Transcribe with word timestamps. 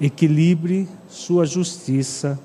equilibre 0.00 0.88
sua 1.08 1.44
justiça, 1.44 2.38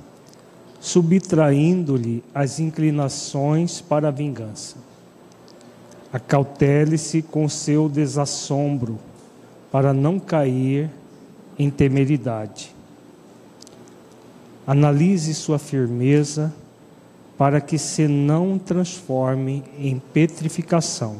subtraindo-lhe 0.79 2.23
as 2.33 2.59
inclinações 2.59 3.79
para 3.79 4.07
a 4.07 4.11
vingança. 4.11 4.75
Acautele-se 6.11 7.21
com 7.21 7.47
seu 7.47 7.87
desassombro, 7.87 8.99
para 9.71 9.93
não 9.93 10.19
cair 10.19 10.89
em 11.57 11.69
temeridade. 11.69 12.75
Analise 14.67 15.33
sua 15.33 15.57
firmeza, 15.57 16.53
para 17.37 17.59
que 17.59 17.77
se 17.77 18.07
não 18.07 18.59
transforme 18.59 19.63
em 19.77 19.99
petrificação. 20.13 21.17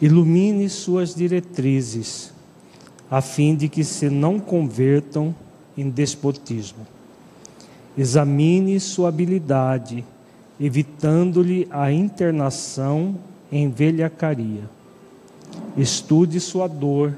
Ilumine 0.00 0.68
suas 0.70 1.14
diretrizes, 1.14 2.32
a 3.10 3.20
fim 3.20 3.54
de 3.54 3.68
que 3.68 3.82
se 3.84 4.10
não 4.10 4.38
convertam 4.38 5.34
em 5.76 5.88
despotismo. 5.88 6.86
Examine 7.96 8.78
sua 8.78 9.08
habilidade, 9.08 10.04
evitando-lhe 10.60 11.66
a 11.70 11.90
internação 11.90 13.16
em 13.50 13.70
velhacaria. 13.70 14.62
Estude 15.76 16.40
sua 16.40 16.68
dor, 16.68 17.16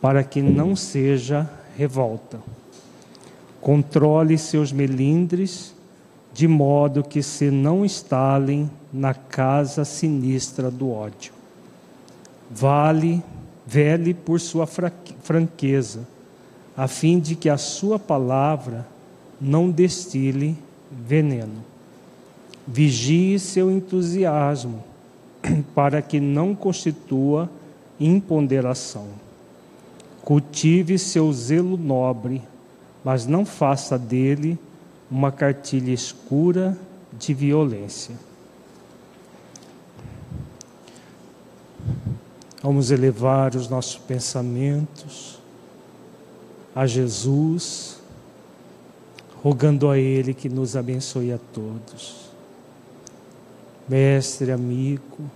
para 0.00 0.22
que 0.24 0.42
não 0.42 0.74
seja 0.74 1.48
revolta. 1.76 2.40
Controle 3.60 4.36
seus 4.36 4.72
melindres, 4.72 5.74
de 6.32 6.48
modo 6.48 7.04
que 7.04 7.22
se 7.22 7.50
não 7.50 7.84
instalem 7.84 8.70
na 8.92 9.14
casa 9.14 9.84
sinistra 9.84 10.70
do 10.70 10.90
ódio. 10.90 11.32
Vale, 12.50 13.22
vele 13.66 14.14
por 14.14 14.40
sua 14.40 14.66
franqueza, 14.66 16.06
a 16.76 16.88
fim 16.88 17.18
de 17.18 17.36
que 17.36 17.48
a 17.48 17.56
sua 17.56 17.98
palavra 17.98 18.86
não 19.40 19.70
destile 19.70 20.56
veneno. 20.90 21.64
Vigie 22.66 23.38
seu 23.38 23.70
entusiasmo, 23.70 24.82
para 25.74 26.00
que 26.00 26.20
não 26.20 26.54
constitua 26.54 27.50
imponderação. 27.98 29.08
Cultive 30.22 30.98
seu 30.98 31.32
zelo 31.32 31.76
nobre, 31.76 32.42
mas 33.04 33.26
não 33.26 33.44
faça 33.44 33.98
dele 33.98 34.58
uma 35.10 35.32
cartilha 35.32 35.92
escura 35.92 36.78
de 37.12 37.34
violência. 37.34 38.14
Vamos 42.62 42.92
elevar 42.92 43.56
os 43.56 43.68
nossos 43.68 43.96
pensamentos 43.96 45.40
a 46.74 46.86
Jesus 46.86 48.00
rogando 49.42 49.90
a 49.90 49.98
Ele 49.98 50.32
que 50.32 50.48
nos 50.48 50.76
abençoe 50.76 51.32
a 51.32 51.38
todos. 51.52 52.30
Mestre, 53.88 54.52
amigo, 54.52 55.28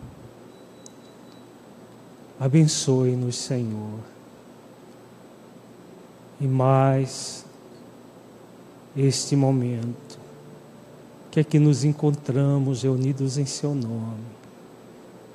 abençoe-nos, 2.38 3.34
Senhor. 3.34 3.98
E 6.41 6.47
mais 6.47 7.44
este 8.97 9.34
momento 9.34 10.16
que 11.32 11.41
aqui 11.41 11.58
nos 11.58 11.82
encontramos 11.82 12.84
reunidos 12.84 13.36
em 13.36 13.44
Seu 13.44 13.74
nome 13.74 14.24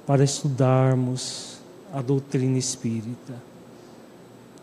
para 0.08 0.24
estudarmos 0.24 1.51
a 1.94 2.02
doutrina 2.02 2.58
espírita. 2.58 3.34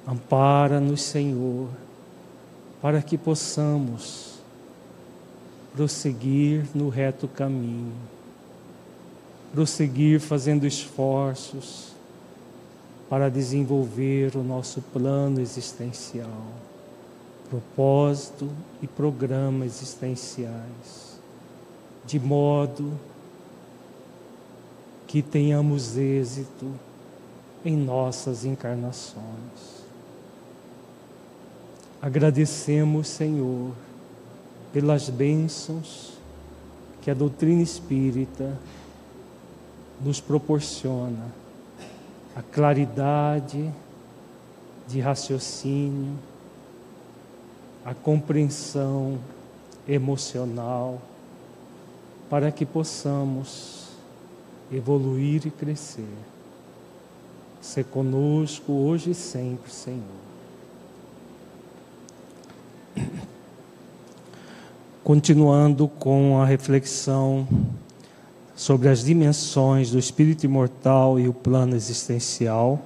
Ampara-nos, 0.06 1.02
Senhor 1.02 1.68
para 2.80 3.02
que 3.02 3.18
possamos 3.18 4.38
prosseguir 5.74 6.64
no 6.74 6.88
reto 6.88 7.26
caminho, 7.26 7.92
prosseguir 9.52 10.20
fazendo 10.20 10.66
esforços 10.66 11.92
para 13.08 13.28
desenvolver 13.28 14.36
o 14.36 14.44
nosso 14.44 14.80
plano 14.80 15.40
existencial, 15.40 16.46
propósito 17.48 18.48
e 18.82 18.86
programa 18.86 19.64
existenciais, 19.64 21.18
de 22.04 22.20
modo 22.20 22.92
que 25.06 25.22
tenhamos 25.22 25.96
êxito 25.96 26.70
em 27.68 27.76
nossas 27.76 28.46
encarnações. 28.46 29.84
Agradecemos, 32.00 33.08
Senhor, 33.08 33.74
pelas 34.72 35.10
bênçãos 35.10 36.14
que 37.02 37.10
a 37.10 37.14
doutrina 37.14 37.60
espírita 37.60 38.58
nos 40.00 40.18
proporciona, 40.18 41.26
a 42.34 42.40
claridade 42.40 43.70
de 44.86 45.00
raciocínio, 45.00 46.18
a 47.84 47.92
compreensão 47.92 49.18
emocional, 49.86 51.02
para 52.30 52.50
que 52.50 52.64
possamos 52.64 53.88
evoluir 54.72 55.46
e 55.46 55.50
crescer. 55.50 56.37
Ser 57.68 57.84
conosco 57.84 58.72
hoje 58.72 59.10
e 59.10 59.14
sempre, 59.14 59.70
Senhor. 59.70 60.00
Continuando 65.04 65.86
com 65.86 66.40
a 66.40 66.46
reflexão 66.46 67.46
sobre 68.56 68.88
as 68.88 69.04
dimensões 69.04 69.90
do 69.90 69.98
espírito 69.98 70.44
imortal 70.44 71.20
e 71.20 71.28
o 71.28 71.34
plano 71.34 71.76
existencial, 71.76 72.80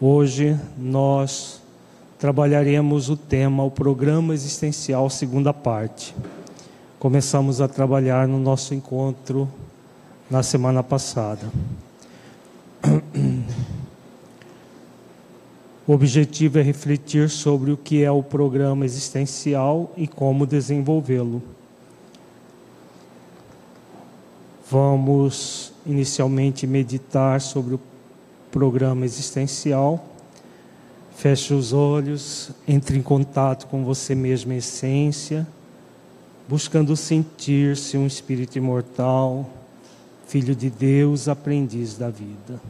hoje 0.00 0.58
nós 0.76 1.62
trabalharemos 2.18 3.08
o 3.08 3.16
tema, 3.16 3.62
o 3.62 3.70
programa 3.70 4.34
existencial, 4.34 5.08
segunda 5.10 5.54
parte. 5.54 6.12
Começamos 6.98 7.60
a 7.60 7.68
trabalhar 7.68 8.26
no 8.26 8.40
nosso 8.40 8.74
encontro 8.74 9.48
na 10.28 10.42
semana 10.42 10.82
passada. 10.82 11.46
O 15.86 15.92
objetivo 15.92 16.60
é 16.60 16.62
refletir 16.62 17.28
sobre 17.28 17.72
o 17.72 17.76
que 17.76 18.04
é 18.04 18.10
o 18.10 18.22
programa 18.22 18.84
existencial 18.84 19.92
e 19.96 20.06
como 20.06 20.46
desenvolvê-lo. 20.46 21.42
Vamos 24.70 25.72
inicialmente 25.84 26.68
meditar 26.68 27.40
sobre 27.40 27.74
o 27.74 27.80
programa 28.52 29.04
existencial. 29.04 30.04
Feche 31.16 31.52
os 31.52 31.72
olhos, 31.72 32.50
entre 32.66 32.96
em 32.96 33.02
contato 33.02 33.66
com 33.66 33.84
você 33.84 34.14
mesmo 34.14 34.52
essência, 34.52 35.46
buscando 36.48 36.96
sentir-se 36.96 37.98
um 37.98 38.06
espírito 38.06 38.56
imortal, 38.56 39.50
filho 40.26 40.54
de 40.54 40.70
Deus, 40.70 41.28
aprendiz 41.28 41.98
da 41.98 42.08
vida. 42.08 42.60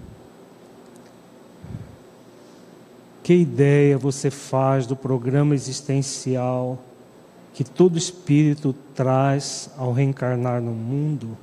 Que 3.23 3.35
ideia 3.35 3.97
você 3.97 4.31
faz 4.31 4.87
do 4.87 4.97
programa 4.97 5.55
existencial 5.55 6.79
que 7.55 7.63
todo 7.63 7.99
espírito 7.99 8.75
traz 8.95 9.71
ao 9.77 9.93
reencarnar 9.93 10.61
no 10.61 10.73
mundo? 10.73 11.37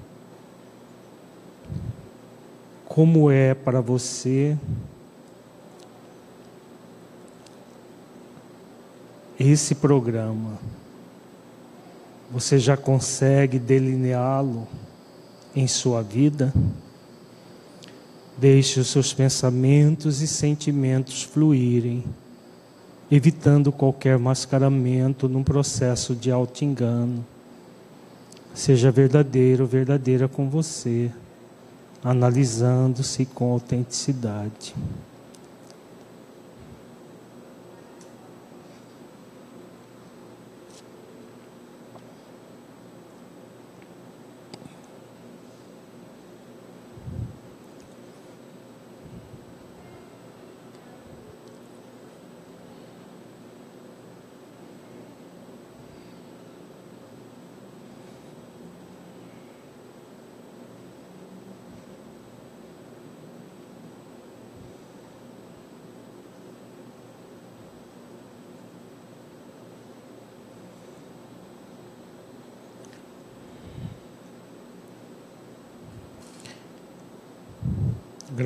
Como 2.86 3.32
é 3.32 3.54
para 3.54 3.80
você 3.80 4.58
esse 9.40 9.76
programa? 9.76 10.60
Você 12.30 12.60
já 12.60 12.76
consegue 12.76 13.58
delineá-lo 13.58 14.68
em 15.56 15.68
sua 15.68 16.02
vida? 16.02 16.54
Deixe 18.40 18.80
os 18.80 18.88
seus 18.88 19.14
pensamentos 19.14 20.22
e 20.22 20.28
sentimentos 20.28 21.24
fluírem, 21.24 22.06
evitando 23.12 23.70
qualquer 23.70 24.18
mascaramento 24.18 25.28
num 25.28 25.44
processo 25.44 26.16
de 26.16 26.32
auto-engano. 26.32 27.26
Seja 28.54 28.92
verdadeiro 28.92 29.66
verdadeira 29.66 30.30
com 30.30 30.50
você, 30.50 31.12
analisando-se 32.02 33.26
com 33.26 33.52
autenticidade. 33.52 34.74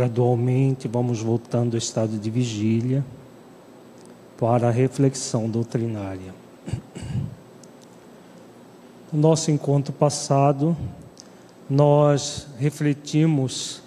Gradualmente 0.03 0.85
vamos 0.85 1.21
voltando 1.21 1.75
ao 1.75 1.77
estado 1.77 2.17
de 2.17 2.29
vigília 2.29 3.05
para 4.37 4.67
a 4.67 4.71
reflexão 4.71 5.49
doutrinária. 5.49 6.33
No 9.09 9.21
nosso 9.21 9.49
encontro 9.49 9.93
passado, 9.93 10.75
nós 11.69 12.47
refletimos 12.59 13.81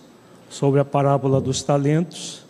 sobre 0.49 0.81
a 0.81 0.87
parábola 0.87 1.39
dos 1.39 1.63
talentos, 1.63 2.47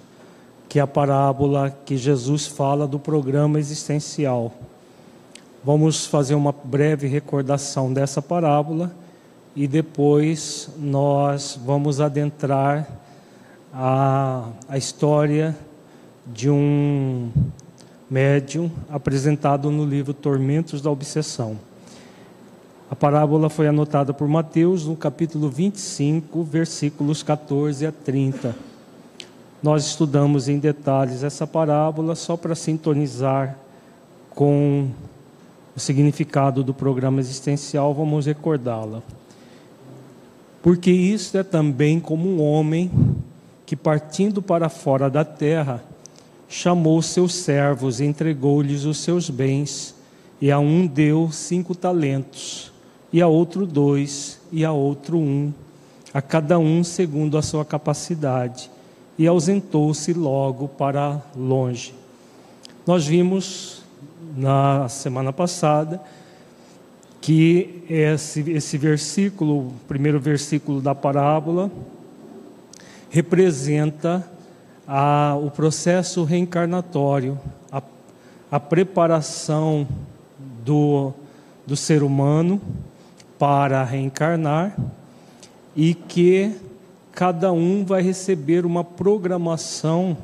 que 0.69 0.79
é 0.79 0.83
a 0.83 0.87
parábola 0.87 1.77
que 1.85 1.97
Jesus 1.97 2.47
fala 2.47 2.87
do 2.87 3.01
programa 3.01 3.59
existencial. 3.59 4.53
Vamos 5.65 6.07
fazer 6.07 6.37
uma 6.37 6.53
breve 6.53 7.09
recordação 7.09 7.93
dessa 7.93 8.23
parábola 8.23 8.95
e 9.57 9.67
depois 9.67 10.71
nós 10.79 11.59
vamos 11.65 12.01
adentrar 12.01 13.06
a, 13.79 14.49
a 14.71 14.79
história 14.79 15.55
de 16.27 16.49
um 16.49 17.31
médium 18.09 18.71
apresentado 18.89 19.71
no 19.71 19.85
livro 19.85 20.15
Tormentos 20.15 20.81
da 20.81 20.91
Obsessão. 20.91 21.59
A 22.91 22.97
parábola 22.97 23.51
foi 23.51 23.69
anotada 23.69 24.15
por 24.15 24.27
Mateus 24.27 24.87
no 24.87 24.97
capítulo 24.97 25.51
25, 25.51 26.43
versículos 26.43 27.23
14 27.23 27.87
a 27.87 27.93
30. 27.93 28.57
Nós 29.63 29.85
estudamos 29.85 30.49
em 30.49 30.59
detalhes 30.59 31.23
essa 31.23 31.47
parábola 31.47 32.15
só 32.15 32.35
para 32.35 32.55
sintonizar 32.55 33.59
com 34.31 34.89
o 35.77 35.81
significado 35.81 36.65
do 36.65 36.73
programa 36.73 37.21
existencial, 37.21 37.93
vamos 37.93 38.25
recordá-la. 38.25 39.03
Porque 40.63 40.91
isto 40.91 41.37
é 41.37 41.43
também 41.43 42.01
como 42.01 42.27
um 42.27 42.43
homem 42.43 42.91
que, 43.67 43.77
partindo 43.77 44.41
para 44.41 44.69
fora 44.69 45.11
da 45.11 45.25
terra, 45.25 45.83
chamou 46.49 47.03
seus 47.03 47.35
servos, 47.35 48.01
entregou-lhes 48.01 48.85
os 48.85 48.99
seus 48.99 49.29
bens, 49.29 49.95
e 50.41 50.51
a 50.51 50.59
um 50.59 50.87
deu 50.87 51.31
cinco 51.33 51.75
talentos 51.75 52.73
e 53.13 53.23
a 53.23 53.27
outro 53.27 53.67
dois, 53.67 54.39
e 54.53 54.65
a 54.65 54.73
outro 54.73 55.19
um, 55.19 55.53
a 56.13 56.21
cada 56.21 56.59
um 56.59 56.85
segundo 56.85 57.39
a 57.39 57.43
sua 57.43 57.65
capacidade, 57.65 58.71
e 59.19 59.27
ausentou-se 59.27 60.13
logo 60.13 60.69
para 60.69 61.23
longe. 61.35 61.95
Nós 62.87 63.07
vimos 63.07 63.83
na 64.37 64.89
semana 64.89 65.33
passada 65.33 66.01
que 67.21 67.83
esse, 67.89 68.51
esse 68.51 68.77
versículo, 68.77 69.69
o 69.69 69.73
primeiro 69.89 70.21
versículo 70.21 70.81
da 70.81 70.95
parábola, 70.95 71.71
representa 73.17 74.29
a, 74.87 75.35
o 75.43 75.51
processo 75.51 76.23
reencarnatório, 76.23 77.41
a, 77.73 77.83
a 78.51 78.61
preparação 78.61 79.89
do, 80.63 81.15
do 81.67 81.75
ser 81.75 82.03
humano 82.03 82.61
para 83.39 83.83
reencarnar 83.85 84.77
e 85.75 85.95
que 85.95 86.57
cada 87.11 87.51
um 87.53 87.87
vai 87.87 88.03
receber 88.03 88.67
uma 88.67 88.85
programação 88.85 90.15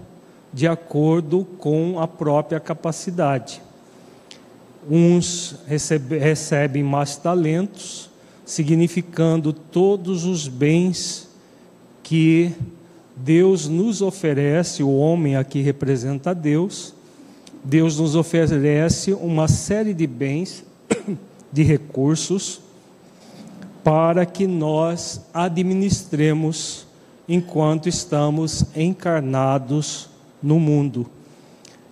de 0.53 0.69
acordo 0.69 1.47
com 1.57 1.99
a 1.99 2.07
própria 2.07 2.61
capacidade. 2.61 3.63
Uns 4.87 5.57
recebe, 5.67 6.19
recebem 6.19 6.83
mais 6.83 7.17
talentos, 7.17 8.11
significando 8.45 9.51
todos 9.51 10.27
os 10.27 10.47
bens 10.47 11.33
que 12.03 12.55
Deus 13.25 13.69
nos 13.69 14.03
oferece, 14.03 14.83
o 14.83 14.97
homem 14.97 15.37
aqui 15.37 15.61
representa 15.61 16.35
Deus, 16.35 16.93
Deus 17.63 17.97
nos 17.97 18.17
oferece 18.17 19.13
uma 19.13 19.47
série 19.47 19.95
de 19.95 20.09
bens, 20.09 20.65
de 21.53 21.63
recursos, 21.63 22.61
para 23.85 24.27
que 24.27 24.45
nós 24.45 25.21
administremos 25.33 26.85
enquanto 27.29 27.89
estamos 27.89 28.65
encarnados 28.75 30.09
no 30.43 30.59
mundo. 30.59 31.07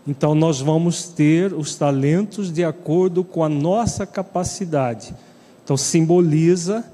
Então, 0.09 0.35
nós 0.35 0.61
vamos 0.61 1.05
ter 1.05 1.53
os 1.53 1.77
talentos 1.77 2.51
de 2.51 2.65
acordo 2.65 3.23
com 3.23 3.45
a 3.45 3.49
nossa 3.49 4.05
capacidade. 4.05 5.15
Então, 5.63 5.77
simboliza 5.77 6.85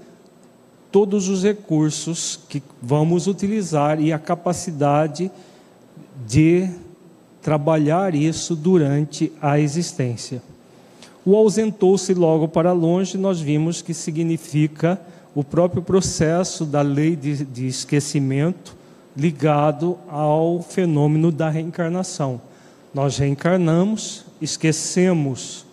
todos 0.90 1.28
os 1.28 1.42
recursos 1.42 2.38
que 2.48 2.62
vamos 2.80 3.26
utilizar 3.26 4.00
e 4.00 4.12
a 4.12 4.18
capacidade 4.18 5.30
de 6.26 6.68
trabalhar 7.42 8.14
isso 8.14 8.56
durante 8.56 9.32
a 9.40 9.58
existência. 9.58 10.42
O 11.24 11.36
ausentou-se 11.36 12.14
logo 12.14 12.48
para 12.48 12.72
longe, 12.72 13.18
nós 13.18 13.40
vimos 13.40 13.82
que 13.82 13.92
significa 13.92 15.00
o 15.34 15.44
próprio 15.44 15.82
processo 15.82 16.64
da 16.64 16.80
lei 16.80 17.14
de, 17.14 17.44
de 17.44 17.66
esquecimento 17.66 18.74
ligado 19.14 19.98
ao 20.08 20.62
fenômeno 20.62 21.30
da 21.30 21.50
reencarnação. 21.50 22.40
Nós 22.94 23.18
reencarnamos, 23.18 24.24
esquecemos 24.40 25.65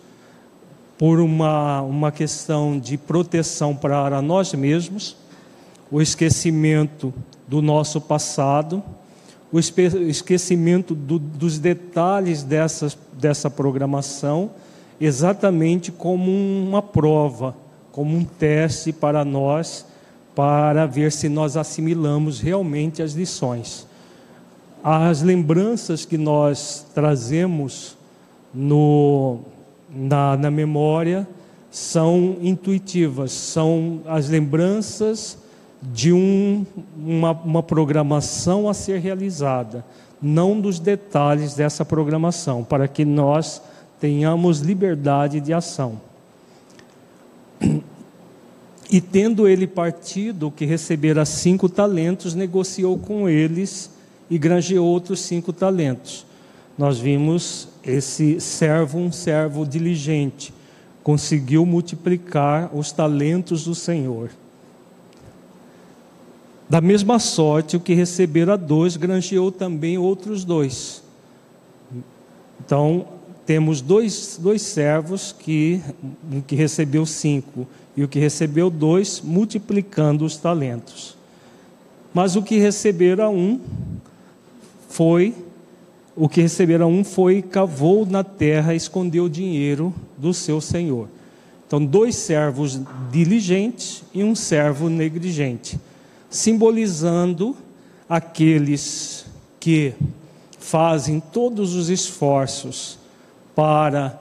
por 0.98 1.20
uma, 1.20 1.82
uma 1.82 2.12
questão 2.12 2.78
de 2.78 2.96
proteção 2.96 3.74
para 3.74 4.22
nós 4.22 4.52
mesmos, 4.54 5.16
o 5.90 6.00
esquecimento 6.00 7.12
do 7.46 7.60
nosso 7.60 8.00
passado, 8.00 8.82
o 9.52 9.58
esquecimento 9.58 10.94
do, 10.94 11.18
dos 11.18 11.58
detalhes 11.58 12.42
dessa, 12.42 12.92
dessa 13.12 13.48
programação 13.48 14.50
exatamente 15.00 15.92
como 15.92 16.30
uma 16.30 16.82
prova, 16.82 17.54
como 17.92 18.16
um 18.16 18.24
teste 18.24 18.92
para 18.92 19.24
nós, 19.24 19.86
para 20.34 20.86
ver 20.86 21.12
se 21.12 21.28
nós 21.28 21.56
assimilamos 21.56 22.40
realmente 22.40 23.02
as 23.02 23.12
lições. 23.12 23.86
As 24.82 25.22
lembranças 25.22 26.04
que 26.04 26.18
nós 26.18 26.84
trazemos 26.94 27.96
no, 28.52 29.40
na, 29.94 30.36
na 30.36 30.50
memória 30.50 31.26
são 31.70 32.36
intuitivas, 32.40 33.32
são 33.32 34.00
as 34.06 34.28
lembranças 34.28 35.38
de 35.82 36.12
um, 36.12 36.64
uma, 36.96 37.32
uma 37.32 37.62
programação 37.62 38.68
a 38.68 38.74
ser 38.74 39.00
realizada, 39.00 39.84
não 40.20 40.60
dos 40.60 40.78
detalhes 40.78 41.54
dessa 41.54 41.84
programação, 41.84 42.64
para 42.64 42.88
que 42.88 43.04
nós 43.04 43.60
tenhamos 44.00 44.60
liberdade 44.60 45.40
de 45.40 45.52
ação. 45.52 46.00
E 48.90 49.00
tendo 49.00 49.48
ele 49.48 49.66
partido, 49.66 50.50
que 50.50 50.64
recebera 50.64 51.24
cinco 51.24 51.68
talentos, 51.68 52.34
negociou 52.34 52.98
com 52.98 53.28
eles 53.28 53.90
e 54.30 54.38
granjeou 54.38 54.86
outros 54.86 55.20
cinco 55.20 55.52
talentos. 55.52 56.26
Nós 56.76 56.98
vimos 56.98 57.68
esse 57.84 58.40
servo, 58.40 58.98
um 58.98 59.12
servo 59.12 59.66
diligente, 59.66 60.52
conseguiu 61.02 61.64
multiplicar 61.64 62.70
os 62.74 62.90
talentos 62.90 63.64
do 63.64 63.74
Senhor. 63.74 64.30
Da 66.68 66.80
mesma 66.80 67.18
sorte, 67.18 67.76
o 67.76 67.80
que 67.80 67.94
recebera 67.94 68.56
dois, 68.56 68.96
granjeou 68.96 69.52
também 69.52 69.98
outros 69.98 70.44
dois. 70.44 71.02
Então, 72.64 73.06
temos 73.44 73.80
dois, 73.82 74.38
dois 74.40 74.62
servos 74.62 75.30
que, 75.30 75.82
que 76.46 76.56
recebeu 76.56 77.04
cinco 77.04 77.66
e 77.94 78.02
o 78.02 78.08
que 78.08 78.18
recebeu 78.18 78.70
dois, 78.70 79.20
multiplicando 79.20 80.24
os 80.24 80.36
talentos. 80.36 81.16
Mas 82.12 82.34
o 82.36 82.42
que 82.42 82.58
recebera 82.58 83.28
um 83.28 83.60
foi, 84.88 85.34
o 86.16 86.28
que 86.28 86.40
recebera 86.40 86.86
um 86.86 87.02
foi, 87.02 87.42
cavou 87.42 88.06
na 88.06 88.22
terra, 88.22 88.74
escondeu 88.74 89.24
o 89.24 89.30
dinheiro 89.30 89.92
do 90.16 90.32
seu 90.32 90.60
senhor. 90.60 91.08
Então, 91.66 91.84
dois 91.84 92.14
servos 92.16 92.80
diligentes 93.10 94.04
e 94.12 94.22
um 94.22 94.34
servo 94.34 94.88
negligente, 94.88 95.78
simbolizando 96.30 97.56
aqueles 98.08 99.26
que 99.58 99.94
fazem 100.58 101.20
todos 101.20 101.74
os 101.74 101.88
esforços 101.88 102.98
para 103.54 104.18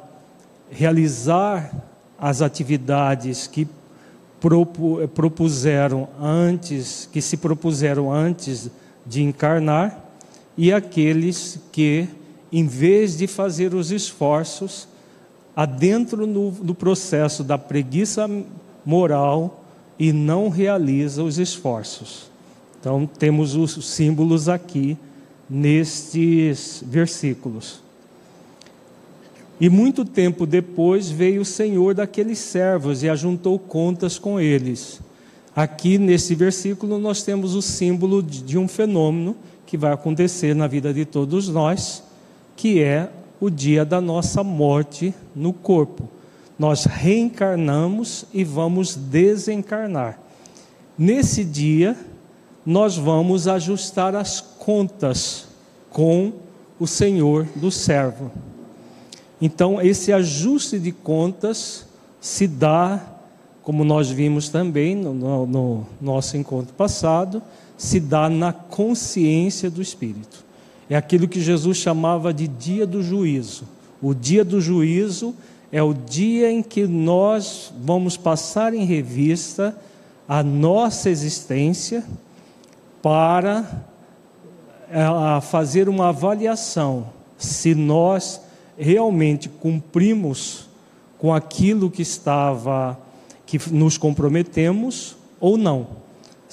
realizar 0.72 1.72
as 2.18 2.42
atividades 2.42 3.46
que 3.46 3.68
propuseram 5.14 6.08
antes, 6.20 7.08
que 7.12 7.22
se 7.22 7.38
propuseram 7.38 8.12
antes 8.12 8.70
de 9.06 9.22
encarnar, 9.22 10.03
e 10.58 10.72
aqueles 10.72 11.60
que, 11.72 12.08
em 12.52 12.66
vez 12.66 13.18
de 13.18 13.28
fazer 13.28 13.74
os 13.74 13.92
esforços, 13.92 14.88
adentro 15.56 16.26
no, 16.28 16.52
no 16.52 16.76
processo 16.76 17.44
da 17.44 17.58
preguiça 17.58 18.30
moral 18.86 19.64
e 19.98 20.12
não 20.12 20.50
realiza 20.50 21.24
os 21.24 21.38
esforços. 21.38 22.32
Então, 22.80 23.08
temos 23.08 23.56
os 23.56 23.86
símbolos 23.86 24.50
aqui 24.50 24.98
nestes 25.50 26.84
versículos. 26.86 27.82
E 29.60 29.70
muito 29.70 30.04
tempo 30.04 30.46
depois 30.46 31.10
veio 31.10 31.42
o 31.42 31.46
Senhor 31.46 31.94
daqueles 31.94 32.40
servos 32.40 33.04
e 33.04 33.10
ajuntou 33.10 33.58
contas 33.58 34.20
com 34.20 34.40
eles. 34.40 35.00
Aqui 35.56 35.98
nesse 35.98 36.34
versículo 36.34 36.98
nós 36.98 37.24
temos 37.24 37.54
o 37.56 37.62
símbolo 37.62 38.22
de 38.22 38.58
um 38.58 38.68
fenômeno 38.68 39.36
que 39.74 39.78
vai 39.78 39.92
acontecer 39.92 40.54
na 40.54 40.68
vida 40.68 40.94
de 40.94 41.04
todos 41.04 41.50
nós, 41.50 42.04
que 42.56 42.80
é 42.80 43.10
o 43.42 43.50
dia 43.50 43.84
da 43.84 44.00
nossa 44.00 44.44
morte 44.44 45.16
no 45.36 45.52
corpo. 45.52 46.08
Nós 46.60 46.86
reencarnamos 46.86 48.24
e 48.32 48.44
vamos 48.44 48.96
desencarnar. 48.96 50.20
Nesse 50.96 51.44
dia, 51.44 51.98
nós 52.64 52.96
vamos 52.96 53.48
ajustar 53.48 54.16
as 54.16 54.40
contas 54.42 55.48
com 55.90 56.34
o 56.80 56.86
Senhor 56.86 57.48
do 57.56 57.72
servo. 57.72 58.32
Então, 59.42 59.82
esse 59.82 60.14
ajuste 60.14 60.78
de 60.78 60.92
contas 60.92 61.88
se 62.22 62.46
dá, 62.46 63.04
como 63.64 63.84
nós 63.84 64.08
vimos 64.08 64.50
também 64.50 64.96
no, 64.96 65.16
no, 65.16 65.48
no 65.48 65.88
nosso 66.00 66.38
encontro 66.38 66.76
passado, 66.76 67.42
se 67.78 68.00
dá 68.00 68.30
na 68.30 68.54
consciência 68.54 69.70
do 69.70 69.82
Espírito. 69.82 70.44
É 70.90 70.96
aquilo 70.96 71.28
que 71.28 71.42
Jesus 71.42 71.78
chamava 71.78 72.34
de 72.34 72.48
dia 72.48 72.86
do 72.86 73.02
juízo. 73.02 73.68
O 74.02 74.14
dia 74.14 74.44
do 74.44 74.60
juízo 74.60 75.34
é 75.72 75.82
o 75.82 75.94
dia 75.94 76.52
em 76.52 76.62
que 76.62 76.86
nós 76.86 77.74
vamos 77.80 78.16
passar 78.16 78.74
em 78.74 78.86
revista 78.86 79.76
a 80.28 80.44
nossa 80.44 81.10
existência 81.10 82.04
para 83.02 83.86
eh, 84.90 85.42
fazer 85.42 85.90
uma 85.90 86.10
avaliação 86.10 87.08
se 87.38 87.74
nós 87.74 88.42
realmente 88.78 89.50
cumprimos 89.50 90.70
com 91.18 91.34
aquilo 91.34 91.90
que 91.90 92.02
estava, 92.02 92.98
que 93.46 93.60
nos 93.72 93.98
comprometemos 93.98 95.16
ou 95.40 95.58
não. 95.58 96.03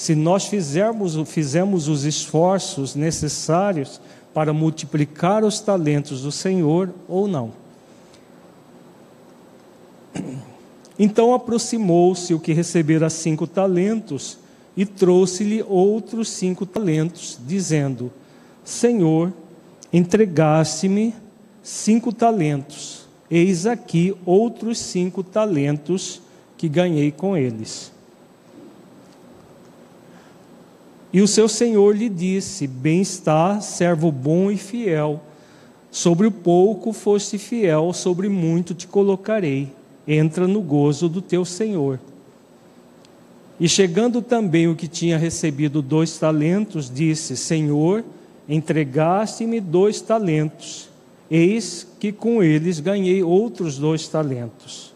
Se 0.01 0.15
nós 0.15 0.47
fizermos, 0.47 1.15
fizemos 1.29 1.87
os 1.87 2.05
esforços 2.05 2.95
necessários 2.95 4.01
para 4.33 4.51
multiplicar 4.51 5.45
os 5.45 5.61
talentos 5.61 6.23
do 6.23 6.33
Senhor 6.33 6.89
ou 7.07 7.29
não. 7.29 7.53
Então 10.99 11.35
aproximou-se 11.35 12.33
o 12.33 12.41
que 12.41 12.55
recebera 12.55 13.11
cinco 13.11 13.47
talentos 13.47 14.39
e 14.75 14.87
trouxe-lhe 14.87 15.63
outros 15.69 16.31
cinco 16.31 16.65
talentos, 16.65 17.39
dizendo: 17.47 18.11
Senhor, 18.65 19.31
entregaste-me 19.93 21.15
cinco 21.63 22.11
talentos. 22.11 23.07
Eis 23.31 23.67
aqui 23.67 24.17
outros 24.25 24.79
cinco 24.79 25.23
talentos 25.23 26.23
que 26.57 26.71
ganhei 26.71 27.13
com 27.13 27.37
eles. 27.37 27.93
E 31.13 31.21
o 31.21 31.29
seu 31.29 31.49
senhor 31.49 31.97
lhe 31.97 32.09
disse: 32.09 32.67
Bem 32.67 33.01
está, 33.01 33.61
servo 33.61 34.11
bom 34.13 34.51
e 34.51 34.57
fiel. 34.57 35.21
Sobre 35.91 36.27
o 36.27 36.31
pouco 36.31 36.93
foste 36.93 37.37
fiel, 37.37 37.93
sobre 37.93 38.29
muito 38.29 38.75
te 38.75 38.87
colocarei. 38.87 39.73
Entra 40.07 40.47
no 40.47 40.61
gozo 40.61 41.09
do 41.09 41.21
teu 41.21 41.45
senhor. 41.45 41.99
E 43.59 43.69
chegando 43.69 44.23
também 44.23 44.69
o 44.69 44.77
que 44.77 44.89
tinha 44.89 45.19
recebido 45.19 45.83
dois 45.83 46.17
talentos, 46.19 46.91
disse: 46.93 47.37
Senhor, 47.37 48.05
entregaste-me 48.49 49.61
dois 49.61 50.01
talentos 50.01 50.91
Eis 51.31 51.87
que 52.01 52.11
com 52.11 52.43
eles 52.43 52.81
ganhei 52.81 53.23
outros 53.23 53.79
dois 53.79 54.09
talentos. 54.09 54.93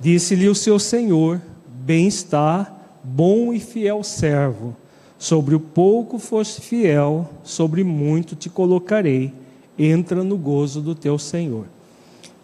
Disse-lhe 0.00 0.48
o 0.48 0.54
seu 0.56 0.78
senhor: 0.78 1.40
Bem 1.66 2.08
está, 2.08 2.77
bom 3.02 3.52
e 3.52 3.60
fiel 3.60 4.02
servo. 4.02 4.76
Sobre 5.18 5.54
o 5.54 5.60
pouco 5.60 6.18
foste 6.18 6.60
fiel, 6.60 7.28
sobre 7.42 7.82
muito 7.82 8.36
te 8.36 8.48
colocarei. 8.48 9.32
Entra 9.78 10.22
no 10.22 10.36
gozo 10.36 10.80
do 10.80 10.94
teu 10.94 11.18
Senhor. 11.18 11.66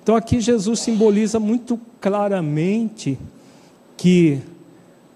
Então 0.02 0.16
aqui 0.16 0.40
Jesus 0.40 0.80
simboliza 0.80 1.40
muito 1.40 1.80
claramente 2.00 3.18
que 3.96 4.40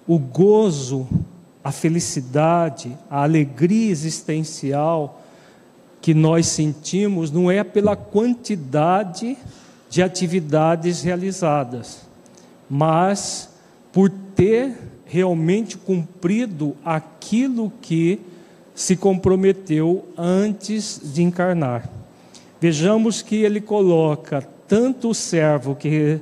o 0.07 0.19
gozo, 0.19 1.07
a 1.63 1.71
felicidade, 1.71 2.97
a 3.11 3.23
alegria 3.23 3.91
existencial, 3.91 5.23
que 6.01 6.15
nós 6.15 6.47
sentimos 6.47 7.31
não 7.31 7.51
é 7.51 7.63
pela 7.63 7.95
quantidade 7.95 9.37
de 9.91 10.03
atividades 10.03 11.03
realizadas, 11.03 12.01
mas 12.71 13.51
por 13.93 14.09
ter 14.09 14.88
realmente 15.09 15.77
cumprido 15.77 16.77
aquilo 16.85 17.73
que 17.81 18.21
se 18.75 18.95
comprometeu 18.95 20.05
antes 20.17 21.01
de 21.03 21.23
encarnar. 21.23 21.91
Vejamos 22.61 23.23
que 23.23 23.37
ele 23.37 23.61
coloca 23.61 24.47
tanto 24.69 25.09
o 25.09 25.15
servo 25.15 25.75
que 25.75 26.21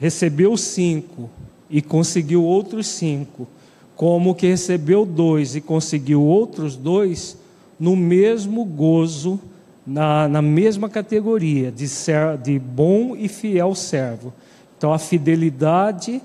recebeu 0.00 0.56
cinco 0.56 1.28
e 1.70 1.82
conseguiu 1.82 2.42
outros 2.42 2.86
cinco, 2.86 3.46
como 3.94 4.34
que 4.34 4.46
recebeu 4.46 5.04
dois 5.04 5.54
e 5.54 5.60
conseguiu 5.60 6.22
outros 6.22 6.74
dois, 6.74 7.36
no 7.78 7.94
mesmo 7.94 8.64
gozo, 8.64 9.38
na, 9.86 10.26
na 10.26 10.40
mesma 10.40 10.88
categoria 10.88 11.70
de, 11.70 11.86
ser, 11.86 12.38
de 12.38 12.58
bom 12.58 13.14
e 13.14 13.28
fiel 13.28 13.74
servo. 13.74 14.32
Então, 14.78 14.92
a 14.92 14.98
fidelidade 14.98 16.20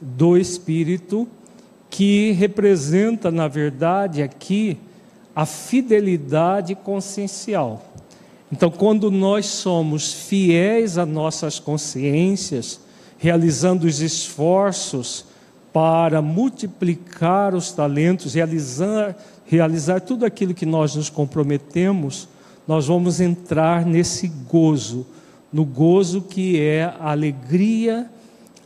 do 0.00 0.36
Espírito, 0.36 1.28
que 1.90 2.30
representa, 2.32 3.30
na 3.30 3.48
verdade, 3.48 4.22
aqui, 4.22 4.78
a 5.34 5.44
fidelidade 5.44 6.74
consciencial. 6.76 7.84
Então, 8.52 8.70
quando 8.70 9.10
nós 9.10 9.46
somos 9.46 10.12
fiéis 10.12 10.96
às 10.96 11.08
nossas 11.08 11.58
consciências, 11.58 12.80
realizando 13.18 13.86
os 13.86 14.00
esforços 14.00 15.26
para 15.72 16.22
multiplicar 16.22 17.54
os 17.54 17.70
talentos, 17.72 18.34
realizar, 18.34 19.16
realizar 19.44 20.00
tudo 20.00 20.24
aquilo 20.24 20.54
que 20.54 20.66
nós 20.66 20.94
nos 20.94 21.10
comprometemos, 21.10 22.28
nós 22.66 22.86
vamos 22.86 23.20
entrar 23.20 23.84
nesse 23.84 24.28
gozo, 24.28 25.06
no 25.52 25.64
gozo 25.64 26.22
que 26.22 26.60
é 26.60 26.84
a 26.84 27.10
alegria, 27.10 28.08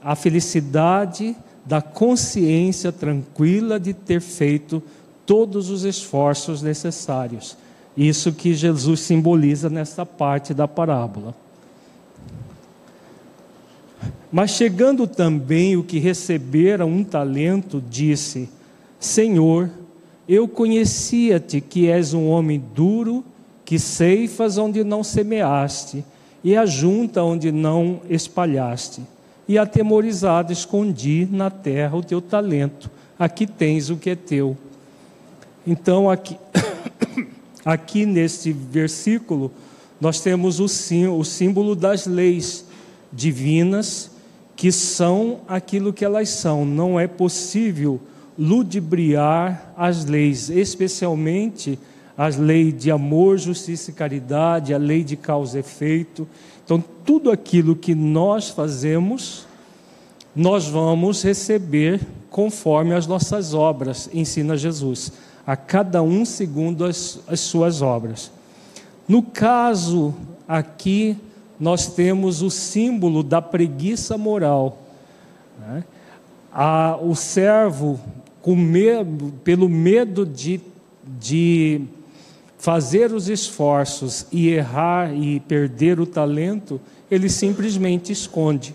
a 0.03 0.15
felicidade 0.15 1.37
da 1.65 1.81
consciência 1.81 2.93
tranquila 2.93 3.81
de 3.81 3.95
ter 3.95 4.21
feito 4.21 4.83
todos 5.25 5.71
os 5.71 5.85
esforços 5.85 6.63
necessários. 6.63 7.57
Isso 7.97 8.33
que 8.33 8.55
Jesus 8.55 9.01
simboliza 9.01 9.71
nesta 9.71 10.05
parte 10.05 10.53
da 10.53 10.67
parábola. 10.67 11.35
Mas 14.31 14.51
chegando 14.51 15.07
também 15.07 15.77
o 15.77 15.85
que 15.85 15.99
recebera 15.99 16.85
um 16.85 17.05
talento, 17.05 17.83
disse: 17.89 18.49
Senhor, 18.99 19.71
eu 20.29 20.49
conhecia-te 20.49 21.61
que 21.61 21.89
és 21.89 22.13
um 22.13 22.27
homem 22.27 22.63
duro, 22.75 23.25
que 23.65 23.79
ceifas 23.79 24.59
onde 24.59 24.83
não 24.83 25.05
semeaste, 25.05 26.05
e 26.43 26.57
ajunta 26.57 27.23
onde 27.23 27.53
não 27.53 28.01
espalhaste. 28.11 29.03
E 29.47 29.59
atemorizado 29.59 30.53
escondi 30.53 31.29
na 31.31 31.51
terra 31.51 31.97
o 31.97 32.03
teu 32.03 32.21
talento. 32.21 32.91
Aqui 33.19 33.47
tens 33.47 33.91
o 33.91 33.97
que 33.97 34.11
é 34.11 34.17
teu. 34.17 34.57
Então, 35.67 36.11
aqui, 36.11 36.37
aqui 37.65 38.07
neste 38.07 38.53
versículo, 38.53 39.51
nós 40.01 40.21
temos 40.21 40.61
o, 40.61 40.65
o 40.65 41.25
símbolo 41.25 41.75
das 41.75 42.07
leis 42.07 42.65
divinas, 43.13 44.11
que 44.57 44.71
são 44.71 45.41
aquilo 45.49 45.93
que 45.93 46.05
elas 46.05 46.29
são. 46.29 46.65
Não 46.65 46.99
é 46.99 47.07
possível 47.07 48.01
ludibriar 48.39 49.73
as 49.77 50.05
leis, 50.05 50.51
especialmente 50.51 51.79
as 52.17 52.37
leis 52.37 52.77
de 52.77 52.91
amor, 52.91 53.39
justiça 53.39 53.91
e 53.91 53.95
caridade, 53.95 54.73
a 54.73 54.79
lei 54.79 55.03
de 55.03 55.17
causa 55.17 55.57
e 55.57 55.61
efeito. 55.61 56.27
Então, 56.65 56.83
tudo 57.05 57.31
aquilo 57.31 57.75
que 57.75 57.95
nós 57.95 58.51
fazemos, 58.51 59.47
nós 60.35 60.67
vamos 60.67 61.23
receber 61.23 62.01
conforme 62.31 62.95
as 62.95 63.07
nossas 63.07 63.55
obras, 63.55 64.09
ensina 64.13 64.57
Jesus, 64.57 65.13
a 65.47 65.57
cada 65.57 66.03
um 66.03 66.25
segundo 66.25 66.85
as, 66.85 67.21
as 67.29 67.41
suas 67.41 67.83
obras. 67.83 68.31
No 69.07 69.23
caso 69.23 70.15
aqui, 70.49 71.17
nós 71.61 71.87
temos 71.87 72.43
o 72.43 72.51
símbolo 72.51 73.23
da 73.23 73.41
preguiça 73.41 74.17
moral. 74.17 74.79
Né? 75.61 75.85
A, 76.53 76.99
o 77.01 77.15
servo 77.15 78.01
com 78.41 78.57
medo, 78.57 79.33
pelo 79.45 79.69
medo 79.69 80.27
de, 80.27 80.61
de 81.19 81.83
fazer 82.65 83.13
os 83.13 83.29
esforços 83.29 84.25
e 84.33 84.49
errar 84.49 85.15
e 85.15 85.39
perder 85.39 86.01
o 86.01 86.07
talento, 86.07 86.81
ele 87.11 87.29
simplesmente 87.29 88.11
esconde, 88.11 88.75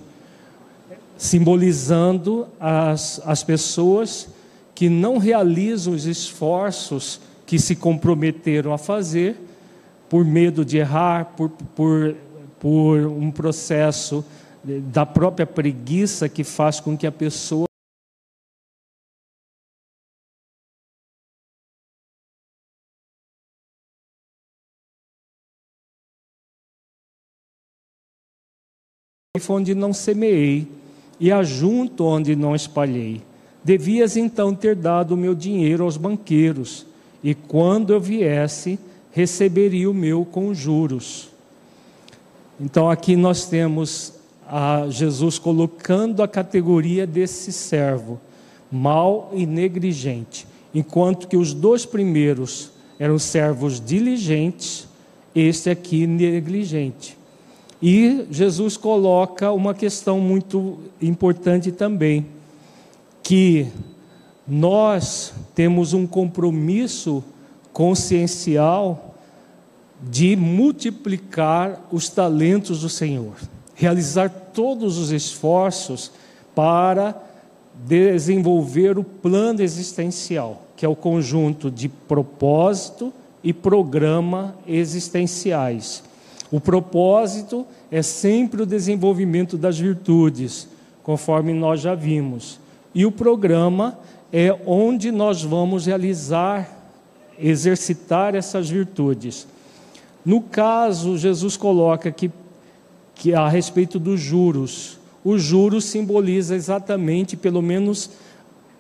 simbolizando 1.18 2.48
as, 2.60 3.20
as 3.26 3.42
pessoas 3.42 4.30
que 4.76 4.90
não 4.90 5.18
realizam 5.18 5.92
os 5.96 6.06
esforços 6.06 7.20
que 7.48 7.58
se 7.58 7.76
comprometeram 7.76 8.72
a 8.72 8.78
fazer, 8.78 9.36
por 10.08 10.24
medo 10.24 10.64
de 10.64 10.78
errar, 10.78 11.34
por, 11.36 11.50
por, 11.50 12.16
por 12.60 13.08
um 13.08 13.32
processo 13.32 14.24
da 14.64 15.04
própria 15.04 15.48
preguiça 15.48 16.30
que 16.30 16.44
faz 16.44 16.80
com 16.80 16.96
que 16.96 17.08
a 17.08 17.12
pessoa 17.12 17.69
onde 29.48 29.76
não 29.76 29.94
semeei, 29.94 30.68
e 31.20 31.32
ajunto 31.32 32.04
onde 32.04 32.36
não 32.36 32.56
espalhei. 32.56 33.22
Devias 33.64 34.18
então 34.18 34.56
ter 34.56 34.76
dado 34.76 35.12
o 35.12 35.18
meu 35.18 35.36
dinheiro 35.36 35.84
aos 35.84 35.98
banqueiros, 35.98 36.84
e 37.24 37.36
quando 37.36 37.94
eu 37.94 38.00
viesse, 38.00 38.80
receberia 39.12 39.88
o 39.88 39.94
meu 39.94 40.26
com 40.26 40.52
juros. 40.52 41.30
Então 42.60 42.90
aqui 42.90 43.16
nós 43.16 43.46
temos 43.46 44.16
a 44.48 44.88
Jesus 44.90 45.38
colocando 45.38 46.24
a 46.24 46.28
categoria 46.28 47.06
desse 47.06 47.52
servo, 47.52 48.20
mau 48.72 49.32
e 49.36 49.46
negligente, 49.46 50.48
enquanto 50.74 51.28
que 51.28 51.38
os 51.38 51.54
dois 51.54 51.86
primeiros 51.86 52.72
eram 52.98 53.20
servos 53.20 53.80
diligentes, 53.80 54.88
este 55.36 55.70
aqui 55.70 56.08
negligente. 56.08 57.19
E 57.82 58.28
Jesus 58.30 58.76
coloca 58.76 59.52
uma 59.52 59.74
questão 59.74 60.20
muito 60.20 60.80
importante 61.02 61.72
também, 61.72 62.26
que 63.24 63.68
nós 64.46 65.34
temos 65.56 65.94
um 65.94 66.06
compromisso 66.06 67.24
consciencial 67.72 69.16
de 70.02 70.36
multiplicar 70.36 71.88
os 71.92 72.10
talentos 72.10 72.82
do 72.82 72.90
Senhor, 72.90 73.36
realizar 73.76 74.30
todos 74.30 74.98
os 74.98 75.12
esforços 75.12 76.12
para 76.54 77.16
desenvolver 77.86 78.98
o 78.98 79.04
plano 79.04 79.62
existencial, 79.62 80.64
que 80.76 80.86
é 80.86 80.90
o 80.90 80.96
conjunto 80.96 81.72
de 81.72 81.88
propósito 81.88 83.14
e 83.42 83.54
programa 83.54 84.56
existenciais 84.68 86.04
o 86.52 86.60
propósito 86.60 87.66
é 87.92 88.02
sempre 88.02 88.64
o 88.64 88.66
desenvolvimento 88.66 89.58
das 89.58 89.78
virtudes, 89.78 90.68
conforme 91.04 91.54
nós 91.54 91.82
já 91.82 91.94
vimos. 91.94 92.60
E 92.94 93.06
o 93.06 93.12
programa 93.12 94.00
é 94.34 94.56
onde 94.66 95.12
nós 95.12 95.44
vamos 95.44 95.86
realizar, 95.86 96.68
exercitar 97.38 98.34
essas 98.34 98.70
virtudes. 98.70 99.48
No 100.26 100.42
caso, 100.42 101.18
Jesus 101.18 101.56
coloca 101.56 102.12
que, 102.12 102.32
que 103.14 103.34
a 103.34 103.48
respeito 103.48 104.00
dos 104.00 104.20
juros, 104.20 104.98
o 105.24 105.38
juros 105.38 105.86
simboliza 105.86 106.56
exatamente, 106.56 107.38
pelo 107.38 107.62
menos, 107.62 108.10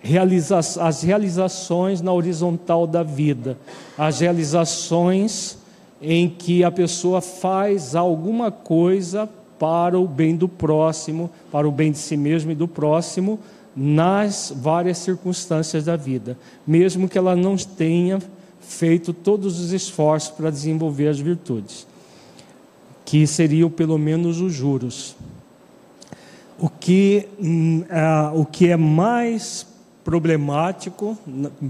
realiza 0.01 0.57
as 0.57 1.03
realizações 1.03 2.01
na 2.01 2.11
horizontal 2.11 2.87
da 2.87 3.03
vida, 3.03 3.57
as 3.97 4.21
realizações 4.21 5.58
em 6.01 6.29
que 6.29 6.63
a 6.63 6.71
pessoa 6.71 7.21
faz 7.21 7.95
alguma 7.95 8.51
coisa 8.51 9.29
para 9.57 9.99
o 9.99 10.07
bem 10.07 10.35
do 10.35 10.47
próximo, 10.47 11.29
para 11.51 11.67
o 11.67 11.71
bem 11.71 11.91
de 11.91 11.97
si 11.97 12.15
mesmo 12.15 12.51
e 12.51 12.55
do 12.55 12.67
próximo, 12.67 13.39
nas 13.75 14.53
várias 14.55 14.97
circunstâncias 14.99 15.85
da 15.85 15.95
vida, 15.95 16.37
mesmo 16.65 17.07
que 17.07 17.17
ela 17.17 17.35
não 17.35 17.55
tenha 17.55 18.19
feito 18.59 19.13
todos 19.13 19.59
os 19.59 19.71
esforços 19.71 20.29
para 20.29 20.49
desenvolver 20.49 21.07
as 21.07 21.19
virtudes, 21.19 21.87
que 23.03 23.25
seriam 23.27 23.69
pelo 23.69 23.97
menos 23.97 24.39
os 24.39 24.53
juros. 24.53 25.15
O 26.57 26.69
que, 26.69 27.27
é, 27.89 28.37
o 28.37 28.45
que 28.45 28.67
é 28.67 28.77
mais 28.77 29.65
problemático, 30.03 31.17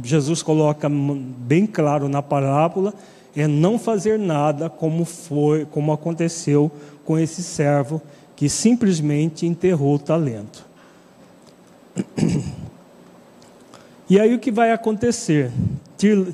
Jesus 0.04 0.42
coloca 0.42 0.90
bem 0.90 1.66
claro 1.66 2.08
na 2.10 2.22
parábola, 2.22 2.94
é 3.36 3.48
não 3.48 3.78
fazer 3.78 4.18
nada 4.18 4.70
como 4.70 5.06
foi, 5.06 5.66
como 5.66 5.92
aconteceu 5.92 6.72
com 7.06 7.18
esse 7.18 7.44
servo 7.44 8.02
que 8.36 8.50
simplesmente 8.50 9.46
enterrou 9.46 9.96
o 9.96 10.00
talento. 10.00 10.66
E 14.10 14.20
aí 14.20 14.34
o 14.34 14.40
que 14.40 14.52
vai 14.52 14.72
acontecer? 14.72 15.52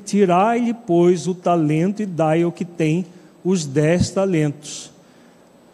Tirai-lhe, 0.04 0.72
pois, 0.72 1.26
o 1.26 1.34
talento 1.34 2.00
e 2.00 2.06
dai 2.06 2.42
ao 2.42 2.52
que 2.52 2.64
tem 2.64 3.04
os 3.44 3.66
dez 3.66 4.10
talentos. 4.10 4.90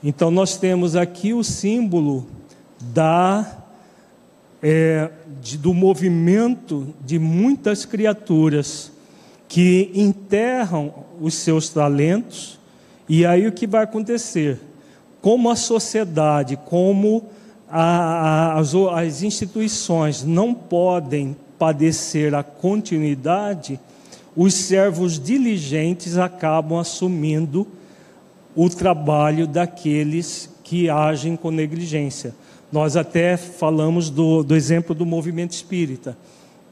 Então 0.03 0.31
nós 0.31 0.57
temos 0.57 0.97
aqui 0.97 1.33
o 1.33 1.45
símbolo 1.45 2.27
da 2.81 3.59
é, 4.63 5.11
de, 5.41 5.59
do 5.59 5.75
movimento 5.75 6.95
de 7.05 7.19
muitas 7.19 7.85
criaturas 7.85 8.91
que 9.49 9.91
enterram 9.95 10.93
os 11.23 11.35
seus 11.35 11.69
talentos, 11.69 12.59
e 13.09 13.25
aí 13.25 13.47
o 13.47 13.53
que 13.53 13.67
vai 13.67 13.85
acontecer? 13.85 14.61
Como 15.21 15.49
a 15.49 15.55
sociedade, 15.55 16.59
como 16.67 17.27
a, 17.71 17.83
a, 17.83 18.59
as, 18.59 18.75
as 18.75 19.23
instituições 19.23 20.25
não 20.25 20.53
podem 20.53 21.37
padecer 21.57 22.35
a 22.35 22.43
continuidade, 22.43 23.79
os 24.37 24.53
servos 24.53 25.19
diligentes 25.19 26.19
acabam 26.19 26.79
assumindo 26.79 27.69
o 28.57 28.69
trabalho 28.69 29.47
daqueles 29.47 30.51
que 30.65 30.91
agem 30.91 31.37
com 31.37 31.53
negligência. 31.53 32.35
Nós 32.73 32.97
até 32.97 33.37
falamos 33.37 34.11
do, 34.11 34.43
do 34.43 34.57
exemplo 34.57 34.95
do 34.95 35.07
movimento 35.07 35.53
espírita 35.53 36.17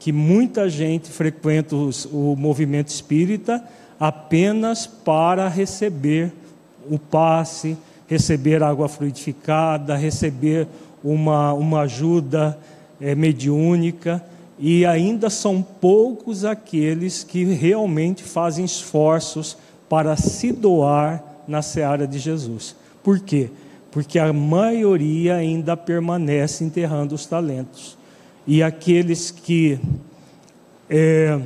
que 0.01 0.11
muita 0.11 0.67
gente 0.67 1.11
frequenta 1.11 1.75
os, 1.75 2.05
o 2.05 2.35
movimento 2.35 2.87
espírita 2.87 3.63
apenas 4.01 4.87
para 4.87 5.47
receber 5.47 6.33
o 6.89 6.97
passe, 6.97 7.77
receber 8.07 8.63
água 8.63 8.89
fluidificada, 8.89 9.95
receber 9.95 10.67
uma, 11.03 11.53
uma 11.53 11.81
ajuda 11.81 12.57
é, 12.99 13.13
mediúnica, 13.13 14.19
e 14.57 14.87
ainda 14.87 15.29
são 15.29 15.61
poucos 15.61 16.43
aqueles 16.43 17.23
que 17.23 17.43
realmente 17.43 18.23
fazem 18.23 18.65
esforços 18.65 19.55
para 19.87 20.17
se 20.17 20.51
doar 20.51 21.23
na 21.47 21.61
seara 21.61 22.07
de 22.07 22.17
Jesus. 22.17 22.75
Por 23.03 23.19
quê? 23.19 23.51
Porque 23.91 24.17
a 24.17 24.33
maioria 24.33 25.35
ainda 25.35 25.77
permanece 25.77 26.63
enterrando 26.63 27.13
os 27.13 27.27
talentos 27.27 27.95
e 28.47 28.63
aqueles 28.63 29.29
que 29.29 29.79
é, 30.89 31.39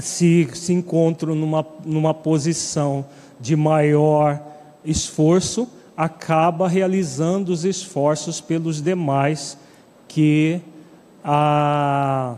se, 0.00 0.48
se 0.54 0.72
encontram 0.72 1.34
numa, 1.34 1.66
numa 1.84 2.14
posição 2.14 3.04
de 3.40 3.56
maior 3.56 4.40
esforço, 4.84 5.68
acaba 5.96 6.68
realizando 6.68 7.52
os 7.52 7.64
esforços 7.64 8.40
pelos 8.40 8.80
demais 8.82 9.56
que, 10.08 10.60
a, 11.24 12.36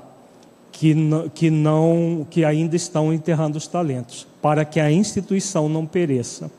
que, 0.73 0.95
que, 1.35 1.51
não, 1.51 2.27
que 2.29 2.45
ainda 2.45 2.77
estão 2.77 3.13
enterrando 3.13 3.59
os 3.59 3.67
talentos, 3.67 4.27
para 4.41 4.65
que 4.65 4.81
a 4.81 4.91
instituição 4.91 5.69
não 5.69 5.87
pereça. 5.87 6.51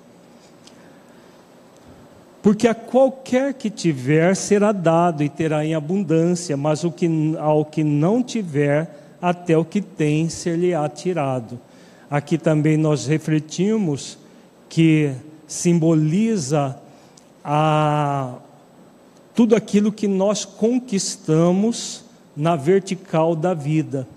Porque 2.41 2.67
a 2.67 2.75
qualquer 2.75 3.53
que 3.55 3.69
tiver 3.69 4.35
será 4.35 4.71
dado 4.71 5.23
e 5.23 5.29
terá 5.29 5.65
em 5.65 5.75
abundância, 5.75 6.55
mas 6.55 6.83
o 6.83 6.91
que, 6.91 7.35
ao 7.39 7.65
que 7.65 7.83
não 7.83 8.23
tiver, 8.23 9.06
até 9.21 9.57
o 9.57 9.65
que 9.65 9.81
tem 9.81 10.29
ser-lhe-á 10.29 10.87
tirado. 10.89 11.59
Aqui 12.09 12.37
também 12.37 12.77
nós 12.77 13.05
refletimos 13.05 14.17
que 14.69 15.11
simboliza 15.47 16.77
a, 17.43 18.35
tudo 19.33 19.55
aquilo 19.55 19.91
que 19.91 20.07
nós 20.07 20.45
conquistamos 20.45 22.03
na 22.35 22.55
vertical 22.55 23.35
da 23.35 23.53
vida. 23.53 24.07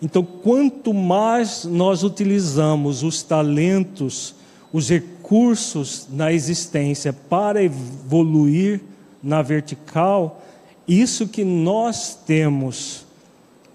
Então, 0.00 0.22
quanto 0.24 0.94
mais 0.94 1.64
nós 1.64 2.04
utilizamos 2.04 3.02
os 3.02 3.22
talentos, 3.22 4.34
os 4.72 4.88
recursos 4.88 6.06
na 6.10 6.32
existência 6.32 7.12
para 7.12 7.62
evoluir 7.62 8.80
na 9.22 9.42
vertical, 9.42 10.40
isso 10.86 11.26
que 11.26 11.44
nós 11.44 12.14
temos 12.14 13.07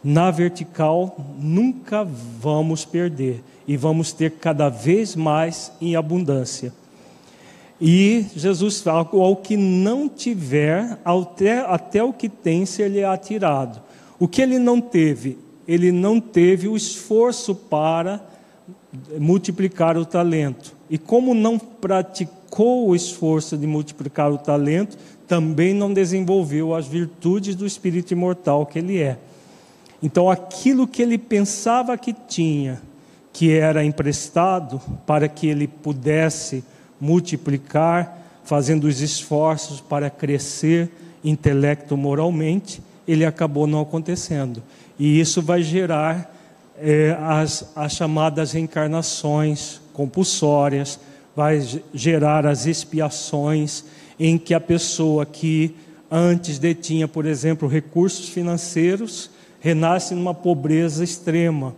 na 0.03 0.29
vertical 0.29 1.15
nunca 1.39 2.03
vamos 2.03 2.83
perder 2.83 3.43
e 3.67 3.77
vamos 3.77 4.11
ter 4.11 4.31
cada 4.31 4.67
vez 4.67 5.15
mais 5.15 5.71
em 5.79 5.95
abundância. 5.95 6.73
E 7.79 8.25
Jesus 8.35 8.81
fala: 8.81 9.07
ao 9.11 9.35
que 9.35 9.55
não 9.55 10.09
tiver, 10.09 10.97
até, 11.03 11.59
até 11.59 12.03
o 12.03 12.13
que 12.13 12.29
tem 12.29 12.65
ser-lhe 12.65 13.03
atirado. 13.03 13.81
O 14.19 14.27
que 14.27 14.41
ele 14.41 14.59
não 14.59 14.79
teve? 14.79 15.37
Ele 15.67 15.91
não 15.91 16.19
teve 16.19 16.67
o 16.67 16.75
esforço 16.75 17.55
para 17.55 18.21
multiplicar 19.19 19.97
o 19.97 20.05
talento. 20.05 20.75
E 20.89 20.97
como 20.97 21.33
não 21.33 21.57
praticou 21.57 22.89
o 22.89 22.95
esforço 22.95 23.57
de 23.57 23.65
multiplicar 23.65 24.31
o 24.31 24.37
talento, 24.37 24.97
também 25.27 25.73
não 25.73 25.91
desenvolveu 25.91 26.75
as 26.75 26.87
virtudes 26.87 27.55
do 27.55 27.65
espírito 27.65 28.11
imortal 28.11 28.65
que 28.65 28.79
ele 28.79 28.99
é. 28.99 29.17
Então, 30.03 30.29
aquilo 30.29 30.85
que 30.85 31.01
ele 31.01 31.17
pensava 31.17 31.97
que 31.97 32.11
tinha, 32.11 32.81
que 33.31 33.53
era 33.53 33.85
emprestado 33.85 34.81
para 35.07 35.29
que 35.29 35.47
ele 35.47 35.65
pudesse 35.65 36.61
multiplicar, 36.99 38.21
fazendo 38.43 38.83
os 38.83 38.99
esforços 38.99 39.79
para 39.79 40.09
crescer 40.09 40.91
intelecto 41.23 41.95
moralmente, 41.95 42.83
ele 43.07 43.23
acabou 43.25 43.65
não 43.65 43.79
acontecendo. 43.79 44.61
E 44.99 45.21
isso 45.21 45.41
vai 45.41 45.63
gerar 45.63 46.35
é, 46.77 47.17
as, 47.21 47.71
as 47.73 47.93
chamadas 47.93 48.51
reencarnações 48.51 49.79
compulsórias, 49.93 50.99
vai 51.33 51.65
gerar 51.93 52.45
as 52.45 52.65
expiações, 52.65 53.85
em 54.19 54.37
que 54.37 54.53
a 54.53 54.59
pessoa 54.59 55.25
que 55.25 55.73
antes 56.11 56.59
detinha, 56.59 57.07
por 57.07 57.25
exemplo, 57.25 57.69
recursos 57.69 58.27
financeiros, 58.27 59.31
renasce 59.63 60.13
numa 60.13 60.34
pobreza 60.34 61.06
extrema. 61.06 61.73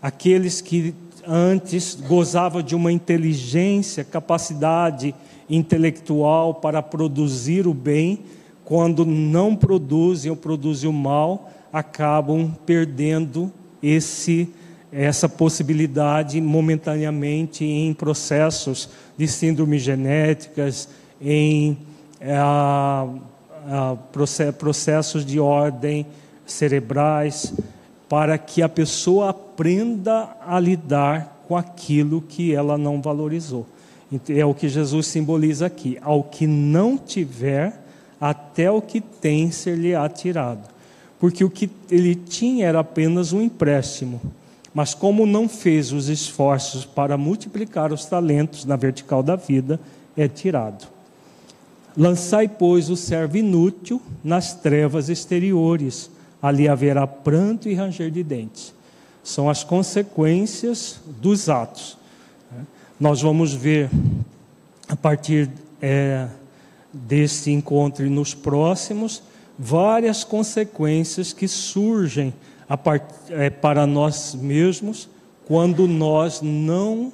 Aqueles 0.00 0.60
que 0.60 0.94
antes 1.26 1.98
gozavam 2.06 2.62
de 2.62 2.76
uma 2.76 2.92
inteligência, 2.92 4.04
capacidade 4.04 5.12
intelectual 5.50 6.54
para 6.54 6.80
produzir 6.80 7.66
o 7.66 7.74
bem, 7.74 8.20
quando 8.64 9.04
não 9.04 9.56
produzem 9.56 10.30
ou 10.30 10.36
produzem 10.36 10.88
o 10.88 10.92
mal, 10.92 11.50
acabam 11.72 12.54
perdendo 12.64 13.52
esse 13.82 14.48
essa 14.92 15.28
possibilidade 15.28 16.40
momentaneamente 16.40 17.64
em 17.64 17.92
processos 17.92 18.88
de 19.18 19.26
síndromes 19.26 19.82
genéticas, 19.82 20.88
em 21.20 21.76
a, 22.22 23.08
a, 23.66 23.96
processos 24.52 25.26
de 25.26 25.40
ordem 25.40 26.06
cerebrais, 26.46 27.54
para 28.08 28.36
que 28.38 28.62
a 28.62 28.68
pessoa 28.68 29.30
aprenda 29.30 30.36
a 30.46 30.58
lidar 30.60 31.42
com 31.48 31.56
aquilo 31.56 32.20
que 32.20 32.54
ela 32.54 32.78
não 32.78 33.00
valorizou. 33.00 33.66
É 34.28 34.44
o 34.44 34.54
que 34.54 34.68
Jesus 34.68 35.06
simboliza 35.06 35.66
aqui: 35.66 35.98
ao 36.00 36.22
que 36.22 36.46
não 36.46 36.96
tiver, 36.96 37.84
até 38.20 38.70
o 38.70 38.80
que 38.80 39.00
tem 39.00 39.50
ser-lhe 39.50 39.94
atirado 39.94 40.74
porque 41.24 41.42
o 41.42 41.48
que 41.48 41.70
ele 41.90 42.14
tinha 42.14 42.66
era 42.66 42.80
apenas 42.80 43.32
um 43.32 43.40
empréstimo. 43.40 44.20
Mas, 44.74 44.92
como 44.92 45.24
não 45.24 45.48
fez 45.48 45.90
os 45.90 46.08
esforços 46.10 46.84
para 46.84 47.16
multiplicar 47.16 47.94
os 47.94 48.04
talentos 48.04 48.66
na 48.66 48.76
vertical 48.76 49.22
da 49.22 49.34
vida, 49.34 49.80
é 50.14 50.28
tirado. 50.28 50.86
Lançai, 51.96 52.46
pois, 52.46 52.90
o 52.90 52.96
servo 52.96 53.38
inútil 53.38 54.02
nas 54.22 54.52
trevas 54.52 55.08
exteriores, 55.08 56.10
ali 56.44 56.68
haverá 56.68 57.06
pranto 57.06 57.70
e 57.70 57.74
ranger 57.74 58.10
de 58.10 58.22
dentes. 58.22 58.74
São 59.22 59.48
as 59.48 59.64
consequências 59.64 61.00
dos 61.06 61.48
atos. 61.48 61.96
Nós 63.00 63.22
vamos 63.22 63.54
ver, 63.54 63.88
a 64.86 64.94
partir 64.94 65.50
é, 65.80 66.28
deste 66.92 67.50
encontro 67.50 68.04
e 68.04 68.10
nos 68.10 68.34
próximos, 68.34 69.22
várias 69.58 70.22
consequências 70.22 71.32
que 71.32 71.48
surgem 71.48 72.34
part... 72.84 73.06
é, 73.30 73.48
para 73.48 73.86
nós 73.86 74.34
mesmos 74.34 75.08
quando 75.46 75.88
nós 75.88 76.42
não 76.42 77.10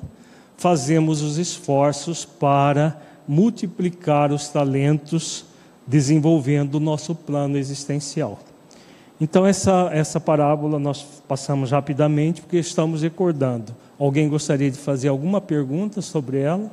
fazemos 0.57 1.23
os 1.23 1.39
esforços 1.39 2.25
para 2.25 3.01
multiplicar 3.29 4.33
os 4.33 4.49
talentos, 4.49 5.45
desenvolvendo 5.87 6.75
o 6.75 6.81
nosso 6.81 7.15
plano 7.15 7.57
existencial. 7.57 8.41
Então, 9.21 9.47
essa, 9.47 9.91
essa 9.93 10.19
parábola 10.19 10.79
nós 10.79 11.05
passamos 11.29 11.71
rapidamente, 11.73 12.41
porque 12.41 12.57
estamos 12.57 13.03
recordando. 13.03 13.77
Alguém 13.99 14.31
gostaria 14.31 14.71
de 14.71 14.79
fazer 14.79 15.09
alguma 15.09 15.43
pergunta 15.43 16.01
sobre 16.01 16.39
ela? 16.39 16.71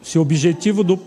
Se 0.00 0.18
o 0.18 0.22
objetivo 0.22 0.84
do 0.84 1.00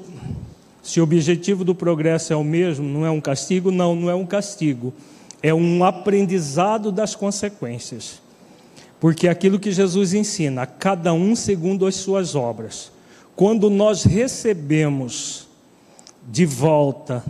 se 0.83 0.99
o 0.99 1.03
objetivo 1.03 1.63
do 1.63 1.75
progresso 1.75 2.33
é 2.33 2.35
o 2.35 2.43
mesmo, 2.43 2.85
não 2.85 3.05
é 3.05 3.11
um 3.11 3.21
castigo? 3.21 3.71
Não, 3.71 3.95
não 3.95 4.09
é 4.09 4.15
um 4.15 4.25
castigo. 4.25 4.93
É 5.41 5.53
um 5.53 5.83
aprendizado 5.83 6.91
das 6.91 7.15
consequências. 7.15 8.21
Porque 8.99 9.27
aquilo 9.27 9.59
que 9.59 9.71
Jesus 9.71 10.13
ensina, 10.13 10.65
cada 10.65 11.13
um 11.13 11.35
segundo 11.35 11.85
as 11.85 11.95
suas 11.95 12.35
obras. 12.35 12.91
Quando 13.35 13.69
nós 13.69 14.03
recebemos 14.03 15.47
de 16.27 16.45
volta 16.45 17.23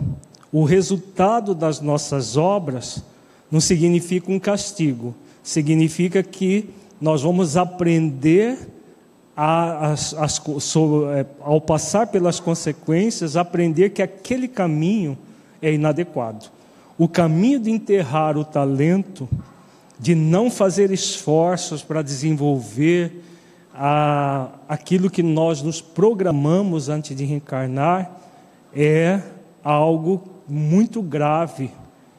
o 0.50 0.64
resultado 0.64 1.54
das 1.54 1.80
nossas 1.80 2.36
obras, 2.36 3.04
não 3.50 3.60
significa 3.60 4.32
um 4.32 4.38
castigo, 4.38 5.14
significa 5.42 6.22
que 6.22 6.70
nós 7.00 7.22
vamos 7.22 7.56
aprender 7.56 8.58
as, 9.36 10.14
as, 10.14 10.42
é, 11.14 11.26
ao 11.40 11.60
passar 11.60 12.08
pelas 12.08 12.40
consequências, 12.40 13.36
aprender 13.36 13.90
que 13.90 14.02
aquele 14.02 14.48
caminho 14.48 15.16
é 15.62 15.72
inadequado. 15.72 16.46
O 16.98 17.06
caminho 17.06 17.60
de 17.60 17.70
enterrar 17.70 18.36
o 18.36 18.44
talento, 18.44 19.28
de 19.98 20.14
não 20.14 20.50
fazer 20.50 20.90
esforços 20.90 21.82
para 21.82 22.02
desenvolver 22.02 23.22
a, 23.74 24.48
aquilo 24.68 25.10
que 25.10 25.22
nós 25.22 25.62
nos 25.62 25.80
programamos 25.80 26.88
antes 26.88 27.16
de 27.16 27.24
reencarnar, 27.24 28.10
é 28.74 29.20
algo 29.62 30.22
muito 30.48 31.02
grave 31.02 31.70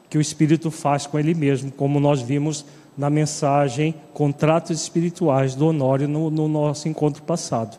que 0.08 0.18
o 0.18 0.20
espírito 0.20 0.70
faz 0.70 1.06
com 1.06 1.18
ele 1.18 1.34
mesmo, 1.34 1.70
como 1.70 2.00
nós 2.00 2.20
vimos 2.20 2.64
na 2.96 3.08
mensagem 3.08 3.94
Contratos 4.12 4.80
Espirituais 4.80 5.54
do 5.54 5.68
Honório 5.68 6.08
no, 6.08 6.30
no 6.30 6.48
nosso 6.48 6.88
encontro 6.88 7.22
passado. 7.22 7.78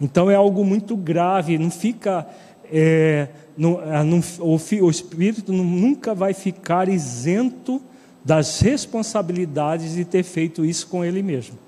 Então 0.00 0.30
é 0.30 0.34
algo 0.34 0.64
muito 0.64 0.96
grave, 0.96 1.58
não 1.58 1.70
fica. 1.70 2.26
É, 2.72 3.28
não, 3.56 3.80
é, 3.82 4.02
não, 4.02 4.20
o, 4.38 4.56
o 4.84 4.90
espírito 4.90 5.52
nunca 5.52 6.14
vai 6.14 6.32
ficar 6.32 6.88
isento 6.88 7.82
das 8.24 8.60
responsabilidades 8.60 9.94
de 9.94 10.04
ter 10.04 10.22
feito 10.22 10.64
isso 10.64 10.86
com 10.86 11.04
ele 11.04 11.22
mesmo. 11.22 11.58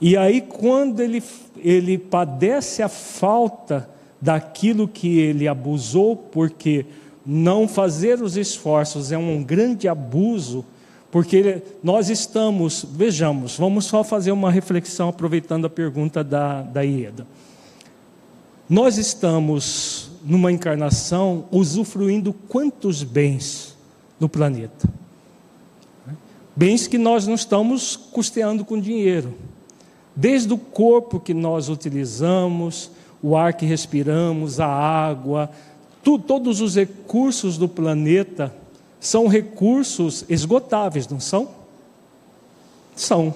E 0.00 0.16
aí, 0.16 0.40
quando 0.40 1.00
ele, 1.00 1.22
ele 1.58 1.98
padece 1.98 2.82
a 2.82 2.88
falta 2.88 3.88
daquilo 4.20 4.86
que 4.86 5.18
ele 5.18 5.48
abusou, 5.48 6.16
porque 6.16 6.86
não 7.24 7.66
fazer 7.66 8.22
os 8.22 8.36
esforços 8.36 9.10
é 9.10 9.18
um 9.18 9.42
grande 9.42 9.88
abuso 9.88 10.64
porque 11.16 11.62
nós 11.82 12.10
estamos, 12.10 12.84
vejamos, 12.90 13.56
vamos 13.56 13.86
só 13.86 14.04
fazer 14.04 14.32
uma 14.32 14.50
reflexão 14.50 15.08
aproveitando 15.08 15.64
a 15.64 15.70
pergunta 15.70 16.22
da, 16.22 16.60
da 16.60 16.82
Ieda. 16.82 17.26
Nós 18.68 18.98
estamos 18.98 20.10
numa 20.22 20.52
encarnação 20.52 21.46
usufruindo 21.50 22.32
quantos 22.32 23.02
bens 23.02 23.76
no 24.20 24.28
planeta? 24.28 24.86
Bens 26.56 26.86
que 26.86 26.96
nós 26.96 27.26
não 27.26 27.34
estamos 27.34 27.96
custeando 27.96 28.64
com 28.64 28.80
dinheiro. 28.80 29.34
Desde 30.14 30.54
o 30.54 30.56
corpo 30.56 31.20
que 31.20 31.34
nós 31.34 31.68
utilizamos, 31.68 32.90
o 33.22 33.36
ar 33.36 33.52
que 33.52 33.66
respiramos, 33.66 34.58
a 34.58 34.66
água, 34.66 35.50
tu, 36.02 36.18
todos 36.18 36.62
os 36.62 36.74
recursos 36.74 37.58
do 37.58 37.68
planeta 37.68 38.54
são 38.98 39.28
recursos 39.28 40.24
esgotáveis, 40.30 41.06
não 41.06 41.20
são? 41.20 41.50
São. 42.94 43.34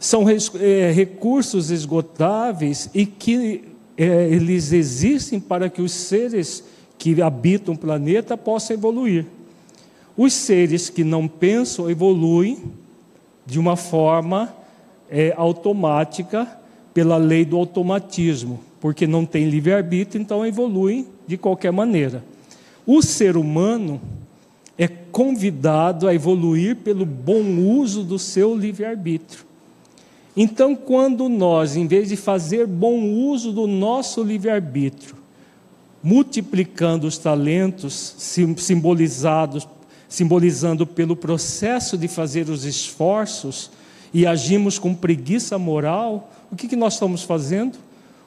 São 0.00 0.24
é, 0.28 0.90
recursos 0.90 1.70
esgotáveis 1.70 2.90
e 2.92 3.06
que 3.06 3.64
é, 3.96 4.28
eles 4.28 4.72
existem 4.72 5.38
para 5.38 5.70
que 5.70 5.80
os 5.80 5.92
seres 5.92 6.64
que 6.98 7.22
habitam 7.22 7.74
o 7.74 7.78
planeta 7.78 8.36
possam 8.36 8.74
evoluir. 8.74 9.26
Os 10.18 10.32
seres 10.32 10.90
que 10.90 11.04
não 11.04 11.28
pensam 11.28 11.88
evoluem 11.88 12.58
de 13.46 13.56
uma 13.56 13.76
forma 13.76 14.52
é, 15.08 15.32
automática, 15.36 16.58
pela 16.92 17.16
lei 17.16 17.44
do 17.44 17.56
automatismo, 17.56 18.58
porque 18.80 19.06
não 19.06 19.24
tem 19.24 19.48
livre-arbítrio, 19.48 20.20
então 20.20 20.44
evoluem 20.44 21.06
de 21.24 21.36
qualquer 21.36 21.70
maneira. 21.70 22.24
O 22.84 23.00
ser 23.00 23.36
humano 23.36 24.00
é 24.76 24.88
convidado 24.88 26.08
a 26.08 26.14
evoluir 26.14 26.74
pelo 26.74 27.06
bom 27.06 27.60
uso 27.78 28.02
do 28.02 28.18
seu 28.18 28.56
livre-arbítrio. 28.56 29.44
Então, 30.36 30.74
quando 30.74 31.28
nós, 31.28 31.76
em 31.76 31.86
vez 31.86 32.08
de 32.08 32.16
fazer 32.16 32.66
bom 32.66 33.00
uso 33.00 33.52
do 33.52 33.68
nosso 33.68 34.24
livre-arbítrio, 34.24 35.14
multiplicando 36.02 37.06
os 37.06 37.16
talentos 37.16 38.16
simbolizados, 38.56 39.68
simbolizando 40.08 40.86
pelo 40.86 41.14
processo 41.14 41.98
de 41.98 42.08
fazer 42.08 42.48
os 42.48 42.64
esforços 42.64 43.70
e 44.12 44.26
agimos 44.26 44.78
com 44.78 44.94
preguiça 44.94 45.58
moral, 45.58 46.32
o 46.50 46.56
que, 46.56 46.66
que 46.66 46.76
nós 46.76 46.94
estamos 46.94 47.22
fazendo? 47.22 47.78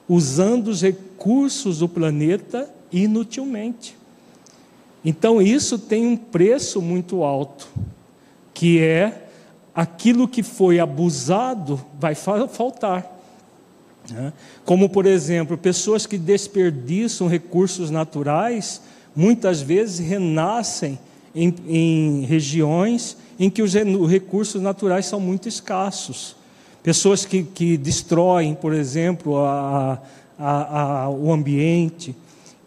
Usando 0.08 0.68
os 0.68 0.82
recursos 0.82 1.78
do 1.78 1.88
planeta 1.88 2.70
inutilmente. 2.92 3.96
Então 5.04 5.42
isso 5.42 5.78
tem 5.78 6.06
um 6.06 6.16
preço 6.16 6.80
muito 6.80 7.24
alto, 7.24 7.68
que 8.54 8.78
é 8.78 9.28
aquilo 9.74 10.28
que 10.28 10.42
foi 10.42 10.78
abusado 10.78 11.84
vai 11.98 12.14
faltar. 12.14 13.10
Né? 14.10 14.32
Como, 14.64 14.88
por 14.88 15.06
exemplo, 15.06 15.56
pessoas 15.58 16.06
que 16.06 16.18
desperdiçam 16.18 17.26
recursos 17.26 17.90
naturais, 17.90 18.82
muitas 19.16 19.60
vezes 19.60 19.98
renascem 19.98 20.98
em, 21.34 21.54
em 21.66 22.20
regiões 22.24 23.16
em 23.38 23.50
que 23.50 23.62
os 23.62 23.74
recursos 23.74 24.60
naturais 24.60 25.06
são 25.06 25.18
muito 25.18 25.48
escassos. 25.48 26.36
Pessoas 26.82 27.24
que, 27.24 27.42
que 27.42 27.76
destroem, 27.76 28.54
por 28.54 28.72
exemplo, 28.72 29.38
a, 29.38 30.00
a, 30.38 31.02
a, 31.02 31.10
o 31.10 31.32
ambiente, 31.32 32.14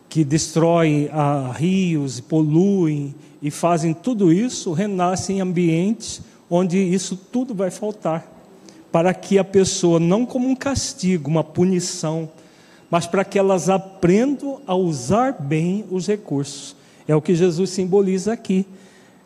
que 0.10 0.24
destroem 0.24 1.10
rios, 1.54 2.20
poluem 2.20 3.14
e 3.42 3.52
fazem 3.52 3.94
tudo 3.94 4.32
isso, 4.32 4.72
renascem 4.72 5.38
em 5.38 5.42
ambientes 5.42 6.22
onde 6.50 6.78
isso 6.78 7.18
tudo 7.18 7.54
vai 7.54 7.70
faltar. 7.70 8.32
Para 8.92 9.14
que 9.14 9.38
a 9.38 9.44
pessoa, 9.44 10.00
não 10.00 10.26
como 10.26 10.48
um 10.48 10.56
castigo, 10.56 11.30
uma 11.30 11.44
punição, 11.44 12.30
mas 12.90 13.06
para 13.06 13.26
que 13.26 13.38
elas 13.38 13.68
aprendam 13.68 14.62
a 14.66 14.74
usar 14.74 15.34
bem 15.34 15.84
os 15.92 16.08
recursos. 16.08 16.76
É 17.08 17.16
o 17.16 17.22
que 17.22 17.36
Jesus 17.36 17.70
simboliza 17.70 18.34
aqui. 18.34 18.66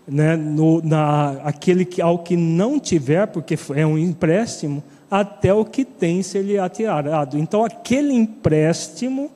Né? 0.08 0.36
No, 0.36 0.82
na, 0.82 1.32
aquele 1.44 1.86
que, 1.86 2.02
ao 2.02 2.20
que 2.20 2.36
não 2.36 2.80
tiver, 2.80 3.28
porque 3.28 3.58
é 3.76 3.86
um 3.86 3.98
empréstimo, 3.98 4.84
até 5.10 5.54
o 5.54 5.66
que 5.66 5.86
tem 5.86 6.22
se 6.22 6.40
lhe 6.42 6.58
atirado. 6.58 7.38
Então, 7.38 7.64
aquele 7.64 8.14
empréstimo 8.14 9.32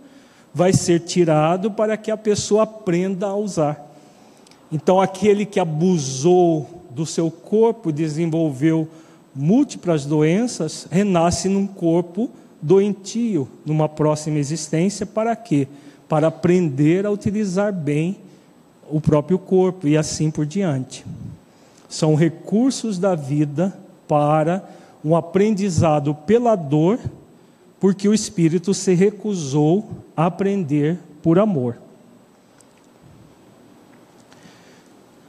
vai 0.54 0.72
ser 0.72 1.00
tirado 1.00 1.72
para 1.72 1.98
que 1.98 2.12
a 2.12 2.18
pessoa 2.18 2.64
aprenda 2.64 3.28
a 3.28 3.36
usar. 3.36 3.92
Então, 4.72 5.02
aquele 5.02 5.46
que 5.46 5.60
abusou 5.60 6.84
do 6.92 7.06
seu 7.06 7.32
corpo, 7.32 7.92
desenvolveu 7.92 8.88
múltiplas 9.36 10.06
doenças, 10.06 10.88
renasce 10.92 11.50
num 11.50 11.66
corpo 11.66 12.30
doentio, 12.62 13.48
numa 13.66 13.90
próxima 13.90 14.38
existência, 14.38 15.06
para 15.06 15.36
quê? 15.36 15.68
Para 16.08 16.28
aprender 16.28 17.06
a 17.06 17.12
utilizar 17.12 17.74
bem 17.74 18.18
o 18.90 19.00
próprio 19.02 19.38
corpo 19.38 19.88
e 19.88 19.98
assim 19.98 20.30
por 20.30 20.46
diante. 20.46 21.06
São 21.90 22.16
recursos 22.16 22.98
da 22.98 23.16
vida 23.16 23.78
para 24.08 24.64
um 25.04 25.16
aprendizado 25.16 26.14
pela 26.14 26.56
dor 26.56 27.00
porque 27.80 28.08
o 28.08 28.14
espírito 28.14 28.74
se 28.74 28.94
recusou 28.94 29.90
a 30.16 30.28
aprender 30.28 30.98
por 31.22 31.38
amor. 31.38 31.78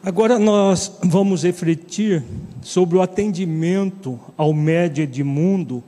Agora 0.01 0.39
nós 0.39 0.99
vamos 1.03 1.43
refletir 1.43 2.23
sobre 2.63 2.97
o 2.97 3.03
atendimento 3.03 4.21
ao 4.37 4.53
médio 4.53 5.03
Edmundo, 5.03 5.83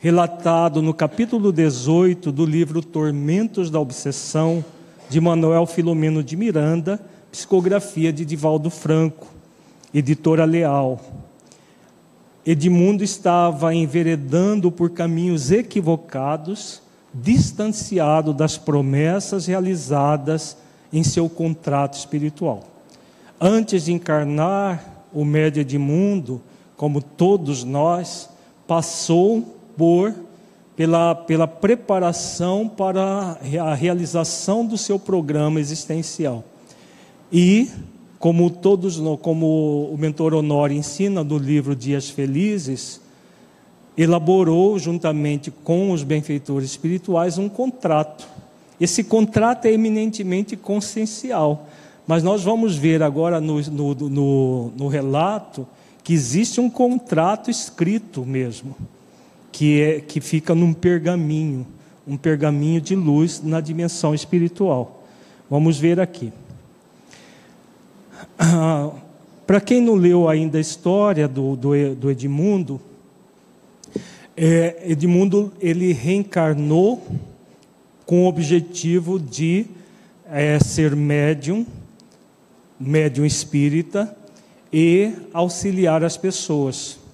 relatado 0.00 0.80
no 0.80 0.92
capítulo 0.92 1.52
18 1.52 2.32
do 2.32 2.44
livro 2.44 2.82
Tormentos 2.82 3.70
da 3.70 3.78
Obsessão, 3.78 4.64
de 5.08 5.20
Manuel 5.20 5.66
Filomeno 5.66 6.22
de 6.22 6.36
Miranda, 6.36 7.00
psicografia 7.32 8.12
de 8.12 8.24
Divaldo 8.24 8.70
Franco, 8.70 9.26
editora 9.92 10.44
Leal. 10.44 11.00
Edmundo 12.44 13.02
estava 13.02 13.74
enveredando 13.74 14.70
por 14.70 14.90
caminhos 14.90 15.50
equivocados, 15.50 16.82
distanciado 17.12 18.32
das 18.32 18.58
promessas 18.58 19.46
realizadas 19.46 20.56
em 20.92 21.02
seu 21.02 21.28
contrato 21.28 21.94
espiritual. 21.94 22.64
Antes 23.40 23.84
de 23.84 23.92
encarnar, 23.92 25.06
o 25.12 25.24
médio 25.24 25.60
Edmundo, 25.60 26.40
como 26.76 27.00
todos 27.00 27.64
nós, 27.64 28.28
passou 28.66 29.56
por 29.76 30.14
pela, 30.78 31.12
pela 31.12 31.48
preparação 31.48 32.68
para 32.68 33.36
a 33.60 33.74
realização 33.74 34.64
do 34.64 34.78
seu 34.78 34.96
programa 34.96 35.58
existencial. 35.58 36.44
E 37.32 37.68
como 38.16 38.48
todos, 38.48 38.96
como 39.20 39.90
o 39.92 39.96
mentor 39.98 40.34
Honório 40.34 40.76
ensina 40.76 41.24
no 41.24 41.36
livro 41.36 41.74
Dias 41.74 42.08
Felizes, 42.08 43.00
elaborou 43.96 44.78
juntamente 44.78 45.50
com 45.50 45.90
os 45.90 46.04
benfeitores 46.04 46.70
espirituais 46.70 47.38
um 47.38 47.48
contrato. 47.48 48.28
Esse 48.80 49.02
contrato 49.02 49.66
é 49.66 49.72
eminentemente 49.72 50.56
consciencial, 50.56 51.66
mas 52.06 52.22
nós 52.22 52.44
vamos 52.44 52.76
ver 52.76 53.02
agora 53.02 53.40
no, 53.40 53.60
no, 53.62 53.94
no, 53.94 54.72
no 54.76 54.86
relato 54.86 55.66
que 56.04 56.12
existe 56.12 56.60
um 56.60 56.70
contrato 56.70 57.50
escrito 57.50 58.24
mesmo, 58.24 58.76
que, 59.58 59.82
é, 59.82 60.00
que 60.00 60.20
fica 60.20 60.54
num 60.54 60.72
pergaminho, 60.72 61.66
um 62.06 62.16
pergaminho 62.16 62.80
de 62.80 62.94
luz 62.94 63.42
na 63.42 63.60
dimensão 63.60 64.14
espiritual. 64.14 65.04
Vamos 65.50 65.80
ver 65.80 65.98
aqui. 65.98 66.32
Ah, 68.40 68.92
Para 69.44 69.60
quem 69.60 69.82
não 69.82 69.96
leu 69.96 70.28
ainda 70.28 70.58
a 70.58 70.60
história 70.60 71.26
do, 71.26 71.56
do, 71.56 71.96
do 71.96 72.08
Edmundo, 72.08 72.80
é, 74.36 74.92
Edmundo 74.92 75.52
ele 75.60 75.92
reencarnou 75.92 77.04
com 78.06 78.24
o 78.24 78.28
objetivo 78.28 79.18
de 79.18 79.66
é, 80.30 80.60
ser 80.60 80.94
médium, 80.94 81.66
médium 82.78 83.26
espírita 83.26 84.16
e 84.72 85.12
auxiliar 85.32 86.04
as 86.04 86.16
pessoas. 86.16 87.07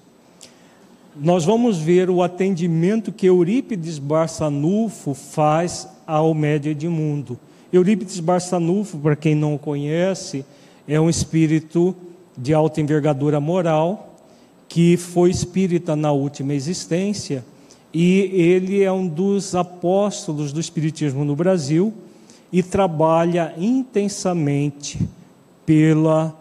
Nós 1.17 1.45
vamos 1.45 1.77
ver 1.77 2.09
o 2.09 2.21
atendimento 2.21 3.09
que 3.09 3.25
Eurípides 3.25 3.97
Barçanufo 3.97 5.13
faz 5.13 5.87
ao 6.05 6.33
médium 6.33 6.71
Edmundo. 6.71 7.39
Eurípides 7.71 8.19
Barçanufo, 8.19 8.97
para 8.97 9.15
quem 9.15 9.33
não 9.33 9.55
o 9.55 9.59
conhece, 9.59 10.43
é 10.85 10.99
um 10.99 11.09
espírito 11.09 11.95
de 12.37 12.53
alta 12.53 12.81
envergadura 12.81 13.39
moral, 13.39 14.13
que 14.67 14.97
foi 14.97 15.31
espírita 15.31 15.95
na 15.95 16.11
última 16.11 16.53
existência, 16.53 17.45
e 17.93 18.29
ele 18.33 18.83
é 18.83 18.91
um 18.91 19.07
dos 19.07 19.55
apóstolos 19.55 20.51
do 20.51 20.59
espiritismo 20.59 21.23
no 21.23 21.33
Brasil 21.33 21.93
e 22.51 22.61
trabalha 22.61 23.53
intensamente 23.57 24.99
pela, 25.65 26.35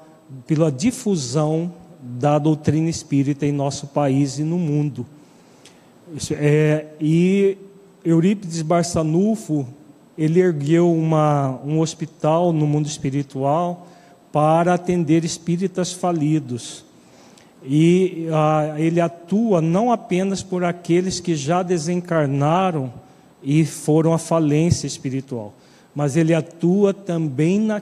pela 0.49 0.73
difusão 0.73 1.73
da 2.05 2.39
doutrina 2.39 2.91
espírita 2.91 3.47
em 3.47 3.53
nosso 3.53 3.87
país 3.87 4.39
e 4.39 4.43
no 4.43 4.59
mundo. 4.59 5.07
É, 6.33 6.87
e 7.01 7.57
Eurípides 8.05 8.61
Barçanufo, 8.61 9.67
ele 10.17 10.39
ergueu 10.39 10.93
uma, 10.93 11.59
um 11.65 11.81
hospital 11.81 12.53
no 12.53 12.67
mundo 12.67 12.87
espiritual, 12.87 13.89
para 14.31 14.75
atender 14.75 15.25
espíritas 15.25 15.93
falidos. 15.93 16.85
E 17.65 18.27
ah, 18.33 18.75
ele 18.77 19.01
atua 19.01 19.63
não 19.63 19.91
apenas 19.91 20.43
por 20.43 20.65
aqueles 20.65 21.21
que 21.21 21.35
já 21.35 21.63
desencarnaram 21.63 22.93
e 23.43 23.65
foram 23.65 24.13
à 24.13 24.19
falência 24.19 24.87
espiritual, 24.87 25.55
mas 25.95 26.17
ele 26.17 26.35
atua 26.35 26.93
também 26.93 27.61
na, 27.61 27.81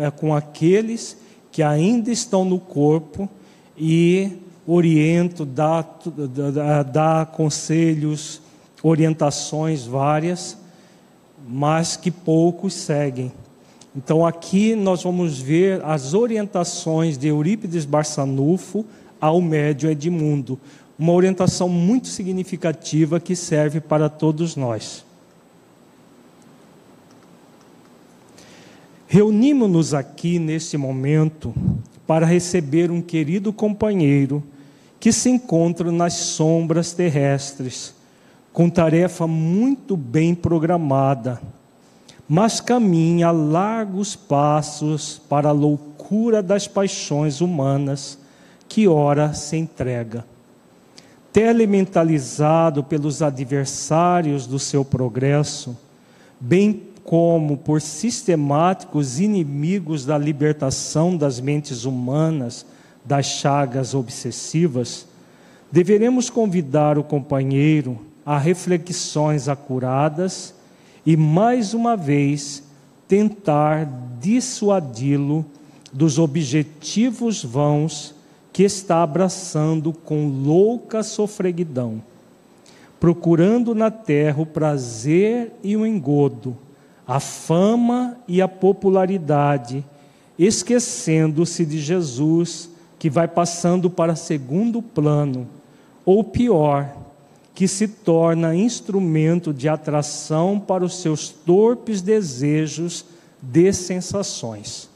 é, 0.00 0.10
com 0.10 0.34
aqueles 0.34 1.16
que 1.52 1.62
ainda 1.62 2.10
estão 2.10 2.44
no 2.44 2.58
corpo 2.58 3.28
e 3.82 4.30
orienta, 4.66 5.46
dá, 5.46 5.82
dá, 6.52 6.82
dá 6.82 7.26
conselhos, 7.26 8.42
orientações 8.82 9.86
várias, 9.86 10.58
mas 11.48 11.96
que 11.96 12.10
poucos 12.10 12.74
seguem. 12.74 13.32
Então 13.96 14.24
aqui 14.26 14.76
nós 14.76 15.02
vamos 15.02 15.38
ver 15.38 15.82
as 15.82 16.12
orientações 16.12 17.16
de 17.16 17.28
Eurípides 17.28 17.86
Barçanufo 17.86 18.84
ao 19.18 19.40
médio 19.40 19.90
Edmundo. 19.90 20.60
uma 20.98 21.14
orientação 21.14 21.66
muito 21.66 22.08
significativa 22.08 23.18
que 23.18 23.34
serve 23.34 23.80
para 23.80 24.10
todos 24.10 24.56
nós. 24.56 25.04
Reunimos-nos 29.08 29.94
aqui 29.94 30.38
neste 30.38 30.76
momento 30.76 31.54
para 32.10 32.26
receber 32.26 32.90
um 32.90 33.00
querido 33.00 33.52
companheiro 33.52 34.42
que 34.98 35.12
se 35.12 35.30
encontra 35.30 35.92
nas 35.92 36.14
sombras 36.14 36.92
terrestres, 36.92 37.94
com 38.52 38.68
tarefa 38.68 39.28
muito 39.28 39.96
bem 39.96 40.34
programada, 40.34 41.40
mas 42.28 42.60
caminha 42.60 43.30
largos 43.30 44.16
passos 44.16 45.22
para 45.28 45.50
a 45.50 45.52
loucura 45.52 46.42
das 46.42 46.66
paixões 46.66 47.40
humanas 47.40 48.18
que 48.68 48.88
ora 48.88 49.32
se 49.32 49.56
entrega. 49.56 50.24
Telementalizado 51.32 52.82
pelos 52.82 53.22
adversários 53.22 54.48
do 54.48 54.58
seu 54.58 54.84
progresso, 54.84 55.78
bem 56.40 56.72
como 57.10 57.56
por 57.56 57.82
sistemáticos 57.82 59.18
inimigos 59.18 60.06
da 60.06 60.16
libertação 60.16 61.16
das 61.16 61.40
mentes 61.40 61.84
humanas 61.84 62.64
das 63.04 63.26
chagas 63.26 63.96
obsessivas, 63.96 65.08
deveremos 65.72 66.30
convidar 66.30 66.96
o 66.98 67.02
companheiro 67.02 67.98
a 68.24 68.38
reflexões 68.38 69.48
acuradas 69.48 70.54
e, 71.04 71.16
mais 71.16 71.74
uma 71.74 71.96
vez, 71.96 72.62
tentar 73.08 73.90
dissuadi-lo 74.20 75.44
dos 75.92 76.16
objetivos 76.16 77.42
vãos 77.42 78.14
que 78.52 78.62
está 78.62 79.02
abraçando 79.02 79.92
com 79.92 80.28
louca 80.28 81.02
sofreguidão, 81.02 82.00
procurando 83.00 83.74
na 83.74 83.90
terra 83.90 84.40
o 84.40 84.46
prazer 84.46 85.52
e 85.64 85.76
o 85.76 85.84
engodo 85.84 86.56
a 87.10 87.18
fama 87.18 88.16
e 88.28 88.40
a 88.40 88.46
popularidade, 88.46 89.84
esquecendo-se 90.38 91.66
de 91.66 91.80
Jesus, 91.80 92.70
que 93.00 93.10
vai 93.10 93.26
passando 93.26 93.90
para 93.90 94.14
segundo 94.14 94.80
plano, 94.80 95.48
ou 96.04 96.22
pior, 96.22 96.96
que 97.52 97.66
se 97.66 97.88
torna 97.88 98.54
instrumento 98.54 99.52
de 99.52 99.68
atração 99.68 100.60
para 100.60 100.84
os 100.84 101.02
seus 101.02 101.30
torpes 101.30 102.00
desejos 102.00 103.04
de 103.42 103.72
sensações. 103.72 104.88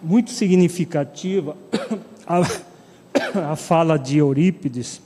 Muito 0.00 0.30
significativa 0.30 1.56
a, 2.24 2.42
a 3.50 3.56
fala 3.56 3.98
de 3.98 4.18
Eurípides, 4.18 5.00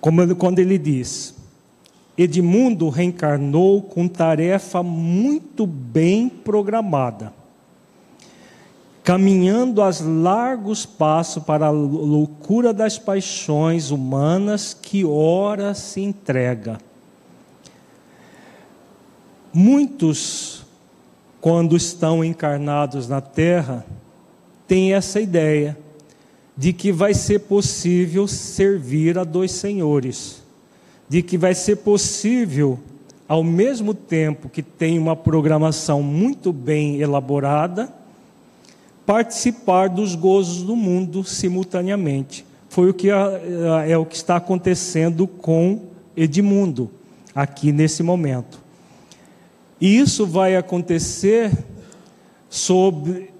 quando 0.00 0.58
ele 0.58 0.76
diz: 0.76 1.40
Edmundo 2.16 2.90
reencarnou 2.90 3.80
com 3.82 4.06
tarefa 4.06 4.82
muito 4.82 5.66
bem 5.66 6.28
programada, 6.28 7.32
caminhando 9.02 9.80
a 9.80 9.90
largos 10.00 10.84
passos 10.84 11.42
para 11.42 11.66
a 11.66 11.70
loucura 11.70 12.74
das 12.74 12.98
paixões 12.98 13.90
humanas 13.90 14.74
que 14.74 15.04
ora 15.06 15.72
se 15.72 16.02
entrega. 16.02 16.78
Muitos, 19.50 20.66
quando 21.40 21.76
estão 21.76 22.22
encarnados 22.22 23.08
na 23.08 23.22
Terra, 23.22 23.86
têm 24.66 24.92
essa 24.92 25.18
ideia 25.18 25.78
de 26.54 26.74
que 26.74 26.92
vai 26.92 27.14
ser 27.14 27.40
possível 27.40 28.28
servir 28.28 29.18
a 29.18 29.24
dois 29.24 29.52
senhores 29.52 30.41
de 31.12 31.20
que 31.20 31.36
vai 31.36 31.54
ser 31.54 31.76
possível, 31.76 32.80
ao 33.28 33.44
mesmo 33.44 33.92
tempo 33.92 34.48
que 34.48 34.62
tem 34.62 34.98
uma 34.98 35.14
programação 35.14 36.02
muito 36.02 36.54
bem 36.54 37.02
elaborada, 37.02 37.92
participar 39.04 39.90
dos 39.90 40.14
gozos 40.14 40.62
do 40.62 40.74
mundo 40.74 41.22
simultaneamente. 41.22 42.46
Foi 42.70 42.88
o 42.88 42.94
que 42.94 43.10
é 43.10 43.98
o 43.98 44.06
que 44.06 44.16
está 44.16 44.36
acontecendo 44.36 45.26
com 45.26 45.80
Edmundo 46.16 46.90
aqui 47.34 47.72
nesse 47.72 48.02
momento. 48.02 48.58
E 49.78 49.98
isso 49.98 50.26
vai 50.26 50.56
acontecer 50.56 51.52
sobre, 52.48 53.30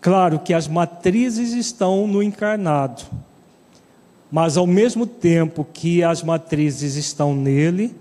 claro 0.00 0.40
que 0.40 0.52
as 0.52 0.66
matrizes 0.66 1.52
estão 1.52 2.08
no 2.08 2.24
encarnado 2.24 3.04
mas 4.30 4.56
ao 4.56 4.66
mesmo 4.66 5.06
tempo 5.06 5.66
que 5.72 6.02
as 6.02 6.22
matrizes 6.22 6.94
estão 6.94 7.34
nele, 7.34 7.94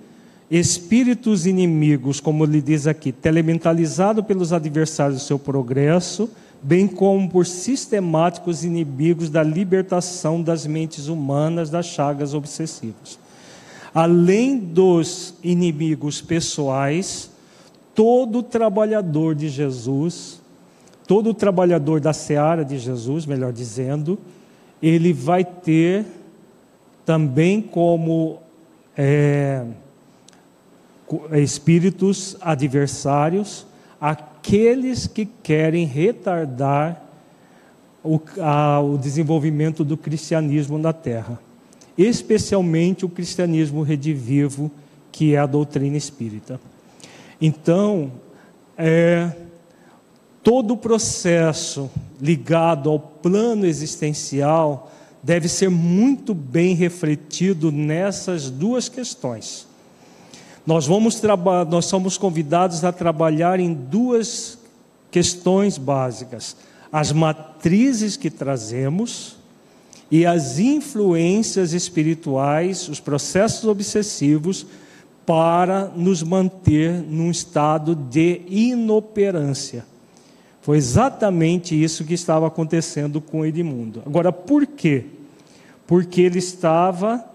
espíritos 0.50 1.46
inimigos, 1.46 2.20
como 2.20 2.44
ele 2.44 2.62
diz 2.62 2.88
aqui, 2.88 3.12
telementalizado 3.12 4.24
pelos 4.24 4.54
adversários 4.54 5.22
do 5.22 5.26
seu 5.26 5.40
progresso, 5.40 6.30
bem 6.62 6.88
como 6.88 7.30
por 7.30 7.46
sistemáticos 7.46 8.64
inimigos 8.64 9.30
da 9.30 9.42
libertação 9.42 10.42
das 10.42 10.66
mentes 10.66 11.08
humanas 11.08 11.70
das 11.70 11.86
chagas 11.86 12.34
obsessivas. 12.34 13.18
Além 13.94 14.58
dos 14.58 15.34
inimigos 15.44 16.22
pessoais, 16.22 17.32
todo 17.96 18.44
trabalhador 18.44 19.34
de 19.34 19.50
Jesus, 19.50 20.40
todo 21.08 21.34
trabalhador 21.34 22.00
da 22.00 22.14
seara 22.14 22.64
de 22.64 22.78
Jesus, 22.78 23.26
melhor 23.26 23.52
dizendo, 23.52 24.20
ele 24.82 25.12
vai 25.12 25.44
ter 25.44 26.06
também 27.10 27.60
como 27.60 28.38
é, 28.96 29.66
espíritos 31.42 32.38
adversários, 32.40 33.66
aqueles 34.00 35.08
que 35.08 35.26
querem 35.26 35.88
retardar 35.88 37.04
o, 38.04 38.22
a, 38.40 38.80
o 38.80 38.96
desenvolvimento 38.96 39.84
do 39.84 39.98
cristianismo 39.98 40.78
na 40.78 40.94
terra, 40.94 41.40
especialmente 41.98 43.08
o 43.08 43.10
cristianismo 43.10 43.82
redivivo, 43.82 44.70
que 45.12 45.34
é 45.34 45.40
a 45.40 45.48
doutrina 45.48 45.98
espírita. 45.98 46.62
Então, 47.42 48.12
é, 48.78 49.32
todo 50.44 50.76
o 50.76 50.78
processo 50.78 51.90
ligado 52.22 52.88
ao 52.88 53.00
plano 53.00 53.66
existencial 53.66 54.92
deve 55.22 55.48
ser 55.48 55.70
muito 55.70 56.34
bem 56.34 56.74
refletido 56.74 57.72
nessas 57.72 58.50
duas 58.50 58.88
questões. 58.88 59.68
Nós, 60.66 60.86
vamos 60.86 61.22
nós 61.70 61.86
somos 61.86 62.18
convidados 62.18 62.84
a 62.84 62.92
trabalhar 62.92 63.60
em 63.60 63.74
duas 63.74 64.58
questões 65.10 65.78
básicas: 65.78 66.56
as 66.92 67.12
matrizes 67.12 68.16
que 68.16 68.30
trazemos 68.30 69.38
e 70.12 70.26
as 70.26 70.60
influências 70.60 71.74
espirituais, 71.74 72.88
os 72.88 73.00
processos 73.00 73.66
obsessivos, 73.66 74.66
para 75.26 75.92
nos 75.96 76.24
manter 76.24 76.92
num 77.04 77.30
estado 77.30 77.94
de 77.94 78.42
inoperância. 78.50 79.86
Foi 80.62 80.78
exatamente 80.78 81.82
isso 81.82 82.04
que 82.04 82.14
estava 82.14 82.48
acontecendo 82.48 83.22
com 83.22 83.46
Edmundo. 83.46 84.02
Agora, 84.06 84.32
por 84.32 84.66
quê? 84.66 85.06
Porque 85.90 86.22
ele 86.22 86.38
estava 86.38 87.26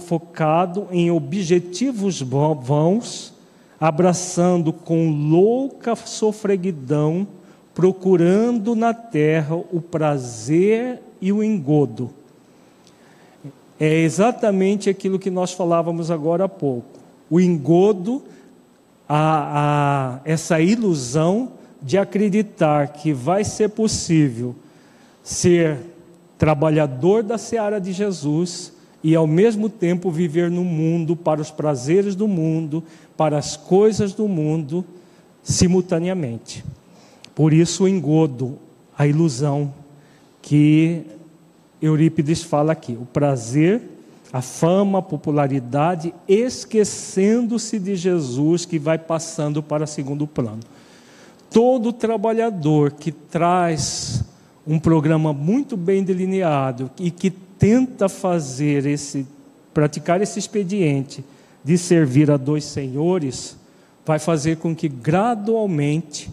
focado 0.00 0.88
em 0.90 1.10
objetivos 1.10 2.22
vãos, 2.22 3.34
abraçando 3.78 4.72
com 4.72 5.10
louca 5.10 5.94
sofreguidão, 5.94 7.28
procurando 7.74 8.74
na 8.74 8.94
terra 8.94 9.54
o 9.54 9.82
prazer 9.82 11.02
e 11.20 11.30
o 11.30 11.44
engodo. 11.44 12.08
É 13.78 13.98
exatamente 13.98 14.88
aquilo 14.88 15.18
que 15.18 15.28
nós 15.28 15.52
falávamos 15.52 16.10
agora 16.10 16.44
há 16.44 16.48
pouco. 16.48 16.98
O 17.28 17.38
engodo, 17.38 18.22
a, 19.06 20.14
a, 20.16 20.20
essa 20.24 20.58
ilusão 20.58 21.52
de 21.82 21.98
acreditar 21.98 22.94
que 22.94 23.12
vai 23.12 23.44
ser 23.44 23.68
possível 23.68 24.56
ser 25.22 25.97
trabalhador 26.38 27.22
da 27.22 27.36
seara 27.36 27.80
de 27.80 27.92
Jesus 27.92 28.72
e 29.02 29.14
ao 29.14 29.26
mesmo 29.26 29.68
tempo 29.68 30.10
viver 30.10 30.50
no 30.50 30.64
mundo 30.64 31.14
para 31.14 31.40
os 31.40 31.50
prazeres 31.50 32.14
do 32.14 32.26
mundo, 32.26 32.82
para 33.16 33.36
as 33.36 33.56
coisas 33.56 34.12
do 34.14 34.26
mundo, 34.26 34.84
simultaneamente. 35.42 36.64
Por 37.34 37.52
isso 37.52 37.84
o 37.84 37.88
engodo, 37.88 38.58
a 38.96 39.06
ilusão 39.06 39.72
que 40.40 41.02
Eurípides 41.80 42.42
fala 42.42 42.72
aqui, 42.72 42.98
o 43.00 43.06
prazer, 43.06 43.82
a 44.32 44.42
fama, 44.42 44.98
a 44.98 45.02
popularidade, 45.02 46.14
esquecendo-se 46.26 47.78
de 47.78 47.96
Jesus 47.96 48.64
que 48.64 48.78
vai 48.78 48.98
passando 48.98 49.62
para 49.62 49.86
segundo 49.86 50.26
plano 50.26 50.60
todo 51.50 51.92
trabalhador 51.92 52.92
que 52.92 53.10
traz 53.10 54.17
um 54.68 54.78
programa 54.78 55.32
muito 55.32 55.78
bem 55.78 56.04
delineado 56.04 56.90
e 57.00 57.10
que 57.10 57.30
tenta 57.30 58.06
fazer 58.08 58.84
esse 58.84 59.26
praticar 59.72 60.20
esse 60.20 60.38
expediente 60.38 61.24
de 61.62 61.78
servir 61.78 62.30
a 62.30 62.36
dois 62.36 62.64
senhores, 62.64 63.56
vai 64.04 64.18
fazer 64.18 64.56
com 64.56 64.74
que 64.74 64.88
gradualmente 64.88 66.30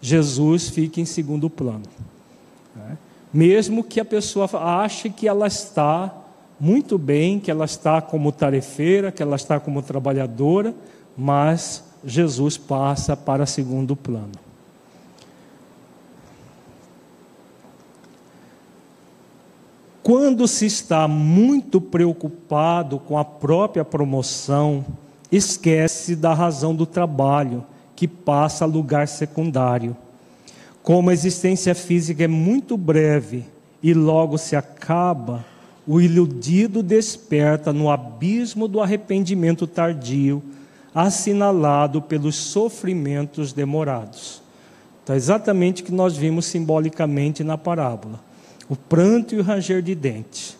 Jesus 0.00 0.68
fique 0.68 1.00
em 1.00 1.04
segundo 1.04 1.48
plano. 1.48 1.84
Né? 2.74 2.98
Mesmo 3.32 3.84
que 3.84 4.00
a 4.00 4.04
pessoa 4.04 4.48
ache 4.82 5.10
que 5.10 5.28
ela 5.28 5.46
está 5.46 6.12
muito 6.58 6.98
bem, 6.98 7.38
que 7.38 7.50
ela 7.50 7.66
está 7.66 8.02
como 8.02 8.32
tarefeira, 8.32 9.12
que 9.12 9.22
ela 9.22 9.36
está 9.36 9.60
como 9.60 9.80
trabalhadora, 9.80 10.74
mas 11.16 11.84
Jesus 12.04 12.58
passa 12.58 13.16
para 13.16 13.46
segundo 13.46 13.94
plano. 13.94 14.47
Quando 20.08 20.48
se 20.48 20.64
está 20.64 21.06
muito 21.06 21.82
preocupado 21.82 22.98
com 22.98 23.18
a 23.18 23.24
própria 23.26 23.84
promoção, 23.84 24.82
esquece 25.30 26.16
da 26.16 26.32
razão 26.32 26.74
do 26.74 26.86
trabalho, 26.86 27.62
que 27.94 28.08
passa 28.08 28.64
a 28.64 28.66
lugar 28.66 29.06
secundário. 29.06 29.94
Como 30.82 31.10
a 31.10 31.12
existência 31.12 31.74
física 31.74 32.24
é 32.24 32.26
muito 32.26 32.74
breve 32.74 33.44
e 33.82 33.92
logo 33.92 34.38
se 34.38 34.56
acaba, 34.56 35.44
o 35.86 36.00
iludido 36.00 36.82
desperta 36.82 37.70
no 37.70 37.90
abismo 37.90 38.66
do 38.66 38.80
arrependimento 38.80 39.66
tardio, 39.66 40.42
assinalado 40.94 42.00
pelos 42.00 42.34
sofrimentos 42.34 43.52
demorados. 43.52 44.40
Então, 45.04 45.12
é 45.12 45.18
exatamente 45.18 45.82
o 45.82 45.84
que 45.84 45.92
nós 45.92 46.16
vimos 46.16 46.46
simbolicamente 46.46 47.44
na 47.44 47.58
parábola 47.58 48.26
o 48.68 48.76
pranto 48.76 49.34
e 49.34 49.38
o 49.38 49.42
ranger 49.42 49.82
de 49.82 49.94
dentes. 49.94 50.56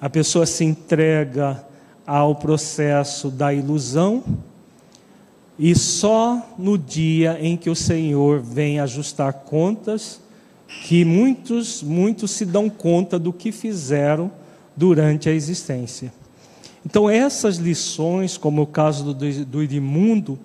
A 0.00 0.10
pessoa 0.10 0.44
se 0.46 0.64
entrega 0.64 1.64
ao 2.06 2.34
processo 2.34 3.30
da 3.30 3.54
ilusão 3.54 4.24
e 5.58 5.74
só 5.76 6.54
no 6.58 6.76
dia 6.76 7.38
em 7.40 7.56
que 7.56 7.70
o 7.70 7.76
Senhor 7.76 8.40
vem 8.40 8.80
ajustar 8.80 9.32
contas 9.32 10.20
que 10.84 11.04
muitos, 11.04 11.82
muitos 11.82 12.32
se 12.32 12.44
dão 12.44 12.68
conta 12.68 13.18
do 13.18 13.32
que 13.32 13.52
fizeram 13.52 14.30
durante 14.76 15.28
a 15.28 15.32
existência. 15.32 16.12
Então 16.84 17.08
essas 17.08 17.56
lições, 17.58 18.36
como 18.36 18.62
o 18.62 18.66
caso 18.66 19.14
do, 19.14 19.44
do 19.44 19.62
Edmundo, 19.62 20.38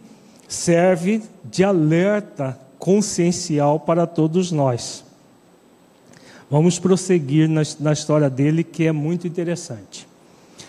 serve 0.48 1.24
de 1.44 1.64
alerta 1.64 2.60
consciencial 2.78 3.80
para 3.80 4.06
todos 4.06 4.52
nós. 4.52 5.07
Vamos 6.50 6.80
prosseguir 6.80 7.50
na, 7.50 7.62
na 7.80 7.94
história 7.94 8.30
dele, 8.30 8.64
que 8.64 8.86
é 8.86 8.92
muito 8.92 9.28
interessante. 9.28 10.08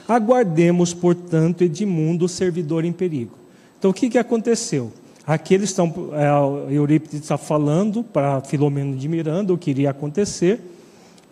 Aguardemos, 0.09 0.93
portanto, 0.93 1.63
Edmundo, 1.63 2.25
o 2.25 2.29
servidor 2.29 2.85
em 2.85 2.93
perigo. 2.93 3.37
Então, 3.79 3.91
o 3.91 3.95
que, 3.95 4.11
que 4.11 4.19
aconteceu? 4.19 4.93
Aqui 5.27 5.55
eles 5.55 5.69
estão, 5.69 5.93
é, 6.13 6.75
Eurípides 6.75 7.21
está 7.21 7.37
falando 7.37 8.03
para 8.03 8.41
Filomeno 8.41 8.97
de 8.97 9.07
Miranda 9.07 9.53
o 9.53 9.59
que 9.59 9.71
iria 9.71 9.91
acontecer. 9.91 10.59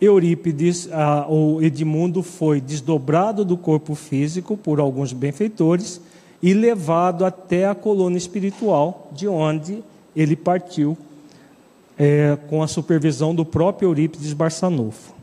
Eurípides, 0.01 0.89
ah, 0.93 1.27
o 1.29 1.63
Edmundo 1.63 2.23
foi 2.23 2.61
desdobrado 2.61 3.45
do 3.45 3.57
corpo 3.57 3.95
físico 3.95 4.57
por 4.57 4.79
alguns 4.79 5.15
benfeitores 5.15 6.01
e 6.43 6.53
levado 6.53 7.25
até 7.25 7.67
a 7.67 7.75
colônia 7.75 8.19
espiritual, 8.19 9.11
de 9.13 9.27
onde 9.27 9.83
ele 10.15 10.37
partiu 10.37 10.97
é, 11.99 12.37
com 12.49 12.63
a 12.63 12.69
supervisão 12.69 13.35
do 13.35 13.45
próprio 13.45 13.89
Eurípides 13.89 14.33
Barçanufo. 14.33 15.15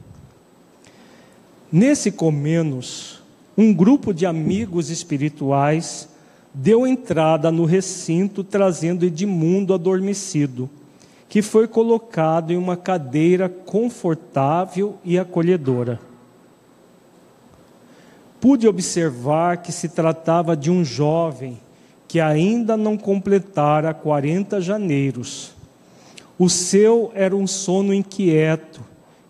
Nesse 1.72 2.12
Comenos, 2.12 3.22
um 3.58 3.74
grupo 3.74 4.14
de 4.14 4.26
amigos 4.26 4.90
espirituais 4.90 6.08
deu 6.54 6.86
entrada 6.86 7.52
no 7.52 7.66
recinto 7.66 8.44
trazendo 8.44 9.06
Edmundo 9.06 9.74
adormecido, 9.74 10.70
que 11.28 11.42
foi 11.42 11.68
colocado 11.68 12.52
em 12.52 12.58
uma 12.58 12.78
cadeira 12.78 13.50
confortável 13.50 14.98
e 15.04 15.18
acolhedora. 15.18 16.00
Pude 18.40 18.68
observar 18.68 19.58
que 19.58 19.72
se 19.72 19.90
tratava 19.90 20.56
de 20.56 20.70
um 20.70 20.84
jovem 20.84 21.60
que 22.08 22.20
ainda 22.20 22.78
não 22.78 22.98
completara 22.98 23.94
40 23.94 24.62
janeiros 24.62 25.53
o 26.38 26.50
seu 26.50 27.12
era 27.14 27.36
um 27.36 27.46
sono 27.46 27.94
inquieto, 27.94 28.82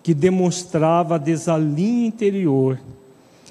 que 0.02 0.14
demonstrava 0.14 1.20
desalinho 1.20 2.06
interior. 2.06 2.80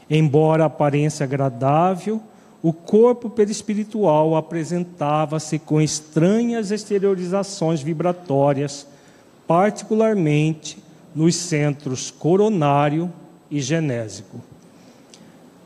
Embora 0.08 0.64
a 0.64 0.66
aparência 0.66 1.24
agradável, 1.24 2.20
o 2.62 2.72
corpo 2.72 3.28
perispiritual 3.28 4.36
apresentava-se 4.36 5.58
com 5.58 5.80
estranhas 5.80 6.70
exteriorizações 6.70 7.82
vibratórias, 7.82 8.86
particularmente 9.46 10.78
nos 11.14 11.34
centros 11.36 12.10
coronário 12.10 13.12
e 13.50 13.60
genésico. 13.60 14.40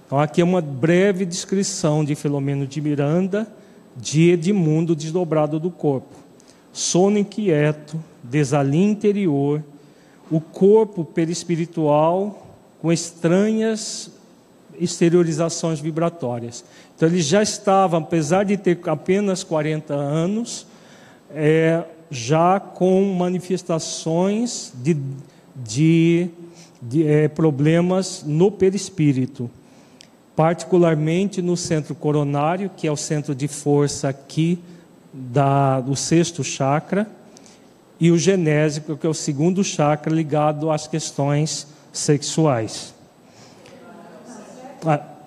Então, 0.07 0.19
aqui 0.19 0.41
é 0.41 0.45
uma 0.45 0.61
breve 0.61 1.25
descrição 1.25 2.05
de 2.05 2.15
Filomeno 2.15 2.67
de 2.67 2.81
Miranda, 2.81 3.47
de 3.97 4.31
Edmundo 4.31 4.95
desdobrado 4.95 5.59
do 5.59 5.71
corpo 5.71 6.26
sono 6.77 7.19
inquieto, 7.19 7.99
desalinho 8.23 8.91
interior, 8.91 9.65
o 10.31 10.39
corpo 10.39 11.07
perispiritual 11.07 12.47
com 12.83 12.93
estranhas 12.93 14.11
exteriorizações 14.79 15.81
vibratórias. 15.81 16.63
Então 16.95 17.09
ele 17.09 17.23
já 17.23 17.43
estava, 17.43 17.97
apesar 17.97 18.45
de 18.45 18.59
ter 18.59 18.79
apenas 18.89 19.43
40 19.43 19.95
anos, 19.95 20.67
é, 21.31 21.83
já 22.11 22.61
com 22.61 23.03
manifestações 23.05 24.71
de, 24.75 24.99
de, 25.55 26.29
de 26.83 27.07
é, 27.07 27.27
problemas 27.27 28.23
no 28.23 28.53
perispírito, 28.53 29.51
particularmente 30.37 31.41
no 31.41 31.57
centro 31.57 31.95
coronário, 31.95 32.71
que 32.77 32.87
é 32.87 32.93
o 32.93 32.99
centro 32.99 33.35
de 33.35 33.49
força 33.49 34.11
aqui 34.11 34.59
da, 35.17 35.81
do 35.81 35.97
sexto 35.97 36.45
chakra, 36.45 37.09
e 37.99 38.11
o 38.11 38.19
genésico, 38.19 38.97
que 38.97 39.07
é 39.07 39.11
o 39.11 39.15
segundo 39.15 39.65
chakra 39.65 40.15
ligado 40.15 40.71
às 40.71 40.87
questões 40.87 41.67
sexuais. 41.93 42.95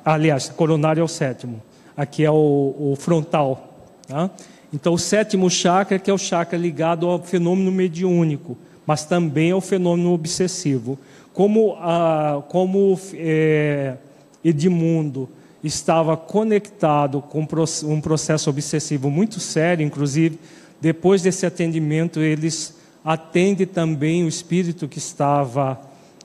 Aliás, 0.06 0.50
coronário 0.50 1.02
é 1.02 1.04
o 1.04 1.08
sétimo. 1.08 1.62
Aqui 1.98 2.24
é 2.24 2.30
o, 2.30 2.76
o 2.78 2.96
frontal. 2.98 3.74
Tá? 4.08 4.30
Então, 4.72 4.94
o 4.94 5.00
sétimo 5.00 5.50
chakra, 5.50 5.98
que 5.98 6.12
é 6.12 6.14
o 6.14 6.18
chakra 6.18 6.58
ligado 6.58 7.08
ao 7.08 7.20
fenômeno 7.24 7.72
mediúnico, 7.72 8.56
mas 8.86 9.04
também 9.04 9.52
ao 9.52 9.62
fenômeno 9.62 10.14
obsessivo. 10.14 10.98
Como, 11.34 11.76
ah, 11.80 12.44
como 12.50 13.00
é, 13.16 13.96
Edmundo 14.44 15.28
estava 15.64 16.16
conectado 16.16 17.22
com 17.22 17.46
um 17.84 18.02
processo 18.02 18.50
obsessivo 18.50 19.10
muito 19.10 19.40
sério, 19.40 19.86
inclusive 19.86 20.40
depois 20.80 21.22
desse 21.22 21.46
atendimento 21.46 22.20
eles 22.20 22.76
atendem 23.04 23.68
também 23.68 24.24
o 24.24 24.28
espírito 24.28 24.88
que 24.88 24.98
estava 24.98 25.80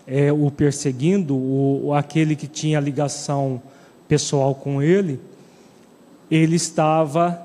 é, 0.06 0.32
o 0.32 0.50
perseguindo, 0.50 1.34
o, 1.36 1.92
aquele 1.94 2.36
que 2.36 2.46
tinha 2.46 2.78
ligação 2.78 3.60
pessoal 4.06 4.54
com 4.54 4.82
ele, 4.82 5.20
ele 6.30 6.56
estava 6.56 7.40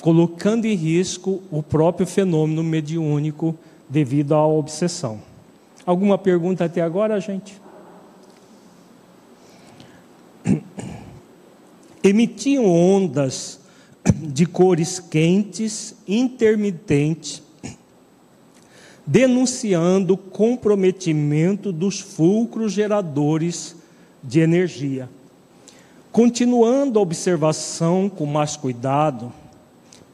colocando 0.00 0.66
em 0.66 0.74
risco 0.74 1.42
o 1.50 1.62
próprio 1.62 2.06
fenômeno 2.06 2.62
mediúnico 2.62 3.56
devido 3.88 4.34
à 4.34 4.46
obsessão. 4.46 5.20
Alguma 5.86 6.18
pergunta 6.18 6.64
até 6.64 6.80
agora, 6.80 7.20
gente? 7.20 7.60
Emitiam 12.02 12.66
ondas 12.66 13.60
de 14.04 14.46
cores 14.46 14.98
quentes, 14.98 15.94
intermitentes, 16.06 17.42
denunciando 19.06 20.14
o 20.14 20.18
comprometimento 20.18 21.72
dos 21.72 22.00
fulcros 22.00 22.72
geradores 22.72 23.76
de 24.22 24.40
energia. 24.40 25.08
Continuando 26.10 26.98
a 26.98 27.02
observação 27.02 28.08
com 28.08 28.26
mais 28.26 28.56
cuidado, 28.56 29.32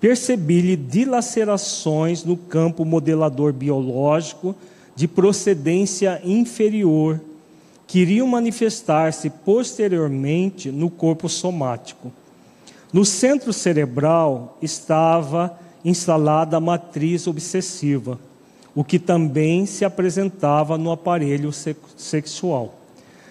percebi-lhe 0.01 0.77
dilacerações 0.77 2.25
no 2.25 2.37
campo 2.37 2.85
modelador 2.85 3.53
biológico 3.53 4.55
de 4.95 5.09
procedência 5.09 6.21
inferior 6.25 7.21
queriam 7.89 8.27
manifestar-se 8.27 9.31
posteriormente 9.31 10.71
no 10.71 10.91
corpo 10.91 11.27
somático. 11.27 12.13
No 12.93 13.03
centro 13.03 13.51
cerebral 13.51 14.59
estava 14.61 15.59
instalada 15.83 16.59
a 16.59 16.61
matriz 16.61 17.27
obsessiva, 17.27 18.21
o 18.75 18.85
que 18.85 18.99
também 18.99 19.65
se 19.65 19.87
apresentava 19.87 20.77
no 20.77 20.93
aparelho 20.93 21.51
sexual. 21.97 22.75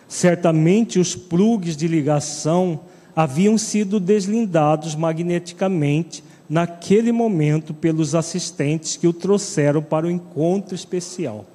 Certamente 0.08 1.00
os 1.00 1.16
plugs 1.16 1.78
de 1.78 1.88
ligação 1.88 2.80
haviam 3.16 3.60
sido 3.60 4.00
deslindados 4.00 4.96
magneticamente 4.96 6.24
naquele 6.50 7.12
momento 7.12 7.76
pelos 7.76 8.16
assistentes 8.16 8.98
que 8.98 9.08
o 9.08 9.14
trouxeram 9.14 9.84
para 9.84 10.08
o 10.08 10.12
encontro 10.12 10.74
especial. 10.74 11.46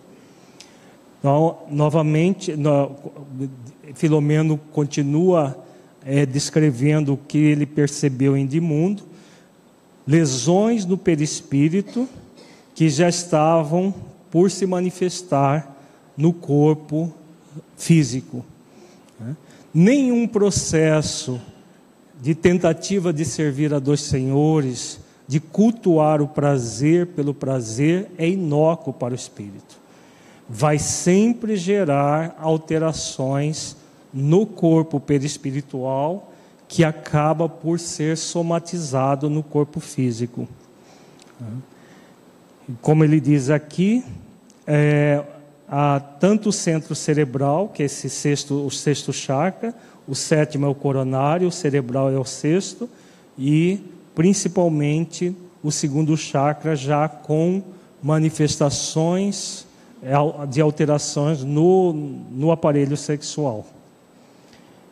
Então, 1.22 1.58
novamente, 1.70 2.52
Filomeno 3.94 4.58
continua 4.72 5.56
é, 6.04 6.26
descrevendo 6.26 7.12
o 7.12 7.16
que 7.16 7.38
ele 7.38 7.64
percebeu 7.64 8.36
em 8.36 8.44
Dimundo, 8.44 9.04
lesões 10.04 10.84
no 10.84 10.98
perispírito 10.98 12.08
que 12.74 12.90
já 12.90 13.08
estavam 13.08 13.94
por 14.32 14.50
se 14.50 14.66
manifestar 14.66 15.76
no 16.16 16.32
corpo 16.32 17.14
físico. 17.76 18.44
Nenhum 19.72 20.26
processo 20.26 21.40
de 22.20 22.34
tentativa 22.34 23.12
de 23.12 23.24
servir 23.24 23.72
a 23.72 23.78
dois 23.78 24.00
senhores, 24.00 24.98
de 25.28 25.38
cultuar 25.38 26.20
o 26.20 26.26
prazer 26.26 27.06
pelo 27.06 27.32
prazer, 27.32 28.10
é 28.18 28.28
inócuo 28.28 28.92
para 28.92 29.12
o 29.12 29.16
espírito. 29.16 29.81
Vai 30.48 30.78
sempre 30.78 31.56
gerar 31.56 32.36
alterações 32.40 33.76
no 34.12 34.44
corpo 34.44 35.00
perispiritual 35.00 36.32
que 36.68 36.84
acaba 36.84 37.48
por 37.48 37.78
ser 37.78 38.16
somatizado 38.16 39.28
no 39.28 39.42
corpo 39.42 39.78
físico. 39.78 40.48
Como 42.80 43.04
ele 43.04 43.20
diz 43.20 43.50
aqui, 43.50 44.04
é, 44.66 45.22
há 45.68 46.00
tanto 46.00 46.48
o 46.48 46.52
centro 46.52 46.94
cerebral, 46.94 47.68
que 47.68 47.82
é 47.82 47.86
esse 47.86 48.08
sexto, 48.08 48.66
o 48.66 48.70
sexto 48.70 49.12
chakra, 49.12 49.74
o 50.06 50.14
sétimo 50.14 50.66
é 50.66 50.68
o 50.68 50.74
coronário, 50.74 51.48
o 51.48 51.52
cerebral 51.52 52.10
é 52.10 52.18
o 52.18 52.24
sexto, 52.24 52.88
e 53.38 53.80
principalmente 54.14 55.36
o 55.62 55.70
segundo 55.70 56.16
chakra 56.16 56.74
já 56.74 57.08
com 57.08 57.62
manifestações 58.02 59.66
de 60.50 60.60
alterações 60.60 61.44
no, 61.44 61.92
no 61.92 62.50
aparelho 62.50 62.96
sexual 62.96 63.66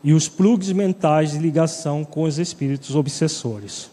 e 0.02 0.12
os 0.12 0.28
plugs 0.28 0.72
mentais 0.72 1.32
de 1.32 1.38
ligação 1.38 2.04
com 2.04 2.22
os 2.22 2.38
espíritos 2.38 2.94
obsessores. 2.94 3.90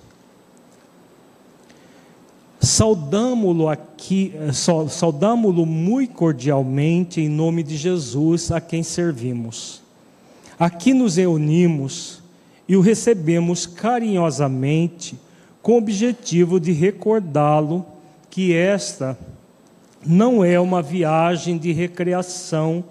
Saudamo-lo 2.59 3.69
aqui, 3.69 4.33
eh, 4.35 4.51
saudamo-lo 4.51 5.65
muito 5.65 6.13
cordialmente 6.13 7.21
em 7.21 7.29
nome 7.29 7.61
de 7.61 7.77
Jesus 7.77 8.51
a 8.51 8.59
quem 8.59 8.83
servimos. 8.83 9.81
Aqui 10.59 10.93
nos 10.93 11.17
reunimos 11.17 12.21
e 12.67 12.75
o 12.75 12.81
recebemos 12.81 13.65
carinhosamente 13.65 15.19
com 15.61 15.73
o 15.73 15.77
objetivo 15.77 16.59
de 16.59 16.71
recordá-lo 16.71 17.85
que 18.29 18.53
esta 18.53 19.17
não 20.07 20.43
é 20.43 20.59
uma 20.59 20.81
viagem 20.81 21.57
de 21.57 21.71
recreação 21.71 22.83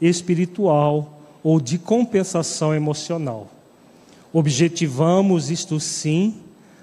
espiritual 0.00 1.20
ou 1.42 1.60
de 1.60 1.78
compensação 1.78 2.74
emocional. 2.74 3.48
Objetivamos, 4.32 5.50
isto 5.50 5.78
sim, 5.78 6.34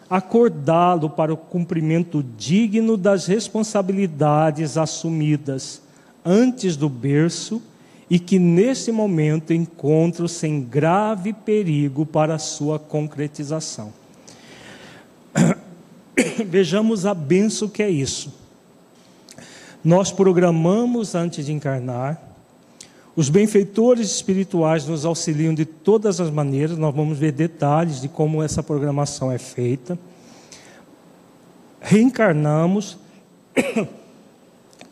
acordá-lo 0.09 1.09
para 1.09 1.33
o 1.33 1.37
cumprimento 1.37 2.23
digno 2.37 2.95
das 2.95 3.27
responsabilidades 3.27 4.77
assumidas 4.77 5.81
antes 6.23 6.75
do 6.75 6.87
berço 6.87 7.61
e 8.09 8.19
que 8.19 8.37
nesse 8.37 8.91
momento 8.91 9.53
encontram-se 9.53 10.47
grave 10.59 11.33
perigo 11.33 12.05
para 12.05 12.37
sua 12.37 12.77
concretização. 12.77 13.93
Vejamos 16.45 17.05
a 17.05 17.13
benção 17.13 17.69
que 17.69 17.81
é 17.81 17.89
isso. 17.89 18.40
Nós 19.83 20.11
programamos 20.11 21.15
antes 21.15 21.45
de 21.45 21.51
encarnar, 21.51 22.21
os 23.15 23.29
benfeitores 23.29 24.09
espirituais 24.11 24.85
nos 24.85 25.05
auxiliam 25.05 25.53
de 25.53 25.65
todas 25.65 26.21
as 26.21 26.29
maneiras, 26.29 26.77
nós 26.77 26.95
vamos 26.95 27.17
ver 27.17 27.31
detalhes 27.31 27.99
de 27.99 28.07
como 28.07 28.41
essa 28.41 28.61
programação 28.63 29.31
é 29.31 29.37
feita. 29.37 29.97
Reencarnamos, 31.81 32.97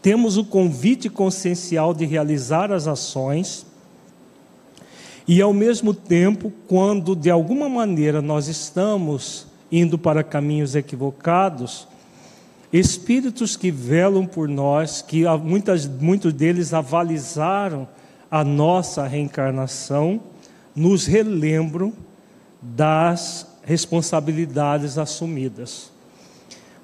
temos 0.01 0.37
o 0.37 0.43
convite 0.43 1.07
consciencial 1.07 1.93
de 1.93 2.05
realizar 2.05 2.71
as 2.71 2.87
ações, 2.87 3.65
e 5.27 5.39
ao 5.41 5.53
mesmo 5.53 5.93
tempo, 5.93 6.51
quando 6.67 7.15
de 7.15 7.29
alguma 7.29 7.69
maneira 7.69 8.21
nós 8.21 8.47
estamos 8.47 9.45
indo 9.71 9.99
para 9.99 10.23
caminhos 10.23 10.75
equivocados, 10.75 11.87
espíritos 12.71 13.55
que 13.55 13.71
velam 13.71 14.25
por 14.25 14.47
nós, 14.47 15.01
que 15.01 15.23
muitas, 15.43 15.87
muitos 15.87 16.33
deles 16.33 16.73
avalizaram 16.73 17.87
a 18.29 18.43
nossa 18.43 19.07
reencarnação, 19.07 20.21
nos 20.75 21.05
relembram 21.05 21.91
das 22.61 23.47
responsabilidades 23.63 24.97
assumidas. 24.97 25.91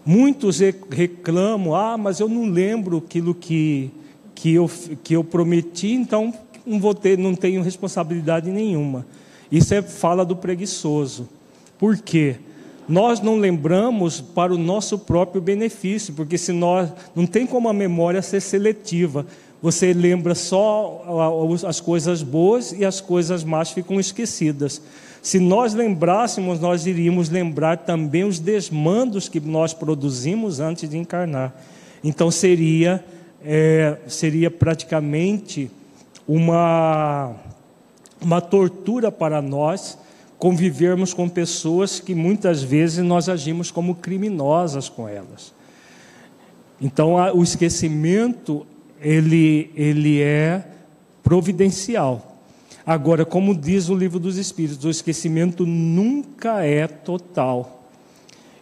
Muitos 0.06 0.60
reclamam: 0.90 1.76
ah, 1.76 1.98
mas 1.98 2.20
eu 2.20 2.30
não 2.30 2.46
lembro 2.46 2.98
aquilo 2.98 3.34
que, 3.34 3.92
que, 4.34 4.54
eu, 4.54 4.70
que 5.04 5.16
eu 5.16 5.24
prometi, 5.24 5.94
então 5.94 6.34
não, 6.66 6.80
vou 6.80 6.94
ter, 6.94 7.18
não 7.18 7.36
tenho 7.36 7.62
responsabilidade 7.62 8.50
nenhuma. 8.50 9.06
Isso 9.52 9.74
é 9.74 9.82
fala 9.82 10.26
do 10.26 10.36
preguiçoso. 10.36 11.30
Por 11.78 11.98
quê? 11.98 12.38
Nós 12.88 13.20
não 13.20 13.38
lembramos 13.38 14.22
para 14.22 14.54
o 14.54 14.58
nosso 14.58 15.00
próprio 15.00 15.42
benefício, 15.42 16.14
porque 16.14 16.38
se 16.38 16.52
nós 16.52 16.90
não 17.16 17.26
tem 17.26 17.48
como 17.48 17.68
a 17.68 17.74
memória 17.74 18.22
ser 18.22 18.42
seletiva 18.42 19.26
você 19.66 19.94
lembra 19.94 20.36
só 20.36 21.04
as 21.68 21.82
coisas 21.82 22.22
boas 22.22 22.72
e 22.72 22.86
as 22.86 23.02
coisas 23.02 23.44
más 23.44 23.72
ficam 23.72 24.00
esquecidas. 24.00 24.80
Se 25.24 25.40
nós 25.40 25.74
lembrássemos, 25.74 26.60
nós 26.60 26.86
iríamos 26.86 27.32
lembrar 27.32 27.80
também 27.80 28.24
os 28.24 28.38
desmandos 28.38 29.28
que 29.28 29.40
nós 29.40 29.74
produzimos 29.74 30.60
antes 30.60 30.88
de 30.88 31.00
encarnar. 31.00 31.52
Então 32.04 32.30
seria, 32.30 33.04
é, 33.44 33.98
seria 34.08 34.52
praticamente 34.52 35.72
uma, 36.28 37.34
uma 38.22 38.42
tortura 38.42 39.12
para 39.12 39.42
nós 39.42 39.98
convivermos 40.46 41.12
com 41.12 41.28
pessoas 41.28 42.00
que 42.00 42.14
muitas 42.14 42.62
vezes 42.62 43.04
nós 43.04 43.28
agimos 43.28 43.72
como 43.72 43.96
criminosas 43.96 44.88
com 44.88 45.10
elas. 45.10 45.52
Então, 46.80 47.16
o 47.34 47.42
esquecimento 47.42 48.64
ele, 49.02 49.72
ele 49.76 50.22
é 50.22 50.64
providencial. 51.24 52.44
Agora, 52.86 53.26
como 53.26 53.56
diz 53.56 53.90
o 53.90 53.96
livro 53.96 54.20
dos 54.20 54.38
Espíritos, 54.38 54.86
o 54.86 54.90
esquecimento 54.92 55.66
nunca 55.66 56.64
é 56.64 56.86
total. 56.86 57.90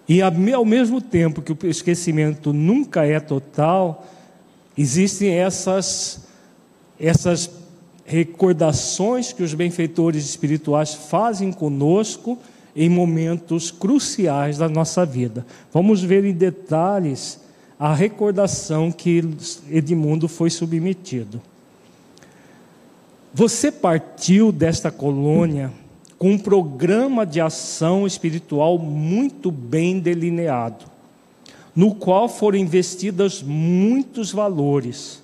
E 0.08 0.22
ao 0.22 0.64
mesmo 0.64 1.02
tempo 1.02 1.42
que 1.42 1.52
o 1.52 1.70
esquecimento 1.70 2.54
nunca 2.54 3.06
é 3.06 3.20
total, 3.20 4.08
existem 4.78 5.32
essas, 5.32 6.28
essas 6.98 7.62
recordações 8.06 9.32
que 9.32 9.43
os 9.43 9.54
benfeitores 9.54 10.26
espirituais 10.26 10.93
fazem 10.93 11.51
conosco 11.51 12.38
em 12.76 12.89
momentos 12.89 13.72
cruciais 13.72 14.58
da 14.58 14.68
nossa 14.68 15.06
vida. 15.06 15.45
Vamos 15.72 16.01
ver 16.01 16.26
em 16.26 16.34
detalhes 16.34 17.39
a 17.80 17.93
recordação 17.93 18.91
que 18.91 19.24
Edmundo 19.70 20.28
foi 20.28 20.49
submetido. 20.49 21.41
Você 23.34 23.72
partiu 23.72 24.51
desta 24.51 24.91
colônia 24.91 25.72
com 26.20 26.32
um 26.32 26.38
programa 26.38 27.26
de 27.26 27.41
ação 27.41 28.06
espiritual 28.06 28.78
muito 28.78 29.51
bem 29.51 29.99
delineado, 29.99 30.86
no 31.76 31.95
qual 31.95 32.30
foram 32.30 32.58
investidos 32.58 33.41
muitos 33.41 34.32
valores 34.32 35.22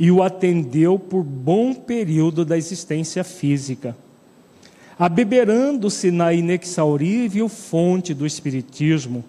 e 0.00 0.10
o 0.10 0.22
atendeu 0.22 0.98
por 0.98 1.22
bom 1.22 1.74
período 1.74 2.42
da 2.42 2.56
existência 2.56 3.22
física. 3.22 3.94
Abeberando-se 4.98 6.10
na 6.10 6.32
inexaurível 6.32 7.50
fonte 7.50 8.14
do 8.14 8.26
Espiritismo, 8.26 9.22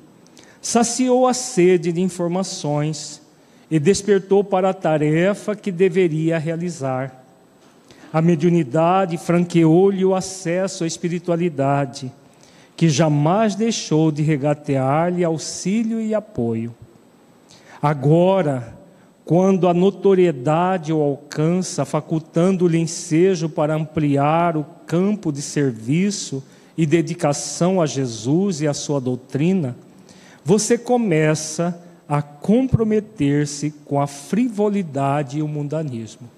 saciou 0.61 1.27
a 1.27 1.33
sede 1.33 1.91
de 1.91 1.99
informações 1.99 3.21
e 3.69 3.79
despertou 3.79 4.45
para 4.45 4.69
a 4.69 4.73
tarefa 4.73 5.57
que 5.57 5.73
deveria 5.73 6.37
realizar. 6.37 7.21
A 8.13 8.21
mediunidade 8.21 9.17
franqueou-lhe 9.17 10.05
o 10.05 10.15
acesso 10.15 10.85
à 10.85 10.87
espiritualidade, 10.87 12.09
que 12.77 12.87
jamais 12.87 13.55
deixou 13.55 14.09
de 14.09 14.21
regatear-lhe 14.21 15.25
auxílio 15.25 15.99
e 15.99 16.15
apoio. 16.15 16.73
Agora, 17.81 18.80
quando 19.23 19.67
a 19.67 19.73
notoriedade 19.73 20.91
o 20.91 21.01
alcança, 21.01 21.85
facultando-lhe 21.85 22.77
ensejo 22.77 23.47
para 23.47 23.75
ampliar 23.75 24.57
o 24.57 24.65
campo 24.85 25.31
de 25.31 25.41
serviço 25.41 26.43
e 26.77 26.85
dedicação 26.85 27.81
a 27.81 27.85
Jesus 27.85 28.61
e 28.61 28.67
a 28.67 28.73
sua 28.73 28.99
doutrina, 28.99 29.75
você 30.43 30.77
começa 30.77 31.79
a 32.09 32.21
comprometer-se 32.21 33.71
com 33.85 34.01
a 34.01 34.07
frivolidade 34.07 35.37
e 35.37 35.41
o 35.41 35.47
mundanismo. 35.47 36.29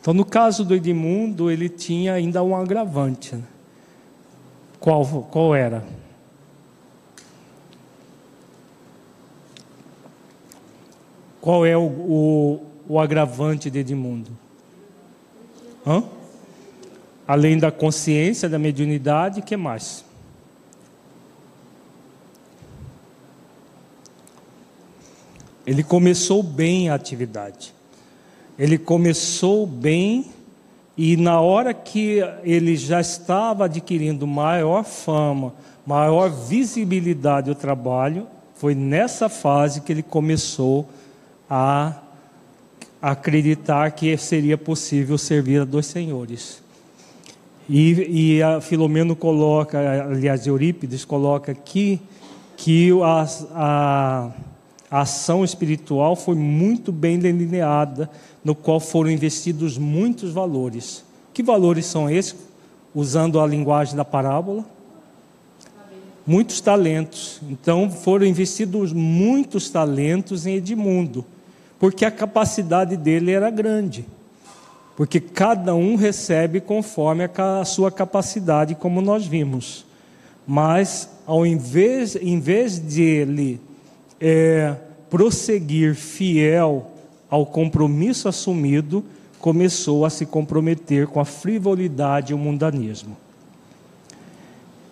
Então, 0.00 0.12
no 0.12 0.24
caso 0.24 0.64
do 0.64 0.74
Edmundo, 0.74 1.50
ele 1.50 1.68
tinha 1.68 2.12
ainda 2.12 2.42
um 2.42 2.54
agravante. 2.54 3.34
Né? 3.34 3.42
Qual, 4.78 5.04
qual 5.30 5.54
era? 5.54 5.84
Qual 11.46 11.64
é 11.64 11.76
o, 11.76 11.84
o, 11.84 12.60
o 12.88 12.98
agravante 12.98 13.70
de 13.70 13.78
Edmundo? 13.78 14.36
Hã? 15.86 16.02
Além 17.24 17.56
da 17.56 17.70
consciência, 17.70 18.48
da 18.48 18.58
mediunidade, 18.58 19.38
o 19.38 19.42
que 19.44 19.56
mais? 19.56 20.04
Ele 25.64 25.84
começou 25.84 26.42
bem 26.42 26.88
a 26.88 26.94
atividade. 26.96 27.72
Ele 28.58 28.76
começou 28.76 29.68
bem 29.68 30.26
e 30.96 31.16
na 31.16 31.40
hora 31.40 31.72
que 31.72 32.24
ele 32.42 32.74
já 32.74 33.00
estava 33.00 33.66
adquirindo 33.66 34.26
maior 34.26 34.82
fama, 34.82 35.54
maior 35.86 36.28
visibilidade 36.28 37.46
do 37.46 37.54
trabalho, 37.54 38.26
foi 38.56 38.74
nessa 38.74 39.28
fase 39.28 39.82
que 39.82 39.92
ele 39.92 40.02
começou 40.02 40.88
a 41.48 42.00
acreditar 43.00 43.90
que 43.92 44.16
seria 44.16 44.58
possível 44.58 45.16
servir 45.16 45.60
a 45.60 45.64
dois 45.64 45.86
senhores. 45.86 46.62
E, 47.68 48.36
e 48.36 48.42
a 48.42 48.60
Filomeno 48.60 49.16
coloca, 49.16 49.78
aliás, 50.04 50.46
Eurípides 50.46 51.04
coloca 51.04 51.52
aqui 51.52 52.00
que 52.56 52.90
a, 53.02 53.26
a 53.54 54.30
a 54.90 55.00
ação 55.00 55.44
espiritual 55.44 56.14
foi 56.14 56.36
muito 56.36 56.92
bem 56.92 57.18
delineada, 57.18 58.08
no 58.44 58.54
qual 58.54 58.78
foram 58.78 59.10
investidos 59.10 59.76
muitos 59.76 60.32
valores. 60.32 61.04
Que 61.34 61.42
valores 61.42 61.86
são 61.86 62.08
esses? 62.08 62.36
Usando 62.94 63.40
a 63.40 63.46
linguagem 63.46 63.96
da 63.96 64.04
parábola? 64.04 64.64
Muitos 66.26 66.60
talentos. 66.60 67.40
Então 67.50 67.90
foram 67.90 68.24
investidos 68.24 68.92
muitos 68.92 69.68
talentos 69.68 70.46
em 70.46 70.54
Edmundo, 70.54 71.24
porque 71.78 72.04
a 72.04 72.10
capacidade 72.10 72.96
dele 72.96 73.32
era 73.32 73.50
grande. 73.50 74.04
Porque 74.96 75.20
cada 75.20 75.74
um 75.74 75.94
recebe 75.94 76.60
conforme 76.60 77.28
a 77.36 77.64
sua 77.64 77.92
capacidade, 77.92 78.74
como 78.74 79.02
nós 79.02 79.26
vimos. 79.26 79.84
Mas, 80.46 81.10
ao 81.26 81.44
invés, 81.44 82.16
em 82.16 82.40
vez 82.40 82.78
de 82.78 83.02
ele 83.02 83.60
é, 84.18 84.74
prosseguir 85.10 85.94
fiel 85.94 86.90
ao 87.28 87.44
compromisso 87.44 88.28
assumido, 88.28 89.04
começou 89.38 90.06
a 90.06 90.10
se 90.10 90.24
comprometer 90.24 91.06
com 91.06 91.20
a 91.20 91.24
frivolidade 91.24 92.32
e 92.32 92.34
o 92.34 92.38
mundanismo. 92.38 93.16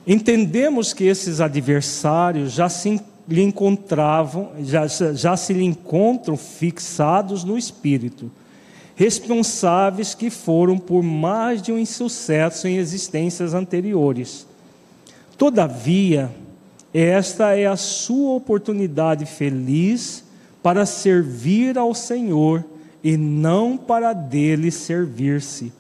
Entendemos 0.06 0.92
que 0.92 1.04
esses 1.04 1.40
adversários 1.40 2.52
já 2.52 2.68
se 2.68 2.88
lhe 3.28 3.42
encontravam, 3.42 4.50
já, 4.60 4.86
já 4.86 5.36
se 5.36 5.52
lhe 5.52 5.64
encontram 5.64 6.36
fixados 6.36 7.44
no 7.44 7.56
espírito, 7.56 8.30
responsáveis 8.94 10.14
que 10.14 10.30
foram 10.30 10.78
por 10.78 11.02
mais 11.02 11.60
de 11.60 11.72
um 11.72 11.78
insucesso 11.78 12.68
em 12.68 12.76
existências 12.76 13.54
anteriores. 13.54 14.46
Todavia, 15.36 16.30
esta 16.92 17.56
é 17.56 17.66
a 17.66 17.76
sua 17.76 18.34
oportunidade 18.34 19.26
feliz 19.26 20.22
para 20.62 20.86
servir 20.86 21.76
ao 21.76 21.94
Senhor 21.94 22.64
e 23.02 23.16
não 23.16 23.76
para 23.76 24.12
dele 24.12 24.70
servir-se, 24.70 25.72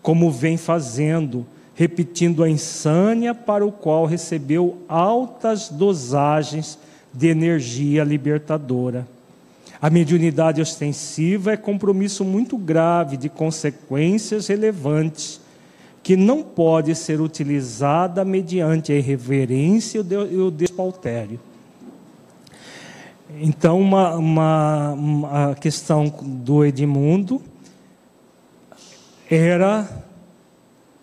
como 0.00 0.30
vem 0.30 0.56
fazendo, 0.56 1.44
repetindo 1.74 2.44
a 2.44 2.48
insânia 2.48 3.34
para 3.34 3.66
o 3.66 3.72
qual 3.72 4.06
recebeu 4.06 4.78
altas 4.88 5.68
dosagens 5.68 6.78
de 7.12 7.28
energia 7.28 8.04
libertadora. 8.04 9.06
A 9.80 9.88
mediunidade 9.88 10.60
ostensiva 10.60 11.52
é 11.52 11.56
compromisso 11.56 12.24
muito 12.24 12.58
grave 12.58 13.16
de 13.16 13.28
consequências 13.28 14.46
relevantes 14.48 15.40
que 16.02 16.16
não 16.16 16.42
pode 16.42 16.94
ser 16.94 17.20
utilizada 17.20 18.24
mediante 18.24 18.92
a 18.92 18.96
irreverência 18.96 20.04
e 20.30 20.36
o 20.36 20.50
despautério. 20.50 21.40
Então, 23.38 23.80
uma, 23.80 24.16
uma, 24.16 24.92
uma 24.92 25.54
questão 25.54 26.12
do 26.22 26.64
Edmundo 26.64 27.40
era 29.30 29.88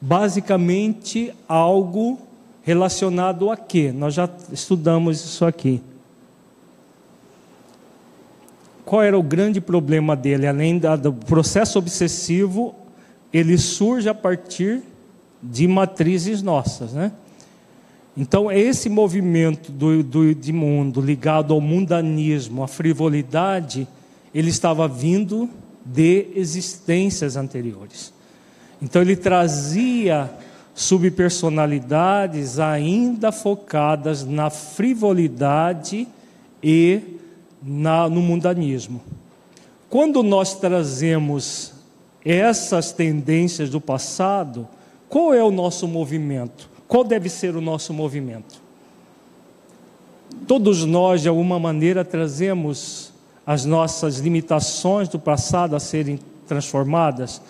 basicamente 0.02 1.34
algo 1.48 2.20
relacionado 2.64 3.50
a 3.50 3.56
quê? 3.56 3.94
Nós 3.94 4.14
já 4.14 4.30
estudamos 4.52 5.24
isso 5.24 5.46
aqui. 5.46 5.82
Qual 8.88 9.04
era 9.04 9.20
o 9.20 9.22
grande 9.22 9.60
problema 9.60 10.16
dele? 10.16 10.48
Além 10.48 10.80
do 10.80 11.12
processo 11.12 11.78
obsessivo, 11.78 12.74
ele 13.34 13.58
surge 13.58 14.08
a 14.08 14.14
partir 14.14 14.82
de 15.44 15.68
matrizes 15.68 16.42
nossas, 16.42 16.94
né? 16.94 17.12
Então, 18.16 18.50
esse 18.50 18.88
movimento 18.88 19.74
do, 19.74 20.02
do, 20.02 20.34
de 20.34 20.54
mundo 20.54 21.02
ligado 21.02 21.54
ao 21.54 21.60
mundanismo, 21.60 22.64
à 22.64 22.68
frivolidade, 22.68 23.86
ele 24.34 24.50
estava 24.50 24.88
vindo 24.88 25.50
de 25.86 26.28
existências 26.34 27.36
anteriores. 27.36 28.14
Então, 28.82 29.02
ele 29.02 29.18
trazia 29.18 30.32
subpersonalidades 30.74 32.58
ainda 32.58 33.34
focadas 33.34 34.24
na 34.24 34.50
frivolidade 34.50 36.08
e 36.64 37.18
na, 37.62 38.10
no 38.10 38.22
mundanismo. 38.22 39.02
Quando 39.90 40.22
nós 40.22 40.56
trazemos 40.56 41.74
essas 42.24 42.92
tendências 42.92 43.70
do 43.70 43.80
passado, 43.80 44.68
qual 45.08 45.34
é 45.34 45.44
o 45.44 45.52
nosso 45.52 45.88
movimento? 45.88 46.70
Qual 46.88 47.04
deve 47.04 47.30
ser 47.30 47.56
o 47.56 47.62
nosso 47.62 47.94
movimento? 47.94 48.62
Todos 50.46 50.84
nós, 50.86 51.22
de 51.22 51.30
alguma 51.30 51.58
maneira, 51.60 52.04
trazemos 52.04 53.12
as 53.46 53.64
nossas 53.64 54.18
limitações 54.18 55.08
do 55.08 55.18
passado 55.18 55.76
a 55.76 55.80
serem 55.80 56.20
transformadas, 56.48 57.42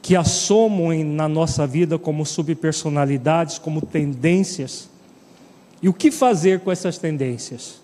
que 0.00 0.14
assomam 0.14 1.04
na 1.04 1.28
nossa 1.28 1.66
vida 1.66 1.98
como 1.98 2.24
subpersonalidades, 2.24 3.58
como 3.58 3.84
tendências. 3.84 4.88
E 5.82 5.88
o 5.88 5.92
que 5.92 6.10
fazer 6.10 6.60
com 6.60 6.70
essas 6.70 6.98
tendências? 6.98 7.79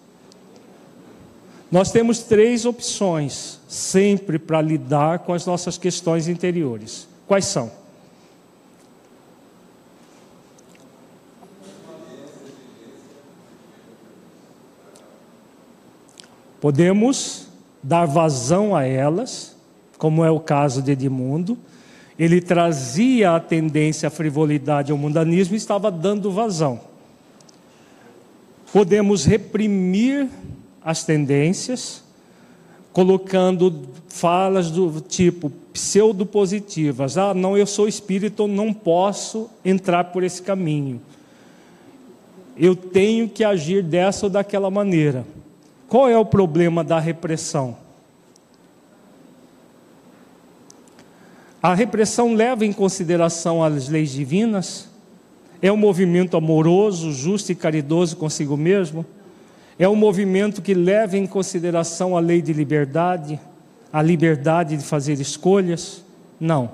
Nós 1.71 1.91
temos 1.91 2.21
três 2.21 2.65
opções 2.65 3.61
sempre 3.69 4.39
para 4.39 4.63
lidar 4.63 5.21
com 5.21 5.33
as 5.33 5.45
nossas 5.45 5.77
questões 5.77 6.29
interiores. 6.29 7.09
Quais 7.27 7.45
são? 7.47 7.71
Podemos 16.61 17.49
dar 17.83 18.07
vazão 18.07 18.75
a 18.75 18.85
elas, 18.85 19.57
como 19.99 20.25
é 20.25 20.31
o 20.31 20.41
caso 20.41 20.81
de 20.81 20.93
Edmundo. 20.93 21.59
Ele 22.19 22.41
trazia 22.41 23.37
a 23.37 23.41
tendência 23.41 24.07
à 24.07 24.11
frivolidade 24.11 24.91
ao 24.91 24.99
mundanismo 24.99 25.55
e 25.55 25.59
estava 25.59 25.91
dando 25.91 26.31
vazão. 26.31 26.81
Podemos 28.73 29.25
reprimir 29.25 30.29
as 30.87 31.03
tendências, 31.03 32.01
colocando 32.93 33.89
falas 34.09 34.71
do 34.71 35.01
tipo 35.01 35.51
pseudo-positivas. 35.73 37.19
Ah, 37.19 37.35
não, 37.35 37.59
eu 37.59 37.67
sou 37.67 37.89
espírito, 37.89 38.47
não 38.47 38.73
posso 38.73 39.51
entrar 39.65 40.05
por 40.05 40.23
esse 40.23 40.41
caminho. 40.41 41.03
Eu 42.57 42.77
tenho 42.77 43.29
que 43.29 43.43
agir 43.43 43.83
dessa 43.83 44.27
ou 44.27 44.31
daquela 44.31 44.71
maneira. 44.71 45.27
Qual 45.89 46.09
é 46.09 46.17
o 46.17 46.25
problema 46.25 46.85
da 46.85 47.01
repressão? 47.01 47.77
A 51.61 51.75
repressão 51.75 52.33
leva 52.33 52.65
em 52.65 52.73
consideração 52.73 53.61
as 53.61 53.89
leis 53.89 54.13
divinas? 54.13 54.89
É 55.61 55.73
um 55.73 55.77
movimento 55.77 56.37
amoroso, 56.37 57.11
justo 57.11 57.51
e 57.51 57.57
caridoso 57.57 58.17
consigo 58.17 58.57
mesmo? 58.57 59.05
É 59.79 59.89
um 59.89 59.97
movimento 59.97 60.63
que 60.63 60.73
leva 60.73 61.19
em 61.19 61.27
consideração 61.27 62.17
a 62.17 62.21
lei 62.21 62.41
de 62.41 62.53
liberdade, 62.53 63.39
a 63.93 64.01
liberdade 64.01 64.77
de 64.77 64.83
fazer 64.83 65.21
escolhas? 65.21 66.03
Não. 66.41 66.71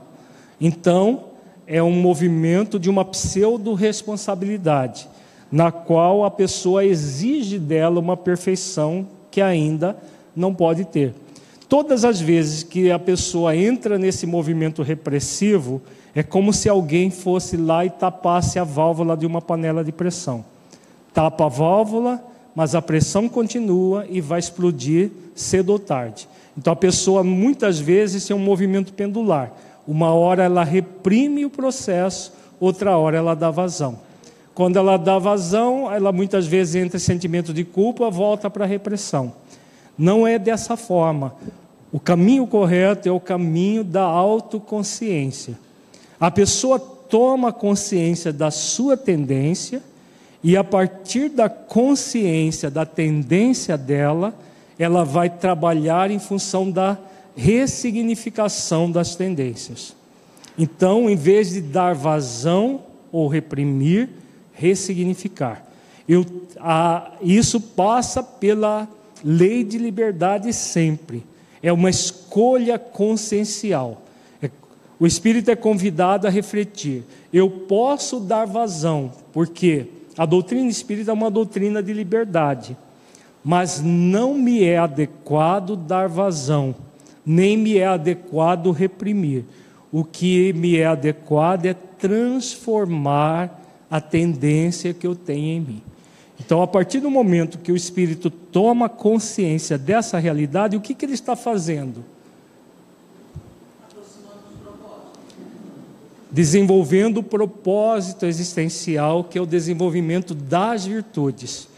Então, 0.60 1.24
é 1.66 1.82
um 1.82 1.90
movimento 1.90 2.78
de 2.78 2.88
uma 2.88 3.04
pseudo-responsabilidade, 3.04 5.08
na 5.50 5.72
qual 5.72 6.24
a 6.24 6.30
pessoa 6.30 6.84
exige 6.84 7.58
dela 7.58 7.98
uma 7.98 8.16
perfeição 8.16 9.08
que 9.32 9.40
ainda 9.40 9.96
não 10.34 10.54
pode 10.54 10.84
ter. 10.84 11.12
Todas 11.68 12.04
as 12.04 12.20
vezes 12.20 12.62
que 12.62 12.92
a 12.92 12.98
pessoa 12.98 13.56
entra 13.56 13.98
nesse 13.98 14.26
movimento 14.26 14.82
repressivo, 14.82 15.82
é 16.14 16.22
como 16.22 16.52
se 16.52 16.68
alguém 16.68 17.10
fosse 17.10 17.56
lá 17.56 17.84
e 17.84 17.90
tapasse 17.90 18.58
a 18.58 18.64
válvula 18.64 19.16
de 19.16 19.26
uma 19.26 19.40
panela 19.40 19.82
de 19.82 19.90
pressão. 19.90 20.44
Tapa 21.14 21.46
a 21.46 21.48
válvula, 21.48 22.22
mas 22.54 22.74
a 22.74 22.82
pressão 22.82 23.28
continua 23.28 24.06
e 24.08 24.20
vai 24.20 24.38
explodir 24.38 25.10
cedo 25.34 25.70
ou 25.70 25.78
tarde. 25.78 26.28
Então 26.56 26.72
a 26.72 26.76
pessoa 26.76 27.24
muitas 27.24 27.78
vezes 27.78 28.26
tem 28.26 28.36
um 28.36 28.40
movimento 28.40 28.92
pendular. 28.92 29.52
Uma 29.86 30.12
hora 30.12 30.44
ela 30.44 30.62
reprime 30.62 31.44
o 31.44 31.50
processo, 31.50 32.32
outra 32.60 32.96
hora 32.96 33.16
ela 33.16 33.34
dá 33.34 33.50
vazão. 33.50 33.98
Quando 34.54 34.76
ela 34.76 34.98
dá 34.98 35.18
vazão, 35.18 35.90
ela 35.90 36.12
muitas 36.12 36.46
vezes 36.46 36.74
entra 36.74 36.98
em 36.98 37.00
sentimento 37.00 37.54
de 37.54 37.64
culpa, 37.64 38.10
volta 38.10 38.50
para 38.50 38.64
a 38.64 38.68
repressão. 38.68 39.32
Não 39.96 40.26
é 40.26 40.38
dessa 40.38 40.76
forma. 40.76 41.34
O 41.90 41.98
caminho 41.98 42.46
correto 42.46 43.08
é 43.08 43.12
o 43.12 43.20
caminho 43.20 43.82
da 43.82 44.02
autoconsciência. 44.02 45.58
A 46.20 46.30
pessoa 46.30 46.78
toma 46.78 47.52
consciência 47.52 48.32
da 48.32 48.50
sua 48.50 48.96
tendência 48.96 49.82
e 50.42 50.56
a 50.56 50.64
partir 50.64 51.28
da 51.28 51.48
consciência 51.48 52.70
da 52.70 52.84
tendência 52.84 53.78
dela, 53.78 54.34
ela 54.78 55.04
vai 55.04 55.30
trabalhar 55.30 56.10
em 56.10 56.18
função 56.18 56.70
da 56.70 56.98
ressignificação 57.36 58.90
das 58.90 59.14
tendências. 59.14 59.94
Então, 60.58 61.08
em 61.08 61.16
vez 61.16 61.50
de 61.50 61.60
dar 61.60 61.94
vazão 61.94 62.82
ou 63.10 63.28
reprimir, 63.28 64.08
ressignificar. 64.52 65.64
Eu, 66.08 66.26
a, 66.58 67.12
isso 67.22 67.60
passa 67.60 68.22
pela 68.22 68.88
lei 69.24 69.62
de 69.62 69.78
liberdade 69.78 70.52
sempre. 70.52 71.24
É 71.62 71.72
uma 71.72 71.88
escolha 71.88 72.78
consciencial. 72.78 74.02
É, 74.42 74.50
o 74.98 75.06
espírito 75.06 75.50
é 75.50 75.56
convidado 75.56 76.26
a 76.26 76.30
refletir. 76.30 77.04
Eu 77.32 77.48
posso 77.48 78.18
dar 78.18 78.46
vazão, 78.46 79.12
porque 79.32 79.86
a 80.22 80.26
doutrina 80.26 80.70
espírita 80.70 81.10
é 81.10 81.14
uma 81.14 81.32
doutrina 81.32 81.82
de 81.82 81.92
liberdade, 81.92 82.76
mas 83.42 83.82
não 83.82 84.34
me 84.34 84.62
é 84.62 84.78
adequado 84.78 85.74
dar 85.74 86.08
vazão, 86.08 86.76
nem 87.26 87.56
me 87.56 87.76
é 87.76 87.88
adequado 87.88 88.70
reprimir. 88.70 89.44
O 89.90 90.04
que 90.04 90.52
me 90.52 90.76
é 90.76 90.86
adequado 90.86 91.66
é 91.66 91.74
transformar 91.74 93.60
a 93.90 94.00
tendência 94.00 94.94
que 94.94 95.04
eu 95.04 95.16
tenho 95.16 95.56
em 95.56 95.60
mim. 95.60 95.82
Então, 96.38 96.62
a 96.62 96.68
partir 96.68 97.00
do 97.00 97.10
momento 97.10 97.58
que 97.58 97.72
o 97.72 97.76
espírito 97.76 98.30
toma 98.30 98.88
consciência 98.88 99.76
dessa 99.76 100.20
realidade, 100.20 100.76
o 100.76 100.80
que, 100.80 100.94
que 100.94 101.04
ele 101.04 101.14
está 101.14 101.34
fazendo? 101.34 102.04
Desenvolvendo 106.32 107.18
o 107.18 107.22
propósito 107.22 108.26
existencial, 108.26 109.22
que 109.22 109.38
é 109.38 109.40
o 109.40 109.46
desenvolvimento 109.46 110.34
das 110.34 110.86
virtudes. 110.86 111.68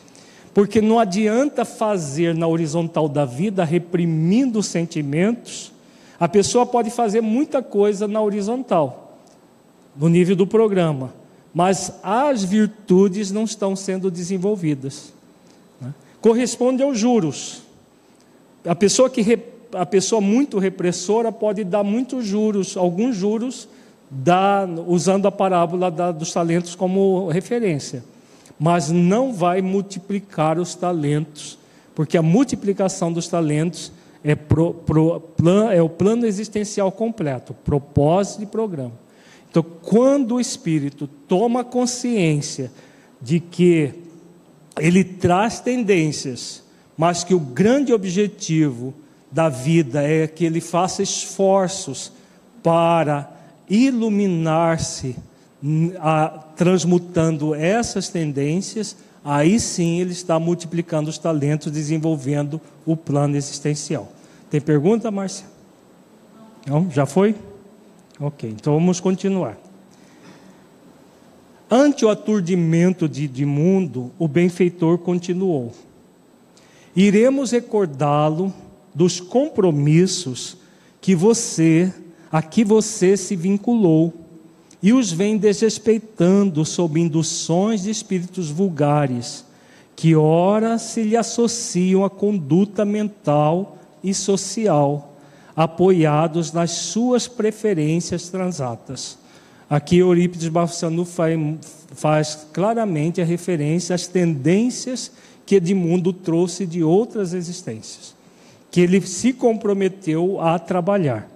Porque 0.55 0.81
não 0.81 0.99
adianta 0.99 1.65
fazer 1.65 2.35
na 2.35 2.47
horizontal 2.47 3.09
da 3.09 3.25
vida 3.25 3.65
reprimindo 3.65 4.61
os 4.61 4.67
sentimentos, 4.67 5.73
a 6.19 6.29
pessoa 6.29 6.65
pode 6.65 6.91
fazer 6.91 7.21
muita 7.21 7.61
coisa 7.61 8.07
na 8.07 8.23
horizontal, 8.23 9.19
no 9.97 10.09
nível 10.09 10.37
do 10.37 10.47
programa 10.47 11.13
mas 11.55 11.93
as 12.03 12.43
virtudes 12.43 13.31
não 13.31 13.45
estão 13.45 13.77
sendo 13.77 14.11
desenvolvidas. 14.11 15.13
Né? 15.81 15.95
Corresponde 16.21 16.83
aos 16.83 16.99
juros. 16.99 17.63
A 18.67 18.75
pessoa 18.75 19.09
que 19.09 19.39
a 19.73 19.87
pessoa 19.87 20.21
muito 20.21 20.59
repressora 20.59 21.31
pode 21.31 21.63
dar 21.63 21.85
muitos 21.85 22.27
juros, 22.27 22.77
alguns 22.77 23.15
juros, 23.17 23.69
dá, 24.15 24.67
usando 24.87 25.27
a 25.27 25.33
parábola 25.33 25.91
da, 25.91 26.13
dos 26.13 26.33
talentos 26.33 26.75
como 26.75 27.29
referência, 27.29 28.05
mas 28.59 28.91
não 28.91 29.33
vai 29.33 29.61
multiplicar 29.61 30.59
os 30.59 30.75
talentos, 30.75 31.59
porque 31.95 32.17
a 32.17 32.23
multiplicação 32.23 33.13
dos 33.13 33.27
talentos 33.27 33.93
é, 34.23 34.35
pro, 34.35 34.73
pro, 34.73 35.21
plan, 35.21 35.71
é 35.71 35.83
o 35.83 35.89
plano 35.89 36.25
existencial 36.27 36.91
completo, 36.93 37.53
propósito 37.53 38.43
e 38.43 38.47
programa. 38.47 38.93
Então, 39.51 39.65
quando 39.83 40.37
o 40.37 40.41
espírito 40.41 41.07
toma 41.29 41.63
consciência 41.65 42.71
de 43.21 43.39
que 43.41 43.93
ele 44.79 45.05
traz 45.05 45.61
tendências, 45.61 46.63
mas 46.97 47.23
que 47.23 47.35
o 47.35 47.41
grande 47.41 47.93
objetivo 47.93 48.95
da 49.31 49.49
vida 49.49 50.03
é 50.03 50.27
que 50.27 50.45
ele 50.45 50.61
faça 50.61 51.03
esforços 51.03 52.13
para 52.63 53.34
iluminar-se, 53.69 55.17
transmutando 56.57 57.55
essas 57.55 58.09
tendências, 58.09 58.97
aí 59.25 59.59
sim 59.59 60.01
ele 60.01 60.13
está 60.13 60.39
multiplicando 60.39 61.09
os 61.09 61.19
talentos, 61.19 61.73
desenvolvendo 61.73 62.61
o 62.85 62.97
plano 62.97 63.37
existencial. 63.37 64.13
Tem 64.51 64.61
pergunta, 64.61 65.11
Márcia? 65.11 65.47
Não? 66.67 66.91
Já 66.91 67.07
foi? 67.07 67.35
Ok, 68.21 68.49
então 68.51 68.75
vamos 68.75 69.01
continuar. 69.01 69.59
Ante 71.71 72.05
o 72.05 72.09
aturdimento 72.09 73.09
de, 73.09 73.45
mundo, 73.45 74.13
o 74.19 74.29
benfeitor 74.29 74.99
continuou. 74.99 75.73
Iremos 76.95 77.51
recordá-lo 77.51 78.53
dos 78.95 79.19
compromissos 79.19 80.57
que 81.01 81.15
você, 81.15 81.93
a 82.35 82.43
que 82.43 82.65
você 82.65 83.17
se 83.17 83.37
vinculou, 83.37 84.13
e 84.83 84.93
os 84.93 85.13
vem 85.13 85.39
desrespeitando 85.39 86.65
sob 86.65 87.01
induções 87.01 87.85
de 87.85 87.91
espíritos 87.91 88.51
vulgares, 88.51 89.45
que 89.95 90.17
ora 90.17 90.77
se 90.77 91.05
lhe 91.05 91.17
associam 91.17 92.05
à 92.05 92.11
conduta 92.11 92.85
mental 92.85 93.79
e 94.03 94.13
social 94.13 95.15
apoiados 95.55 96.53
nas 96.53 96.73
suas 96.73 97.29
preferências 97.29 98.29
transatas. 98.31 99.17
Aqui 99.71 99.99
Eurípides 99.99 100.49
Barçanu 100.49 101.05
faz, 101.05 101.39
faz 101.95 102.49
claramente 102.53 103.21
a 103.21 103.25
referência 103.25 103.95
às 103.95 104.09
tendências 104.09 105.13
que 105.47 105.55
Edmundo 105.55 106.13
trouxe 106.13 106.67
de 106.67 106.83
outras 106.83 107.33
existências, 107.33 108.13
que 108.73 108.81
ele 108.81 109.01
se 109.03 109.33
comprometeu 109.33 110.41
a 110.41 110.59
trabalhar. 110.59 111.33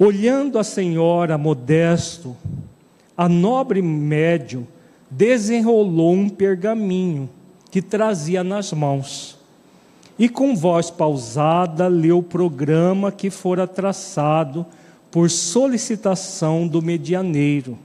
Olhando 0.00 0.60
a 0.60 0.64
senhora 0.64 1.36
Modesto, 1.36 2.36
a 3.16 3.28
nobre 3.28 3.82
médium 3.82 4.64
desenrolou 5.10 6.12
um 6.12 6.28
pergaminho 6.28 7.28
que 7.68 7.82
trazia 7.82 8.44
nas 8.44 8.72
mãos 8.72 9.36
e 10.16 10.28
com 10.28 10.54
voz 10.54 10.88
pausada 10.88 11.88
leu 11.88 12.18
o 12.18 12.22
programa 12.22 13.10
que 13.10 13.28
fora 13.28 13.66
traçado 13.66 14.64
por 15.10 15.30
solicitação 15.30 16.68
do 16.68 16.80
medianeiro 16.80 17.76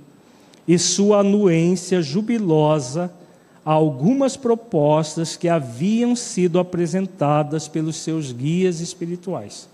e 0.67 0.77
sua 0.77 1.19
anuência 1.19 1.99
jubilosa 1.99 3.11
a 3.65 3.71
algumas 3.71 4.37
propostas 4.37 5.35
que 5.35 5.49
haviam 5.49 6.15
sido 6.15 6.59
apresentadas 6.59 7.67
pelos 7.67 7.95
seus 7.95 8.31
guias 8.31 8.81
espirituais. 8.81 9.69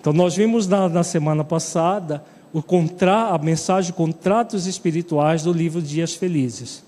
Então, 0.00 0.12
nós 0.12 0.34
vimos 0.34 0.66
na, 0.66 0.88
na 0.88 1.02
semana 1.02 1.44
passada 1.44 2.24
o 2.52 2.62
contra, 2.62 3.28
a 3.28 3.38
mensagem 3.38 3.92
Contratos 3.92 4.66
Espirituais 4.66 5.42
do 5.42 5.52
livro 5.52 5.82
Dias 5.82 6.14
Felizes. 6.14 6.82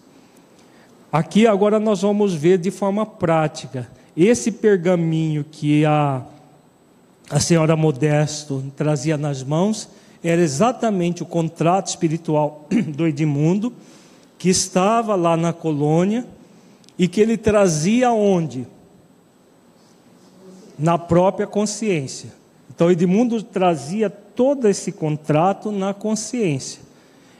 Aqui 1.13 1.47
agora 1.47 1.79
nós 1.79 2.01
vamos 2.01 2.33
ver 2.33 2.57
de 2.59 2.71
forma 2.71 3.05
prática 3.05 3.87
esse 4.17 4.51
pergaminho 4.51 5.45
que 5.45 5.85
a, 5.85 6.23
a 7.31 7.39
senhora 7.39 7.77
Modesto 7.77 8.65
trazia 8.77 9.17
nas 9.17 9.43
mãos 9.43 9.89
era 10.23 10.41
exatamente 10.41 11.23
o 11.23 11.27
contrato 11.27 11.89
espiritual 11.89 12.67
do 12.95 13.07
Edmundo, 13.07 13.73
que 14.39 14.49
estava 14.49 15.15
lá 15.15 15.37
na 15.37 15.53
colônia 15.53 16.27
e 16.99 17.09
que 17.09 17.21
ele 17.21 17.37
trazia 17.37 18.13
onde? 18.13 18.67
Na 20.79 20.97
própria 20.97 21.47
consciência. 21.47 22.33
Então 22.83 22.91
Edmundo 22.91 23.41
trazia 23.45 24.11
todo 24.11 24.66
esse 24.66 24.91
contrato 24.91 25.70
na 25.70 25.95
consciência. 25.95 26.80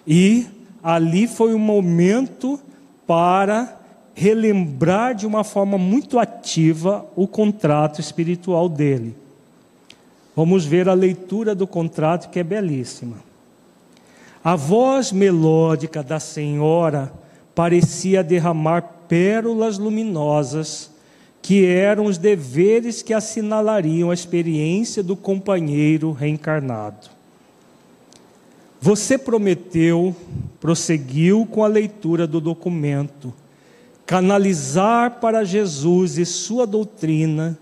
E 0.07 0.47
ali 0.81 1.27
foi 1.27 1.53
um 1.53 1.59
momento 1.59 2.61
para 3.09 3.77
relembrar 4.15 5.17
de 5.17 5.27
uma 5.27 5.43
forma 5.43 5.77
muito 5.77 6.21
ativa 6.21 7.05
o 7.17 7.27
contrato 7.27 8.01
espiritual 8.01 8.69
dele. 8.69 9.17
Vamos 10.37 10.65
ver 10.65 10.89
a 10.89 10.95
leitura 10.95 11.57
do 11.57 11.67
contrato 11.67 12.31
que 12.31 12.39
é 12.39 12.45
belíssima. 12.45 13.17
A 14.45 14.55
voz 14.55 15.11
melódica 15.11 16.05
da 16.05 16.21
senhora 16.21 17.13
parecia 17.53 18.23
derramar 18.23 18.83
pérolas 19.09 19.77
luminosas, 19.77 20.92
que 21.43 21.67
eram 21.67 22.05
os 22.05 22.17
deveres 22.17 23.03
que 23.03 23.13
assinalariam 23.13 24.11
a 24.11 24.15
experiência 24.15 25.03
do 25.03 25.17
companheiro 25.17 26.13
reencarnado. 26.13 27.11
Você 28.81 29.19
prometeu, 29.19 30.15
prosseguiu 30.61 31.45
com 31.45 31.65
a 31.65 31.69
leitura 31.69 32.27
do 32.27 32.41
documento, 32.41 33.35
canalizar 34.07 35.21
para 35.21 35.45
Jesus 35.45 36.17
e 36.17 36.25
sua 36.25 36.67
doutrina 36.67 37.59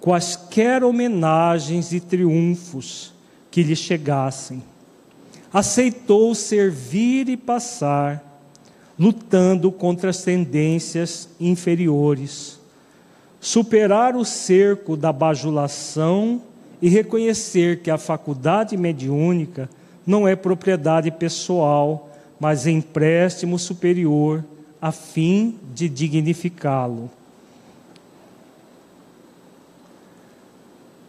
quaisquer 0.00 0.84
homenagens 0.84 1.92
e 1.92 1.98
triunfos 1.98 3.12
que 3.50 3.62
lhe 3.62 3.74
chegassem. 3.74 4.62
Aceitou 5.52 6.32
servir 6.34 7.28
e 7.28 7.36
passar, 7.36 8.40
lutando 8.96 9.72
contra 9.72 10.10
as 10.10 10.22
tendências 10.22 11.28
inferiores, 11.40 12.55
superar 13.40 14.16
o 14.16 14.24
cerco 14.24 14.96
da 14.96 15.12
bajulação 15.12 16.42
e 16.80 16.88
reconhecer 16.88 17.80
que 17.80 17.90
a 17.90 17.98
faculdade 17.98 18.76
mediúnica 18.76 19.68
não 20.06 20.26
é 20.26 20.36
propriedade 20.36 21.10
pessoal, 21.10 22.10
mas 22.38 22.66
empréstimo 22.66 23.58
superior, 23.58 24.44
a 24.80 24.92
fim 24.92 25.58
de 25.74 25.88
dignificá-lo. 25.88 27.10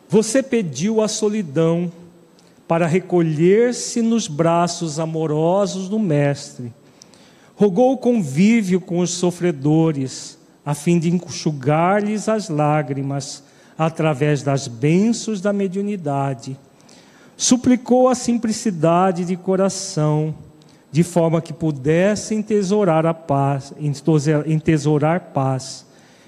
Você 0.09 0.41
pediu 0.41 1.01
a 1.01 1.07
solidão 1.07 1.91
para 2.67 2.87
recolher-se 2.87 4.01
nos 4.01 4.27
braços 4.27 4.99
amorosos 4.99 5.89
do 5.89 5.99
Mestre. 5.99 6.73
Rogou 7.55 7.93
o 7.93 7.97
convívio 7.97 8.79
com 8.79 8.99
os 8.99 9.11
sofredores, 9.11 10.36
a 10.67 10.73
fim 10.73 10.99
de 10.99 11.09
enxugar-lhes 11.09 12.27
as 12.27 12.49
lágrimas 12.49 13.41
através 13.77 14.43
das 14.43 14.67
bênçãos 14.67 15.39
da 15.39 15.53
mediunidade. 15.53 16.59
Suplicou 17.37 18.09
a 18.09 18.15
simplicidade 18.15 19.23
de 19.23 19.37
coração, 19.37 20.35
de 20.91 21.03
forma 21.03 21.41
que 21.41 21.53
pudesse 21.53 22.35
entesourar 22.35 23.05
a 23.05 23.13
paz, 23.13 23.73
entesourar 24.45 25.31
paz 25.33 25.85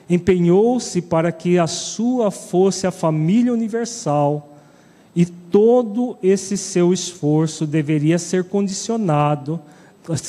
empenhou-se 0.09 1.01
para 1.01 1.33
que 1.33 1.59
a 1.59 1.67
sua 1.67 2.31
fosse 2.31 2.87
a 2.87 2.91
família 2.91 3.53
universal, 3.53 4.55
e 5.13 5.25
todo 5.25 6.17
esse 6.23 6.55
seu 6.55 6.93
esforço 6.93 7.67
deveria 7.67 8.17
ser 8.17 8.45
condicionado, 8.45 9.59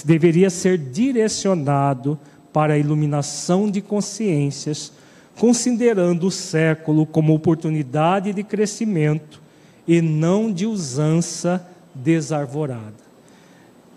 deveria 0.05 0.51
ser 0.51 0.77
direcionado 0.77 2.19
para 2.53 2.75
a 2.75 2.79
iluminação 2.79 3.71
de 3.71 3.81
consciências, 3.81 4.93
considerando 5.39 6.27
o 6.27 6.31
século 6.31 7.07
como 7.07 7.35
oportunidade 7.35 8.33
de 8.33 8.43
crescimento 8.43 9.41
e 9.87 10.01
não 10.03 10.53
de 10.53 10.67
usança 10.67 11.67
desarvorada. 11.95 13.11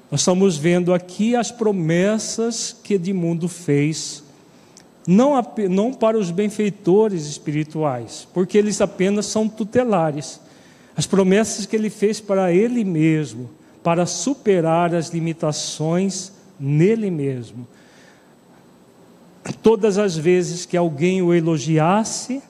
Nós 0.10 0.22
estamos 0.22 0.58
vendo 0.58 0.94
aqui 0.94 1.36
as 1.36 1.52
promessas 1.52 2.76
que 2.84 2.96
Edmundo 2.96 3.48
fez 3.48 4.24
não, 5.08 5.34
não 5.70 5.94
para 5.94 6.18
os 6.18 6.32
benfeitores 6.32 7.26
espirituais, 7.26 8.28
porque 8.34 8.58
eles 8.58 8.80
apenas 8.80 9.26
são 9.26 9.50
tutelares. 9.50 10.40
As 10.96 11.06
promessas 11.06 11.66
que 11.66 11.76
ele 11.76 11.90
fez 11.90 12.22
para 12.22 12.54
ele 12.54 12.84
mesmo, 12.84 13.50
para 13.84 14.06
superar 14.06 14.96
as 14.96 15.10
limitações 15.10 16.32
nele 16.60 17.12
mesmo. 17.12 17.68
Todas 19.62 19.98
as 19.98 20.16
vezes 20.16 20.66
que 20.66 20.78
alguém 20.78 21.22
o 21.22 21.34
elogiasse, 21.34 22.42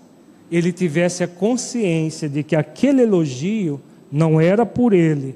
ele 0.52 0.72
tivesse 0.72 1.24
a 1.24 1.28
consciência 1.28 2.30
de 2.30 2.44
que 2.44 2.56
aquele 2.56 3.02
elogio 3.02 3.82
não 4.12 4.40
era 4.40 4.66
por 4.66 4.94
ele, 4.94 5.36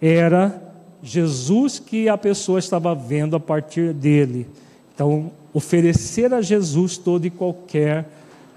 era 0.00 0.62
Jesus 1.02 1.78
que 1.78 2.08
a 2.08 2.18
pessoa 2.18 2.58
estava 2.58 2.94
vendo 2.94 3.36
a 3.36 3.40
partir 3.40 3.92
dele. 3.92 4.46
Então, 4.94 5.30
oferecer 5.52 6.34
a 6.34 6.42
Jesus 6.42 6.98
todo 6.98 7.26
e 7.26 7.30
qualquer 7.30 8.06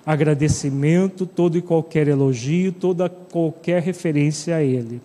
agradecimento, 0.06 1.26
todo 1.26 1.58
e 1.58 1.62
qualquer 1.62 2.08
elogio, 2.08 2.72
toda 2.72 3.10
qualquer 3.10 3.82
referência 3.82 4.56
a 4.56 4.64
Ele. 4.64 5.02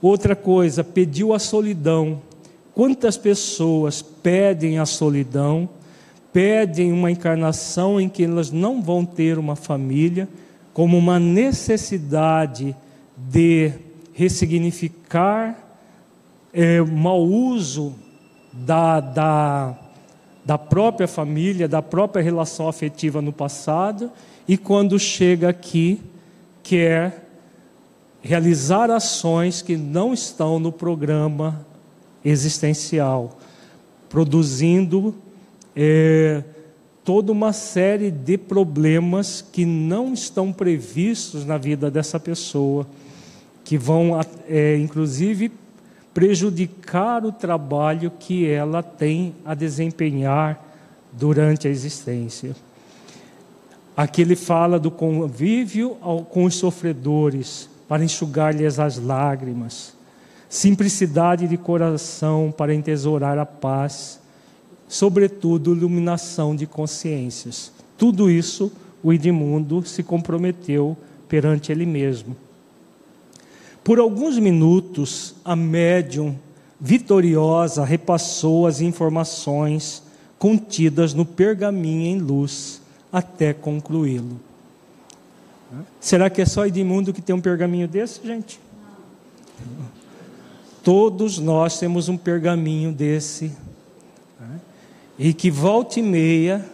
Outra 0.00 0.36
coisa, 0.36 0.84
pediu 0.84 1.32
a 1.34 1.40
solidão. 1.40 2.22
Quantas 2.74 3.16
pessoas 3.16 4.00
pedem 4.00 4.78
a 4.78 4.86
solidão, 4.86 5.68
pedem 6.32 6.92
uma 6.92 7.10
encarnação 7.10 8.00
em 8.00 8.08
que 8.08 8.24
elas 8.24 8.50
não 8.50 8.80
vão 8.82 9.04
ter 9.04 9.38
uma 9.38 9.56
família, 9.56 10.28
como 10.72 10.96
uma 10.96 11.18
necessidade 11.18 12.74
de 13.16 13.72
ressignificar 14.12 15.58
é, 16.52 16.80
mau 16.80 17.22
uso 17.22 17.94
da, 18.52 19.00
da 19.00 19.78
da 20.44 20.58
própria 20.58 21.06
família, 21.06 21.68
da 21.68 21.80
própria 21.80 22.22
relação 22.22 22.68
afetiva 22.68 23.22
no 23.22 23.32
passado, 23.32 24.10
e 24.46 24.56
quando 24.58 24.98
chega 24.98 25.48
aqui, 25.48 26.00
quer 26.62 27.28
realizar 28.20 28.90
ações 28.90 29.62
que 29.62 29.76
não 29.76 30.12
estão 30.12 30.58
no 30.58 30.72
programa 30.72 31.64
existencial, 32.24 33.38
produzindo 34.08 35.14
é, 35.74 36.42
toda 37.04 37.32
uma 37.32 37.52
série 37.52 38.10
de 38.10 38.38
problemas 38.38 39.42
que 39.52 39.64
não 39.64 40.12
estão 40.12 40.52
previstos 40.52 41.44
na 41.44 41.58
vida 41.58 41.90
dessa 41.90 42.20
pessoa, 42.20 42.86
que 43.64 43.76
vão, 43.76 44.20
é, 44.48 44.76
inclusive, 44.76 45.52
prejudicar 46.14 47.24
o 47.24 47.32
trabalho 47.32 48.12
que 48.18 48.46
ela 48.48 48.82
tem 48.82 49.34
a 49.44 49.54
desempenhar 49.54 50.62
durante 51.12 51.66
a 51.66 51.70
existência. 51.70 52.54
Aqui 53.96 54.22
ele 54.22 54.36
fala 54.36 54.78
do 54.78 54.90
convívio 54.90 55.90
com 56.30 56.44
os 56.44 56.54
sofredores, 56.54 57.68
para 57.92 58.02
enxugar-lhes 58.02 58.78
as 58.78 58.96
lágrimas, 58.96 59.92
simplicidade 60.48 61.46
de 61.46 61.58
coração 61.58 62.50
para 62.56 62.74
entesourar 62.74 63.36
a 63.36 63.44
paz, 63.44 64.18
sobretudo 64.92 65.74
iluminação 65.74 66.54
de 66.54 66.66
consciências. 66.66 67.72
Tudo 67.96 68.30
isso 68.30 68.70
o 69.02 69.10
Edmundo 69.10 69.82
se 69.86 70.02
comprometeu 70.02 70.94
perante 71.26 71.72
ele 71.72 71.86
mesmo. 71.86 72.36
Por 73.82 73.98
alguns 73.98 74.38
minutos, 74.38 75.34
a 75.42 75.56
médium 75.56 76.36
vitoriosa 76.78 77.86
repassou 77.86 78.66
as 78.66 78.82
informações 78.82 80.02
contidas 80.38 81.14
no 81.14 81.24
pergaminho 81.24 82.14
em 82.14 82.18
luz 82.18 82.82
até 83.10 83.54
concluí-lo. 83.54 84.38
Será 85.98 86.28
que 86.28 86.42
é 86.42 86.44
só 86.44 86.66
Edmundo 86.66 87.14
que 87.14 87.22
tem 87.22 87.34
um 87.34 87.40
pergaminho 87.40 87.88
desse, 87.88 88.20
gente? 88.26 88.60
Todos 90.84 91.38
nós 91.38 91.78
temos 91.78 92.10
um 92.10 92.16
pergaminho 92.18 92.92
desse. 92.92 93.52
E 95.24 95.32
que 95.32 95.52
volta 95.52 96.00
e 96.00 96.02
meia 96.02 96.68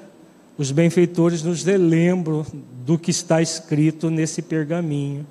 os 0.57 0.71
benfeitores 0.71 1.43
nos 1.43 1.63
relembram 1.63 2.47
do 2.87 2.99
que 2.99 3.11
está 3.11 3.43
escrito 3.43 4.09
nesse 4.09 4.41
pergaminho. 4.41 5.27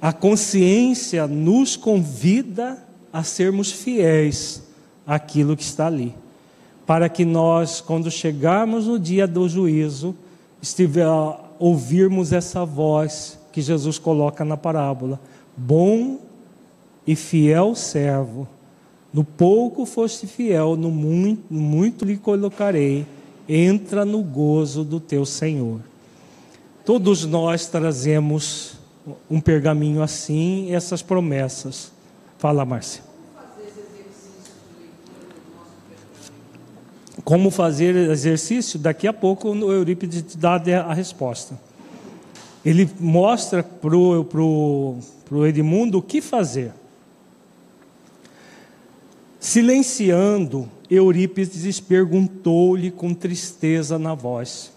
A 0.00 0.12
consciência 0.12 1.26
nos 1.26 1.74
convida 1.74 2.78
a 3.12 3.24
sermos 3.24 3.72
fiéis 3.72 4.62
àquilo 5.04 5.56
que 5.56 5.64
está 5.64 5.88
ali, 5.88 6.14
para 6.86 7.08
que 7.08 7.24
nós, 7.24 7.80
quando 7.80 8.08
chegarmos 8.08 8.86
no 8.86 8.96
dia 8.96 9.26
do 9.26 9.48
juízo, 9.48 10.14
estiver, 10.62 11.08
ouvirmos 11.58 12.32
essa 12.32 12.64
voz 12.64 13.36
que 13.52 13.60
Jesus 13.60 13.98
coloca 13.98 14.44
na 14.44 14.56
parábola: 14.56 15.20
Bom 15.56 16.20
e 17.04 17.16
fiel 17.16 17.74
servo, 17.74 18.46
no 19.12 19.24
pouco 19.24 19.84
foste 19.84 20.26
fiel, 20.26 20.76
no 20.76 20.90
muito, 20.90 21.52
muito 21.52 22.04
lhe 22.04 22.16
colocarei, 22.16 23.04
entra 23.48 24.04
no 24.04 24.22
gozo 24.22 24.84
do 24.84 25.00
teu 25.00 25.26
Senhor. 25.26 25.80
Todos 26.84 27.24
nós 27.24 27.66
trazemos 27.66 28.74
um 29.28 29.40
pergaminho 29.40 30.02
assim, 30.02 30.72
essas 30.72 31.02
promessas. 31.02 31.92
Fala, 32.38 32.64
Márcia. 32.64 33.02
Como 37.24 37.50
fazer 37.50 37.94
exercício? 37.94 38.78
Daqui 38.78 39.06
a 39.06 39.12
pouco 39.12 39.50
o 39.50 39.72
Eurípides 39.72 40.22
te 40.22 40.38
dá 40.38 40.54
a 40.54 40.94
resposta. 40.94 41.58
ele 42.64 42.90
mostra 42.98 43.62
para 43.62 43.96
o 43.96 44.24
pro, 44.24 44.96
pro 45.24 45.46
Edmundo 45.46 45.98
o 45.98 46.02
que 46.02 46.20
fazer. 46.20 46.72
Silenciando, 49.40 50.68
Eurípides 50.90 51.80
perguntou-lhe 51.80 52.90
com 52.90 53.14
tristeza 53.14 53.98
na 53.98 54.14
voz: 54.14 54.70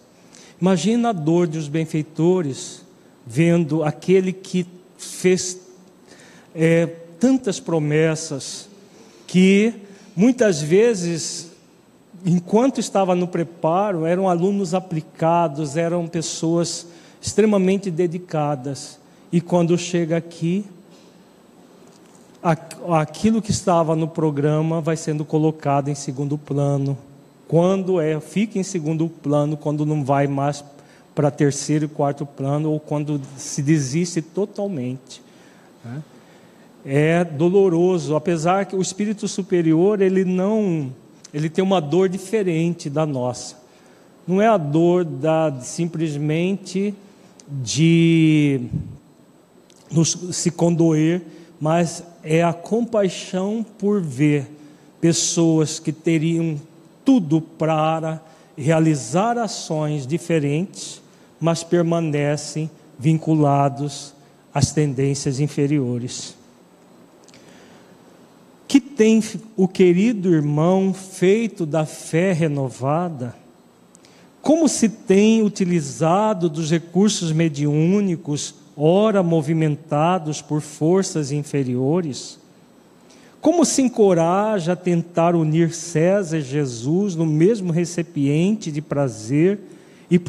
Imagina 0.60 1.10
a 1.10 1.12
dor 1.12 1.48
dos 1.48 1.68
benfeitores 1.68 2.82
vendo 3.28 3.84
aquele 3.84 4.32
que 4.32 4.66
fez 4.98 5.60
é, 6.56 6.86
tantas 7.20 7.60
promessas, 7.60 8.70
que 9.28 9.74
muitas 10.16 10.62
vezes, 10.62 11.52
enquanto 12.26 12.80
estava 12.80 13.14
no 13.16 13.28
preparo, 13.28 14.06
eram 14.06 14.30
alunos 14.30 14.74
aplicados, 14.74 15.76
eram 15.76 16.08
pessoas 16.08 16.88
extremamente 17.22 17.92
dedicadas, 17.92 18.98
e 19.30 19.42
quando 19.42 19.78
chega 19.78 20.16
aqui, 20.16 20.64
aquilo 22.44 23.42
que 23.42 23.52
estava 23.52 23.96
no 23.96 24.08
programa 24.08 24.82
vai 24.82 24.98
sendo 24.98 25.24
colocado 25.24 25.88
em 25.88 25.96
segundo 25.96 26.38
plano. 26.38 26.98
Quando 27.48 28.02
é, 28.02 28.20
fica 28.20 28.60
em 28.60 28.64
segundo 28.64 29.08
plano, 29.08 29.56
quando 29.56 29.86
não 29.86 30.04
vai 30.04 30.28
mais 30.28 30.64
para 31.16 31.32
terceiro 31.32 31.86
e 31.86 31.88
quarto 31.88 32.26
plano, 32.26 32.72
ou 32.72 32.80
quando 32.80 33.22
se 33.38 33.62
desiste 33.62 34.22
totalmente. 34.22 35.22
Né? 35.86 36.04
É 36.86 37.24
doloroso, 37.24 38.16
apesar 38.16 38.66
que 38.66 38.76
o 38.76 38.82
espírito 38.82 39.28
superior 39.28 40.02
ele 40.02 40.26
não, 40.26 40.92
ele 41.34 41.50
tem 41.50 41.64
uma 41.64 41.80
dor 41.80 42.10
diferente 42.10 42.90
da 42.90 43.06
nossa. 43.06 43.56
Não 44.28 44.42
é 44.42 44.48
a 44.48 44.58
dor 44.58 45.06
da 45.06 45.54
simplesmente 45.62 46.94
de 47.48 48.62
nos, 49.92 50.18
se 50.32 50.50
condoer, 50.50 51.22
mas 51.60 52.04
é 52.24 52.42
a 52.42 52.54
compaixão 52.54 53.66
por 53.78 54.02
ver 54.02 54.50
pessoas 55.02 55.80
que 55.80 55.92
teriam 55.92 56.60
tudo 57.04 57.42
para 57.42 58.22
realizar 58.58 59.38
ações 59.38 60.08
diferentes, 60.08 61.02
mas 61.40 61.64
permanecem 61.64 62.70
vinculados 62.98 64.14
às 64.54 64.72
tendências 64.72 65.40
inferiores. 65.40 66.36
Que 68.68 68.80
tem 68.80 69.22
o 69.58 69.68
querido 69.68 70.34
irmão 70.34 70.94
feito 70.94 71.66
da 71.66 71.86
fé 71.86 72.32
renovada? 72.32 73.36
Como 74.42 74.68
se 74.70 74.88
tem 74.88 75.42
utilizado 75.42 76.50
dos 76.50 76.72
recursos 76.72 77.32
mediúnicos 77.32 78.56
ora 78.76 79.24
movimentados 79.24 80.42
por 80.42 80.62
forças 80.62 81.32
inferiores? 81.32 82.40
Como 83.42 83.66
se 83.66 83.82
encoraja 83.82 84.72
a 84.72 84.76
tentar 84.76 85.36
unir 85.36 85.74
César 85.74 86.38
e 86.38 86.42
Jesus 86.42 87.16
no 87.16 87.26
mesmo 87.26 87.74
recipiente 87.74 88.72
de 88.72 88.82
prazer 88.82 89.60
e 90.10 90.20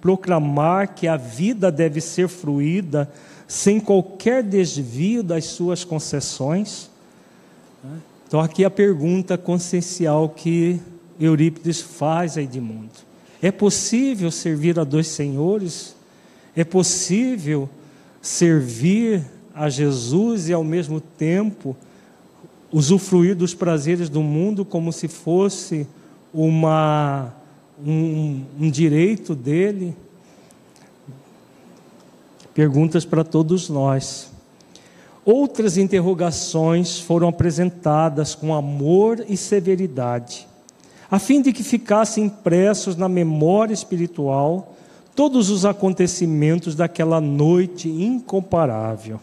proclamar 0.00 0.94
que 0.94 1.06
a 1.08 1.16
vida 1.16 1.70
deve 1.70 2.00
ser 2.00 2.28
fruída 2.28 3.10
sem 3.48 3.78
qualquer 3.80 4.42
desvio 4.42 5.22
das 5.22 5.44
suas 5.46 5.84
concessões? 5.84 6.90
Então, 8.26 8.40
aqui 8.40 8.64
a 8.64 8.70
pergunta 8.70 9.36
consciencial 9.36 10.28
que 10.28 10.80
Eurípides 11.18 11.80
faz 11.80 12.36
a 12.36 12.42
Edmundo: 12.42 12.90
é 13.40 13.50
possível 13.50 14.30
servir 14.30 14.78
a 14.78 14.84
dois 14.84 15.08
senhores? 15.08 15.95
É 16.56 16.64
possível 16.64 17.68
servir 18.22 19.22
a 19.54 19.68
Jesus 19.68 20.48
e 20.48 20.54
ao 20.54 20.64
mesmo 20.64 21.00
tempo 21.00 21.76
usufruir 22.72 23.36
dos 23.36 23.54
prazeres 23.54 24.08
do 24.08 24.22
mundo 24.22 24.64
como 24.64 24.90
se 24.90 25.06
fosse 25.06 25.86
uma, 26.32 27.34
um, 27.84 28.42
um 28.58 28.70
direito 28.70 29.34
dele? 29.34 29.94
Perguntas 32.54 33.04
para 33.04 33.22
todos 33.22 33.68
nós. 33.68 34.30
Outras 35.26 35.76
interrogações 35.76 36.98
foram 36.98 37.28
apresentadas 37.28 38.34
com 38.34 38.54
amor 38.54 39.22
e 39.28 39.36
severidade, 39.36 40.48
a 41.10 41.18
fim 41.18 41.42
de 41.42 41.52
que 41.52 41.62
ficassem 41.62 42.24
impressos 42.24 42.96
na 42.96 43.08
memória 43.08 43.74
espiritual 43.74 44.75
todos 45.16 45.48
os 45.48 45.64
acontecimentos 45.64 46.76
daquela 46.76 47.20
noite 47.20 47.88
incomparável. 47.88 49.18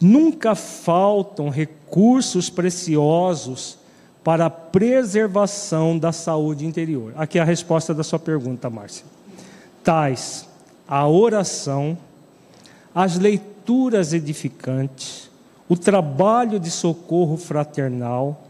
Nunca 0.00 0.54
faltam 0.54 1.48
recursos 1.48 2.50
preciosos 2.50 3.78
para 4.24 4.46
a 4.46 4.50
preservação 4.50 5.96
da 5.96 6.10
saúde 6.10 6.66
interior. 6.66 7.12
Aqui 7.16 7.38
é 7.38 7.42
a 7.42 7.44
resposta 7.44 7.94
da 7.94 8.02
sua 8.02 8.18
pergunta, 8.18 8.68
Márcia. 8.68 9.06
Tais 9.82 10.48
a 10.86 11.08
oração, 11.08 11.96
as 12.94 13.18
leituras 13.18 14.12
edificantes, 14.12 15.30
o 15.68 15.76
trabalho 15.76 16.60
de 16.60 16.70
socorro 16.70 17.36
fraternal, 17.36 18.42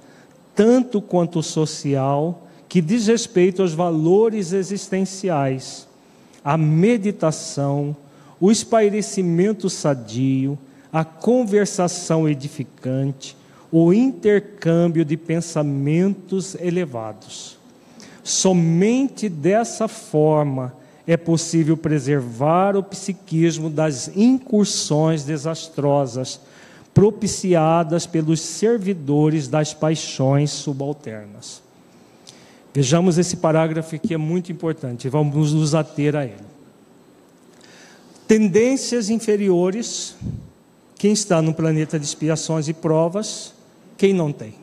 tanto 0.54 1.00
quanto 1.00 1.42
social, 1.42 2.43
que 2.74 2.80
diz 2.80 3.06
respeito 3.06 3.62
aos 3.62 3.72
valores 3.72 4.52
existenciais, 4.52 5.86
a 6.44 6.58
meditação, 6.58 7.96
o 8.40 8.50
espairecimento 8.50 9.70
sadio, 9.70 10.58
a 10.92 11.04
conversação 11.04 12.28
edificante, 12.28 13.36
o 13.70 13.92
intercâmbio 13.92 15.04
de 15.04 15.16
pensamentos 15.16 16.56
elevados. 16.56 17.56
Somente 18.24 19.28
dessa 19.28 19.86
forma 19.86 20.74
é 21.06 21.16
possível 21.16 21.76
preservar 21.76 22.76
o 22.76 22.82
psiquismo 22.82 23.70
das 23.70 24.08
incursões 24.16 25.22
desastrosas 25.22 26.40
propiciadas 26.92 28.04
pelos 28.04 28.40
servidores 28.40 29.46
das 29.46 29.72
paixões 29.72 30.50
subalternas. 30.50 31.62
Vejamos 32.74 33.18
esse 33.18 33.36
parágrafo 33.36 33.96
que 34.00 34.12
é 34.12 34.16
muito 34.16 34.50
importante, 34.50 35.08
vamos 35.08 35.52
nos 35.52 35.76
ater 35.76 36.16
a 36.16 36.24
ele. 36.24 36.34
Tendências 38.26 39.08
inferiores, 39.10 40.16
quem 40.96 41.12
está 41.12 41.40
no 41.40 41.54
planeta 41.54 42.00
de 42.00 42.04
expiações 42.04 42.66
e 42.66 42.72
provas, 42.74 43.54
quem 43.96 44.12
não 44.12 44.32
tem? 44.32 44.54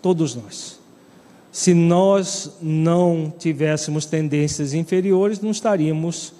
Todos 0.00 0.34
nós. 0.34 0.78
Se 1.52 1.74
nós 1.74 2.52
não 2.62 3.30
tivéssemos 3.38 4.06
tendências 4.06 4.72
inferiores, 4.72 5.38
não 5.38 5.50
estaríamos 5.50 6.32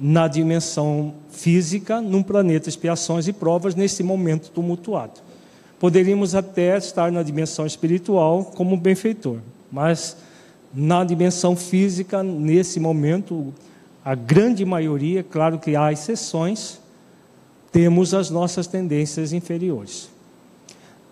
na 0.00 0.28
dimensão 0.28 1.12
física, 1.30 2.00
num 2.00 2.22
planeta 2.22 2.64
de 2.64 2.70
expiações 2.70 3.28
e 3.28 3.34
provas, 3.34 3.74
nesse 3.74 4.02
momento 4.02 4.50
tumultuado. 4.50 5.20
Poderíamos 5.78 6.34
até 6.34 6.78
estar 6.78 7.12
na 7.12 7.22
dimensão 7.22 7.66
espiritual 7.66 8.44
como 8.44 8.78
benfeitor, 8.78 9.38
mas 9.72 10.16
na 10.74 11.02
dimensão 11.02 11.56
física, 11.56 12.22
nesse 12.22 12.78
momento, 12.78 13.52
a 14.04 14.14
grande 14.14 14.64
maioria, 14.64 15.22
claro 15.22 15.58
que 15.58 15.74
há 15.74 15.90
exceções, 15.90 16.78
temos 17.72 18.12
as 18.12 18.28
nossas 18.28 18.66
tendências 18.66 19.32
inferiores. 19.32 20.10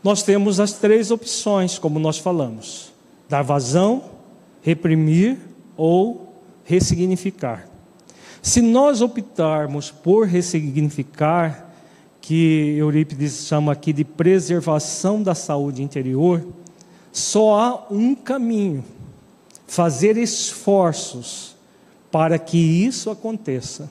Nós 0.05 0.23
temos 0.23 0.61
as 0.61 0.75
três 0.75 1.11
opções, 1.11 1.79
como 1.79 1.99
nós 1.99 2.19
falamos: 2.19 2.93
dar 3.29 3.43
vazão, 3.43 4.05
reprimir 4.63 5.39
ou 5.77 6.35
ressignificar. 6.65 7.67
Se 8.43 8.63
nós 8.63 9.03
optarmos 9.03 9.91
por 9.91 10.27
ressignificar, 10.27 11.71
que 12.21 12.77
Eurípides 12.79 13.47
chama 13.47 13.73
aqui 13.73 13.93
de 13.93 14.05
preservação 14.05 15.23
da 15.23 15.35
saúde 15.35 15.83
interior, 15.83 16.47
só 17.13 17.55
há 17.59 17.87
um 17.93 18.15
caminho: 18.15 18.85
fazer 19.67 20.17
esforços 20.17 21.57
para 22.11 22.39
que 22.39 22.59
isso 22.59 23.11
aconteça. 23.11 23.91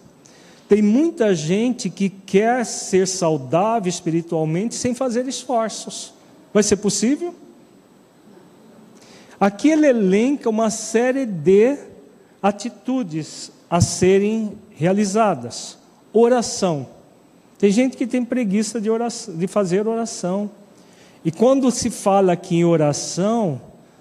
Tem 0.68 0.82
muita 0.82 1.34
gente 1.34 1.90
que 1.90 2.10
quer 2.10 2.64
ser 2.66 3.08
saudável 3.08 3.90
espiritualmente 3.90 4.76
sem 4.76 4.94
fazer 4.94 5.28
esforços. 5.28 6.14
Vai 6.54 6.62
ser 6.62 6.78
possível? 6.78 7.34
Aqui 9.40 9.70
ele 9.70 9.88
elenca 9.88 10.50
uma 10.50 10.70
série 10.70 11.26
de 11.26 11.78
atitudes 12.42 13.52
a 13.70 13.82
serem 13.82 14.58
realizadas. 14.72 15.78
Oração. 16.12 16.88
Tem 17.58 17.72
gente 17.72 17.98
que 17.98 18.06
tem 18.06 18.24
preguiça 18.24 18.80
de, 18.80 18.90
oração, 18.90 19.36
de 19.36 19.48
fazer 19.48 19.88
oração. 19.88 20.52
E 21.24 21.32
quando 21.32 21.70
se 21.70 21.90
fala 21.90 22.34
aqui 22.34 22.58
em 22.58 22.66
oração, 22.66 23.60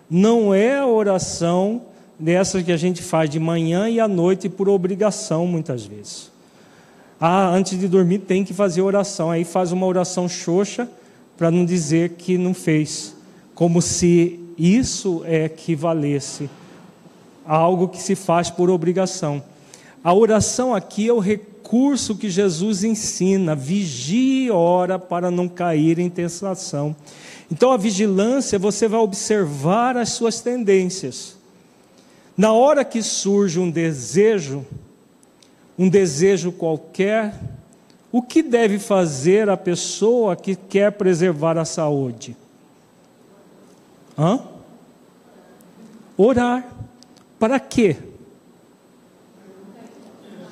não 0.09 0.55
é 0.55 0.79
a 0.79 0.87
oração 0.87 1.83
dessas 2.19 2.62
que 2.62 2.73
a 2.73 2.77
gente 2.77 3.03
faz 3.03 3.29
de 3.29 3.41
manhã 3.41 3.89
e 3.89 3.99
à 3.99 4.07
noite 4.07 4.49
por 4.49 4.69
obrigação, 4.69 5.47
muitas 5.47 5.85
vezes. 5.85 6.31
Ah, 7.21 7.49
antes 7.49 7.79
de 7.79 7.89
dormir 7.89 8.21
tem 8.21 8.45
que 8.45 8.55
fazer 8.55 8.83
oração. 8.83 9.31
Aí 9.31 9.45
faz 9.45 9.73
uma 9.73 9.87
oração 9.87 10.29
xoxa 10.29 10.89
para 11.37 11.51
não 11.51 11.64
dizer 11.64 12.11
que 12.11 12.39
não 12.39 12.55
fez. 12.55 13.14
Como 13.55 13.83
se 13.83 14.39
isso 14.57 15.23
é 15.25 15.47
equivalesse 15.47 16.49
a 17.45 17.57
algo 17.57 17.89
que 17.89 18.01
se 18.01 18.14
faz 18.14 18.51
por 18.51 18.71
obrigação. 18.71 19.43
A 20.05 20.14
oração 20.14 20.73
aqui 20.73 21.09
é 21.09 21.12
o 21.12 21.19
recurso 21.19 21.58
que 22.16 22.31
Jesus 22.31 22.83
ensina: 22.85 23.55
vigie 23.55 24.47
e 24.47 24.51
ora 24.51 24.99
para 24.99 25.31
não 25.31 25.49
cair 25.49 25.99
em 25.99 26.09
tentação. 26.09 26.97
Então, 27.51 27.73
a 27.73 27.77
vigilância, 27.77 28.59
você 28.59 28.89
vai 28.89 29.01
observar 29.01 29.97
as 29.97 30.11
suas 30.11 30.41
tendências. 30.41 31.37
Na 32.37 32.53
hora 32.53 32.85
que 32.85 33.03
surge 33.03 33.59
um 33.59 33.71
desejo, 33.71 34.64
um 35.79 35.89
desejo 35.89 36.53
qualquer, 36.53 37.35
o 38.12 38.23
que 38.23 38.43
deve 38.43 38.79
fazer 38.79 39.49
a 39.49 39.57
pessoa 39.57 40.37
que 40.37 40.55
quer 40.55 40.93
preservar 40.93 41.59
a 41.59 41.64
saúde? 41.64 42.37
Hã? 44.16 44.41
Orar. 46.16 46.66
Para 47.39 47.61
quê? 47.61 47.97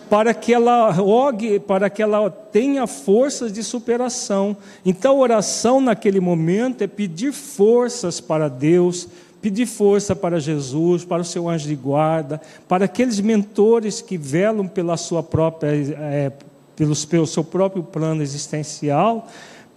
Para 0.08 0.32
que 0.32 0.54
ela 0.54 0.90
rogue, 0.90 1.58
para 1.58 1.90
que 1.90 2.02
ela 2.02 2.30
tenha 2.30 2.86
forças 2.86 3.52
de 3.52 3.62
superação. 3.62 4.56
Então, 4.84 5.18
oração 5.18 5.80
naquele 5.80 6.20
momento 6.20 6.82
é 6.82 6.86
pedir 6.86 7.32
forças 7.32 8.20
para 8.20 8.48
Deus, 8.48 9.08
pedir 9.42 9.66
força 9.66 10.14
para 10.14 10.40
Jesus, 10.40 11.04
para 11.04 11.22
o 11.22 11.24
seu 11.24 11.48
anjo 11.48 11.68
de 11.68 11.74
guarda, 11.74 12.40
para 12.68 12.84
aqueles 12.84 13.20
mentores 13.20 14.00
que 14.00 14.16
velam 14.16 14.66
pela 14.66 14.96
sua 14.96 15.22
própria, 15.22 15.70
é, 15.70 16.32
pelo, 16.74 16.96
pelo 17.06 17.26
seu 17.26 17.44
próprio 17.44 17.82
plano 17.82 18.22
existencial, 18.22 19.28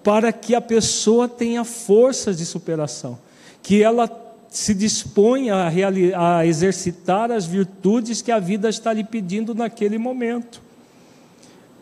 para 0.04 0.32
que 0.32 0.56
a 0.56 0.62
pessoa 0.62 1.28
tenha 1.28 1.64
forças 1.64 2.38
de 2.38 2.46
superação, 2.46 3.18
que 3.62 3.84
ela 3.84 4.08
se 4.50 4.74
dispõe 4.74 5.50
a, 5.50 5.70
a 6.18 6.46
exercitar 6.46 7.32
as 7.32 7.46
virtudes 7.46 8.22
que 8.22 8.32
a 8.32 8.40
vida 8.40 8.68
está 8.68 8.92
lhe 8.92 9.04
pedindo 9.04 9.54
naquele 9.54 9.98
momento. 9.98 10.62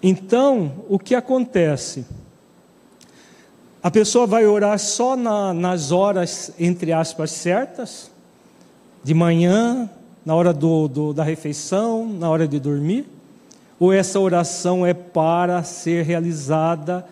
Então, 0.04 0.84
o 0.90 1.00
que 1.00 1.16
acontece? 1.16 2.06
A 3.82 3.90
pessoa 3.90 4.28
vai 4.28 4.46
orar 4.46 4.78
só 4.78 5.16
na, 5.16 5.54
nas 5.54 5.92
horas, 5.92 6.52
entre 6.60 6.92
aspas, 6.92 7.32
certas, 7.32 8.12
de 9.04 9.14
manhã, 9.14 9.90
na 10.26 10.36
hora 10.36 10.52
do, 10.52 10.90
do, 10.90 11.14
da 11.14 11.24
refeição, 11.24 12.06
na 12.06 12.30
hora 12.30 12.46
de 12.48 12.60
dormir? 12.60 13.08
Ou 13.80 13.94
essa 13.94 14.20
oração 14.20 14.86
é 14.86 14.94
para 14.94 15.64
ser 15.64 16.04
realizada 16.04 17.08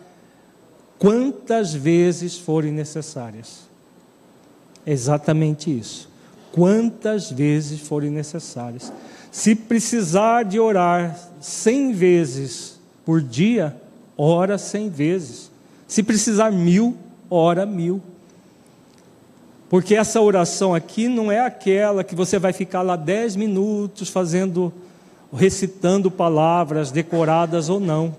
quantas 1.00 1.74
vezes 1.74 2.38
forem 2.38 2.72
necessárias? 2.72 3.65
Exatamente 4.86 5.76
isso. 5.76 6.10
Quantas 6.52 7.32
vezes 7.32 7.82
forem 7.82 8.10
necessárias. 8.10 8.92
Se 9.32 9.54
precisar 9.56 10.44
de 10.44 10.60
orar 10.60 11.20
cem 11.42 11.92
vezes 11.92 12.80
por 13.06 13.22
dia, 13.22 13.76
ora 14.18 14.58
cem 14.58 14.90
vezes. 14.90 15.52
Se 15.88 16.02
precisar 16.02 16.52
mil, 16.52 16.96
ora 17.30 17.66
mil. 17.66 18.02
Porque 19.70 19.96
essa 19.96 20.22
oração 20.22 20.74
aqui 20.74 21.08
não 21.08 21.32
é 21.32 21.40
aquela 21.40 22.04
que 22.04 22.16
você 22.16 22.40
vai 22.40 22.54
ficar 22.54 22.82
lá 22.82 22.96
dez 22.96 23.36
minutos 23.36 24.10
fazendo, 24.10 24.72
recitando 25.34 26.10
palavras 26.10 26.92
decoradas 26.92 27.68
ou 27.68 27.80
não. 27.80 28.16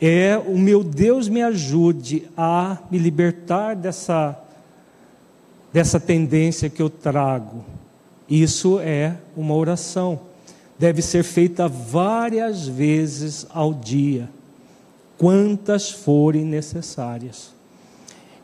É 0.00 0.36
o 0.36 0.58
meu 0.58 0.82
Deus 0.82 1.28
me 1.28 1.42
ajude 1.42 2.28
a 2.36 2.78
me 2.90 2.98
libertar 2.98 3.76
dessa 3.76 4.36
dessa 5.74 5.98
tendência 5.98 6.70
que 6.70 6.80
eu 6.80 6.88
trago. 6.88 7.64
Isso 8.30 8.78
é 8.78 9.16
uma 9.36 9.56
oração. 9.56 10.20
Deve 10.78 11.02
ser 11.02 11.24
feita 11.24 11.66
várias 11.66 12.68
vezes 12.68 13.44
ao 13.50 13.74
dia, 13.74 14.30
quantas 15.18 15.90
forem 15.90 16.44
necessárias. 16.44 17.52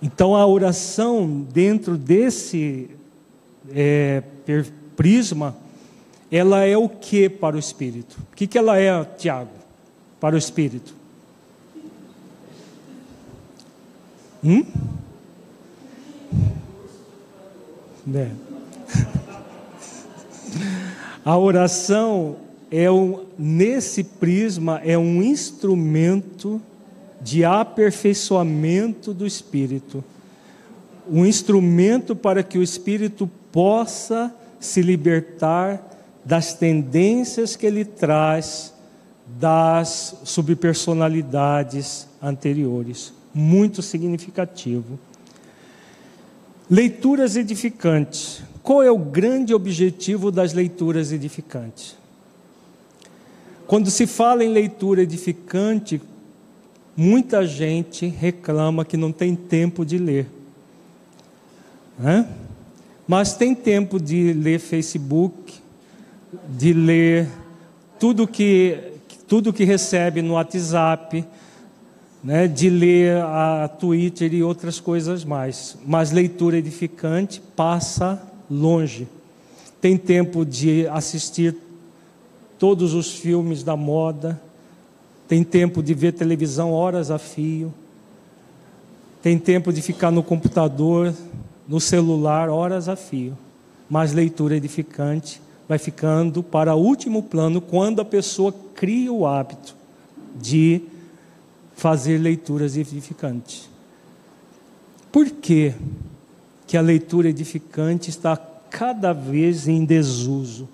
Então, 0.02 0.34
a 0.34 0.44
oração, 0.44 1.46
dentro 1.52 1.96
desse 1.96 2.90
é, 3.70 4.24
prisma, 4.96 5.54
ela 6.32 6.64
é 6.64 6.76
o 6.76 6.88
que 6.88 7.28
para 7.28 7.54
o 7.54 7.60
espírito? 7.60 8.18
O 8.32 8.34
que, 8.34 8.48
que 8.48 8.58
ela 8.58 8.76
é, 8.76 9.04
Tiago, 9.04 9.52
para 10.18 10.34
o 10.34 10.38
espírito? 10.38 10.96
Hum? 14.42 14.64
Né? 18.10 18.32
A 21.24 21.38
oração 21.38 22.36
é 22.72 22.90
um, 22.90 23.24
nesse 23.38 24.02
prisma 24.02 24.80
é 24.84 24.98
um 24.98 25.22
instrumento 25.22 26.60
de 27.22 27.44
aperfeiçoamento 27.44 29.14
do 29.14 29.24
espírito. 29.24 30.02
Um 31.08 31.24
instrumento 31.24 32.16
para 32.16 32.42
que 32.42 32.58
o 32.58 32.62
espírito 32.62 33.30
possa 33.52 34.34
se 34.58 34.82
libertar 34.82 35.80
das 36.24 36.52
tendências 36.54 37.54
que 37.54 37.66
ele 37.66 37.84
traz 37.84 38.74
das 39.38 40.16
subpersonalidades 40.24 42.08
anteriores. 42.20 43.12
Muito 43.32 43.82
significativo. 43.82 44.98
Leituras 46.70 47.34
edificantes. 47.34 48.42
Qual 48.62 48.80
é 48.80 48.90
o 48.90 48.98
grande 48.98 49.52
objetivo 49.52 50.30
das 50.30 50.52
leituras 50.52 51.10
edificantes? 51.10 51.96
Quando 53.66 53.90
se 53.90 54.06
fala 54.06 54.44
em 54.44 54.52
leitura 54.52 55.02
edificante, 55.02 56.00
muita 56.96 57.44
gente 57.44 58.06
reclama 58.06 58.84
que 58.84 58.96
não 58.96 59.10
tem 59.10 59.34
tempo 59.34 59.84
de 59.84 59.98
ler. 59.98 60.26
Mas 63.06 63.34
tem 63.34 63.52
tempo 63.52 63.98
de 63.98 64.32
ler 64.32 64.60
Facebook, 64.60 65.54
de 66.48 66.72
ler 66.72 67.28
tudo 67.98 68.28
que, 68.28 68.78
tudo 69.26 69.52
que 69.52 69.64
recebe 69.64 70.22
no 70.22 70.34
WhatsApp, 70.34 71.24
né, 72.22 72.46
de 72.46 72.68
ler 72.68 73.16
a 73.22 73.68
Twitter 73.68 74.32
e 74.34 74.42
outras 74.42 74.78
coisas 74.78 75.24
mais. 75.24 75.76
Mas 75.86 76.10
leitura 76.10 76.58
edificante 76.58 77.40
passa 77.56 78.20
longe. 78.50 79.08
Tem 79.80 79.96
tempo 79.96 80.44
de 80.44 80.86
assistir 80.88 81.56
todos 82.58 82.92
os 82.92 83.12
filmes 83.12 83.62
da 83.62 83.74
moda, 83.74 84.40
tem 85.26 85.42
tempo 85.42 85.82
de 85.82 85.94
ver 85.94 86.12
televisão 86.12 86.72
horas 86.72 87.10
a 87.10 87.18
fio, 87.18 87.72
tem 89.22 89.38
tempo 89.38 89.72
de 89.72 89.80
ficar 89.80 90.10
no 90.10 90.22
computador, 90.22 91.14
no 91.66 91.80
celular 91.80 92.50
horas 92.50 92.88
a 92.88 92.96
fio. 92.96 93.36
Mas 93.88 94.12
leitura 94.12 94.56
edificante 94.56 95.40
vai 95.68 95.78
ficando 95.78 96.42
para 96.42 96.74
último 96.74 97.22
plano 97.22 97.60
quando 97.60 98.00
a 98.00 98.04
pessoa 98.04 98.52
cria 98.74 99.12
o 99.12 99.26
hábito 99.26 99.74
de 100.34 100.82
fazer 101.80 102.18
leituras 102.18 102.76
edificantes. 102.76 103.70
Por 105.10 105.30
que, 105.30 105.72
que 106.66 106.76
a 106.76 106.82
leitura 106.82 107.30
edificante 107.30 108.10
está 108.10 108.36
cada 108.36 109.14
vez 109.14 109.66
em 109.66 109.82
desuso? 109.86 110.68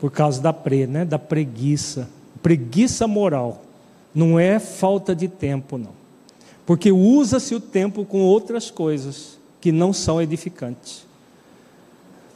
Por 0.00 0.10
causa 0.10 0.42
da 0.42 0.52
pre, 0.52 0.88
né? 0.88 1.04
da 1.04 1.20
preguiça. 1.20 2.10
Preguiça 2.42 3.06
moral. 3.06 3.62
Não 4.12 4.40
é 4.40 4.58
falta 4.58 5.14
de 5.14 5.28
tempo, 5.28 5.78
não. 5.78 5.92
Porque 6.66 6.90
usa-se 6.90 7.54
o 7.54 7.60
tempo 7.60 8.04
com 8.04 8.22
outras 8.22 8.72
coisas 8.72 9.38
que 9.60 9.70
não 9.70 9.92
são 9.92 10.20
edificantes. 10.20 11.06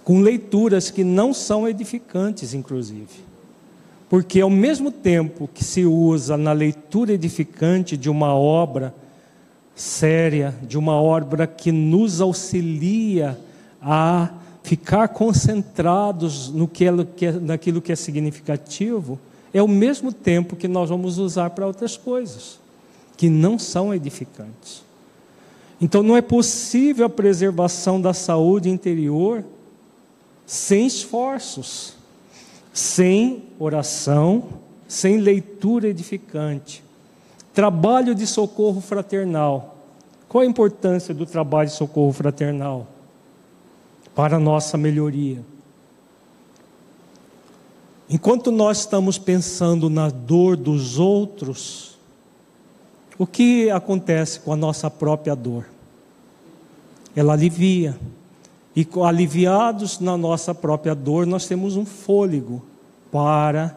Com 0.04 0.20
leituras 0.20 0.88
que 0.88 1.02
não 1.02 1.34
são 1.34 1.68
edificantes, 1.68 2.54
inclusive. 2.54 3.31
Porque 4.12 4.42
ao 4.42 4.50
mesmo 4.50 4.92
tempo 4.92 5.48
que 5.54 5.64
se 5.64 5.86
usa 5.86 6.36
na 6.36 6.52
leitura 6.52 7.14
edificante 7.14 7.96
de 7.96 8.10
uma 8.10 8.34
obra 8.34 8.94
séria, 9.74 10.54
de 10.68 10.76
uma 10.76 11.00
obra 11.00 11.46
que 11.46 11.72
nos 11.72 12.20
auxilia 12.20 13.40
a 13.80 14.28
ficar 14.62 15.08
concentrados 15.08 16.50
no 16.50 16.68
que 16.68 16.84
é, 16.84 16.92
naquilo 17.40 17.80
que 17.80 17.90
é 17.90 17.96
significativo, 17.96 19.18
é 19.50 19.62
o 19.62 19.66
mesmo 19.66 20.12
tempo 20.12 20.56
que 20.56 20.68
nós 20.68 20.90
vamos 20.90 21.16
usar 21.16 21.48
para 21.48 21.66
outras 21.66 21.96
coisas 21.96 22.60
que 23.16 23.30
não 23.30 23.58
são 23.58 23.94
edificantes. 23.94 24.84
Então 25.80 26.02
não 26.02 26.18
é 26.18 26.20
possível 26.20 27.06
a 27.06 27.08
preservação 27.08 27.98
da 27.98 28.12
saúde 28.12 28.68
interior 28.68 29.42
sem 30.44 30.86
esforços, 30.86 32.01
sem 32.72 33.44
oração, 33.58 34.44
sem 34.88 35.18
leitura 35.18 35.88
edificante. 35.88 36.82
Trabalho 37.52 38.14
de 38.14 38.26
socorro 38.26 38.80
fraternal. 38.80 39.76
Qual 40.28 40.42
a 40.42 40.46
importância 40.46 41.12
do 41.12 41.26
trabalho 41.26 41.68
de 41.68 41.74
socorro 41.74 42.12
fraternal 42.12 42.86
para 44.14 44.36
a 44.36 44.40
nossa 44.40 44.78
melhoria? 44.78 45.44
Enquanto 48.08 48.50
nós 48.50 48.80
estamos 48.80 49.18
pensando 49.18 49.88
na 49.88 50.08
dor 50.08 50.56
dos 50.56 50.98
outros, 50.98 51.98
o 53.18 53.26
que 53.26 53.70
acontece 53.70 54.40
com 54.40 54.52
a 54.52 54.56
nossa 54.56 54.90
própria 54.90 55.34
dor? 55.34 55.66
Ela 57.14 57.34
alivia. 57.34 57.96
E 58.74 58.86
aliviados 59.04 60.00
na 60.00 60.16
nossa 60.16 60.54
própria 60.54 60.94
dor, 60.94 61.26
nós 61.26 61.46
temos 61.46 61.76
um 61.76 61.84
fôlego 61.84 62.62
para 63.10 63.76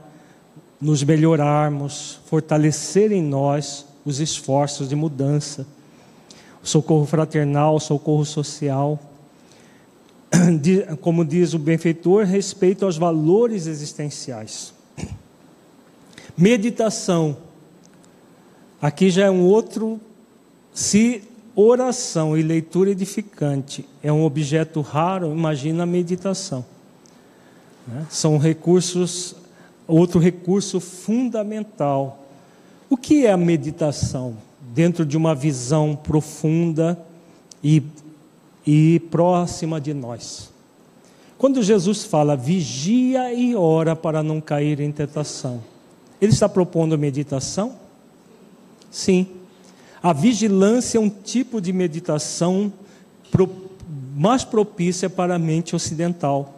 nos 0.80 1.04
melhorarmos, 1.04 2.20
fortalecer 2.26 3.12
em 3.12 3.22
nós 3.22 3.86
os 4.06 4.20
esforços 4.20 4.88
de 4.88 4.96
mudança. 4.96 5.68
O 6.64 6.68
socorro 6.68 7.06
fraternal, 7.06 7.76
o 7.76 7.80
socorro 7.80 8.26
social 8.26 9.00
como 11.02 11.24
diz 11.24 11.54
o 11.54 11.60
benfeitor, 11.60 12.26
respeito 12.26 12.86
aos 12.86 12.98
valores 12.98 13.68
existenciais. 13.68 14.74
Meditação. 16.38 17.38
Aqui 18.82 19.10
já 19.10 19.26
é 19.26 19.32
um 19.32 19.44
outro. 19.44 20.00
Se 20.74 21.24
oração 21.56 22.38
e 22.38 22.44
leitura 22.44 22.92
edificante 22.92 23.88
é 24.04 24.12
um 24.12 24.24
objeto 24.24 24.82
raro, 24.82 25.32
imagina 25.32 25.84
a 25.84 25.86
meditação. 25.88 26.66
Né? 27.88 28.06
São 28.10 28.38
recursos, 28.38 29.36
outro 29.88 30.20
recurso 30.20 30.80
fundamental. 30.80 32.26
O 32.90 32.98
que 32.98 33.26
é 33.26 33.32
a 33.32 33.38
meditação? 33.38 34.36
Dentro 34.74 35.06
de 35.06 35.16
uma 35.16 35.34
visão 35.34 35.96
profunda 35.96 37.00
e 37.64 37.82
e 38.66 39.00
próxima 39.12 39.80
de 39.80 39.94
nós. 39.94 40.50
Quando 41.38 41.62
Jesus 41.62 42.04
fala 42.04 42.36
vigia 42.36 43.34
e 43.34 43.56
ora 43.56 43.96
para 43.96 44.24
não 44.24 44.42
cair 44.42 44.80
em 44.80 44.92
tentação, 44.92 45.62
ele 46.20 46.32
está 46.32 46.50
propondo 46.50 46.98
meditação? 46.98 47.74
Sim. 48.90 49.28
A 50.06 50.14
vigilância 50.14 51.00
é 51.00 51.02
um 51.02 51.10
tipo 51.10 51.60
de 51.60 51.74
meditação 51.74 52.72
mais 54.16 54.44
propícia 54.44 55.10
para 55.10 55.34
a 55.34 55.40
mente 55.40 55.76
ocidental, 55.76 56.54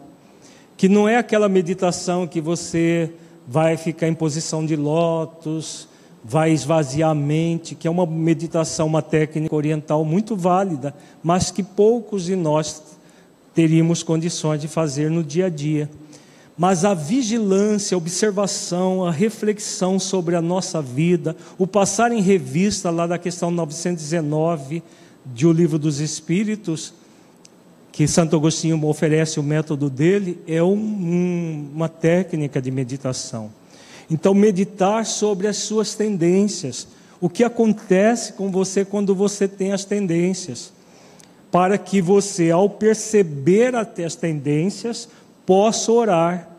que 0.76 0.86
não 0.86 1.08
é 1.08 1.16
aquela 1.16 1.48
meditação 1.48 2.26
que 2.26 2.42
você 2.42 3.10
vai 3.46 3.78
ficar 3.78 4.06
em 4.06 4.12
posição 4.12 4.66
de 4.66 4.76
lótus, 4.76 5.88
vai 6.22 6.52
esvaziar 6.52 7.08
a 7.08 7.14
mente, 7.14 7.74
que 7.74 7.88
é 7.88 7.90
uma 7.90 8.04
meditação, 8.04 8.86
uma 8.86 9.00
técnica 9.00 9.56
oriental 9.56 10.04
muito 10.04 10.36
válida, 10.36 10.94
mas 11.22 11.50
que 11.50 11.62
poucos 11.62 12.26
de 12.26 12.36
nós 12.36 12.82
teríamos 13.54 14.02
condições 14.02 14.60
de 14.60 14.68
fazer 14.68 15.10
no 15.10 15.24
dia 15.24 15.46
a 15.46 15.48
dia. 15.48 15.88
Mas 16.58 16.84
a 16.84 16.92
vigilância, 16.92 17.94
a 17.94 17.98
observação, 17.98 19.06
a 19.06 19.12
reflexão 19.12 19.96
sobre 19.96 20.34
a 20.34 20.42
nossa 20.42 20.82
vida, 20.82 21.36
o 21.56 21.68
passar 21.68 22.10
em 22.10 22.20
revista 22.20 22.90
lá 22.90 23.06
da 23.06 23.16
questão 23.16 23.48
919 23.52 24.82
de 25.24 25.46
O 25.46 25.52
Livro 25.52 25.78
dos 25.78 26.00
Espíritos, 26.00 26.92
que 27.92 28.08
Santo 28.08 28.34
Agostinho 28.34 28.84
oferece 28.86 29.38
o 29.38 29.42
método 29.42 29.88
dele, 29.88 30.40
é 30.48 30.60
um, 30.60 30.74
um, 30.74 31.70
uma 31.76 31.88
técnica 31.88 32.60
de 32.60 32.72
meditação. 32.72 33.52
Então, 34.10 34.34
meditar 34.34 35.06
sobre 35.06 35.46
as 35.46 35.58
suas 35.58 35.94
tendências. 35.94 36.88
O 37.20 37.28
que 37.28 37.44
acontece 37.44 38.32
com 38.32 38.50
você 38.50 38.84
quando 38.84 39.14
você 39.14 39.46
tem 39.46 39.72
as 39.72 39.84
tendências? 39.84 40.72
Para 41.52 41.78
que 41.78 42.00
você, 42.00 42.50
ao 42.50 42.68
perceber 42.68 43.74
as 43.76 44.16
tendências, 44.16 45.08
possa 45.48 45.90
orar 45.90 46.50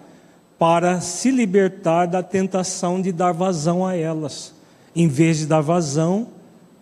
para 0.58 1.00
se 1.00 1.30
libertar 1.30 2.08
da 2.08 2.24
tentação 2.24 3.00
de 3.00 3.12
dar 3.12 3.34
vazão 3.34 3.86
a 3.86 3.96
elas. 3.96 4.52
Em 4.96 5.08
vez 5.08 5.38
de 5.38 5.46
dar 5.46 5.62
vazão, 5.62 6.30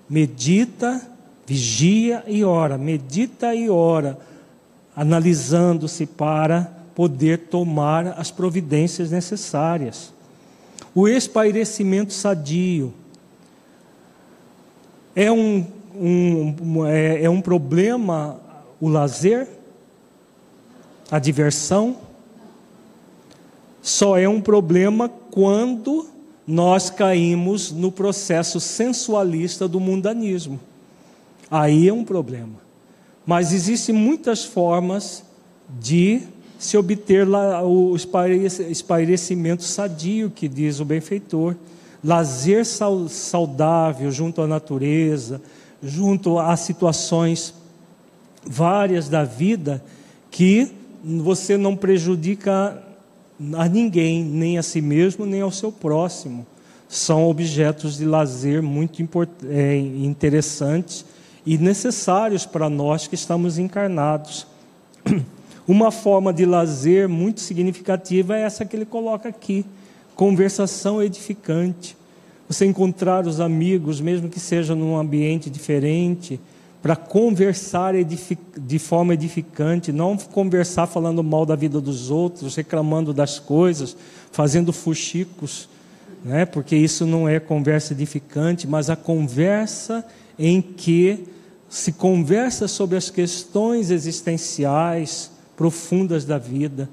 medita, 0.09 1.01
vigia 1.45 2.23
e 2.25 2.45
ora. 2.45 2.77
Medita 2.77 3.53
e 3.53 3.69
ora, 3.69 4.17
analisando-se 4.95 6.05
para 6.05 6.71
poder 6.95 7.49
tomar 7.49 8.15
as 8.17 8.31
providências 8.31 9.11
necessárias 9.11 10.15
o 10.97 11.07
espairecimento 11.07 12.11
sadio. 12.11 12.91
É 15.15 15.31
um, 15.31 15.63
um, 15.95 16.87
é, 16.87 17.23
é 17.23 17.29
um 17.29 17.39
problema 17.39 18.39
o 18.79 18.89
lazer, 18.89 19.47
a 21.09 21.19
diversão? 21.19 21.97
Só 23.81 24.17
é 24.17 24.27
um 24.27 24.41
problema 24.41 25.09
quando 25.09 26.07
nós 26.45 26.89
caímos 26.89 27.71
no 27.71 27.91
processo 27.91 28.59
sensualista 28.59 29.67
do 29.67 29.79
mundanismo. 29.79 30.59
Aí 31.49 31.87
é 31.87 31.93
um 31.93 32.03
problema. 32.03 32.55
Mas 33.25 33.51
existem 33.51 33.93
muitas 33.93 34.45
formas 34.45 35.23
de 35.79 36.21
se 36.57 36.77
obter 36.77 37.27
o 37.63 37.95
espairecimento 37.95 39.63
sadio 39.63 40.31
que 40.31 40.47
diz 40.47 40.79
o 40.79 40.85
benfeitor, 40.85 41.55
lazer 42.03 42.65
saudável 42.65 44.11
junto 44.11 44.41
à 44.41 44.47
natureza, 44.47 45.41
junto 45.83 46.39
a 46.39 46.55
situações 46.55 47.53
várias 48.45 49.09
da 49.09 49.23
vida 49.23 49.83
que 50.31 50.71
você 51.07 51.55
não 51.55 51.75
prejudica 51.75 52.83
a 53.53 53.67
ninguém, 53.69 54.23
nem 54.23 54.57
a 54.57 54.63
si 54.63 54.81
mesmo, 54.81 55.25
nem 55.25 55.41
ao 55.41 55.51
seu 55.51 55.71
próximo. 55.71 56.45
São 56.89 57.29
objetos 57.29 57.97
de 57.97 58.05
lazer 58.05 58.61
muito 58.61 59.01
é, 59.49 59.77
interessantes 59.77 61.05
e 61.45 61.57
necessários 61.57 62.45
para 62.45 62.69
nós 62.69 63.07
que 63.07 63.15
estamos 63.15 63.57
encarnados. 63.57 64.45
Uma 65.67 65.91
forma 65.91 66.33
de 66.33 66.45
lazer 66.45 67.07
muito 67.07 67.41
significativa 67.41 68.37
é 68.37 68.41
essa 68.41 68.65
que 68.65 68.75
ele 68.75 68.85
coloca 68.85 69.29
aqui: 69.29 69.65
conversação 70.15 71.01
edificante. 71.01 71.95
Você 72.49 72.65
encontrar 72.65 73.27
os 73.27 73.41
amigos, 73.41 73.99
mesmo 73.99 74.29
que 74.29 74.39
seja 74.39 74.73
num 74.73 74.97
ambiente 74.97 75.49
diferente, 75.49 76.39
para 76.81 76.95
conversar 76.95 77.93
de 77.95 78.79
forma 78.79 79.13
edificante, 79.13 79.91
não 79.91 80.15
conversar 80.15 80.87
falando 80.87 81.23
mal 81.23 81.45
da 81.45 81.55
vida 81.55 81.81
dos 81.81 82.11
outros, 82.11 82.55
reclamando 82.55 83.13
das 83.13 83.39
coisas, 83.39 83.97
fazendo 84.31 84.71
fuxicos, 84.71 85.67
né? 86.23 86.45
porque 86.45 86.75
isso 86.75 87.05
não 87.05 87.27
é 87.27 87.39
conversa 87.39 87.93
edificante, 87.93 88.67
mas 88.67 88.89
a 88.89 88.95
conversa 88.95 90.05
em 90.37 90.61
que 90.61 91.27
se 91.69 91.91
conversa 91.91 92.67
sobre 92.67 92.97
as 92.97 93.09
questões 93.09 93.91
existenciais, 93.91 95.31
profundas 95.55 96.23
da 96.23 96.37
vida. 96.37 96.89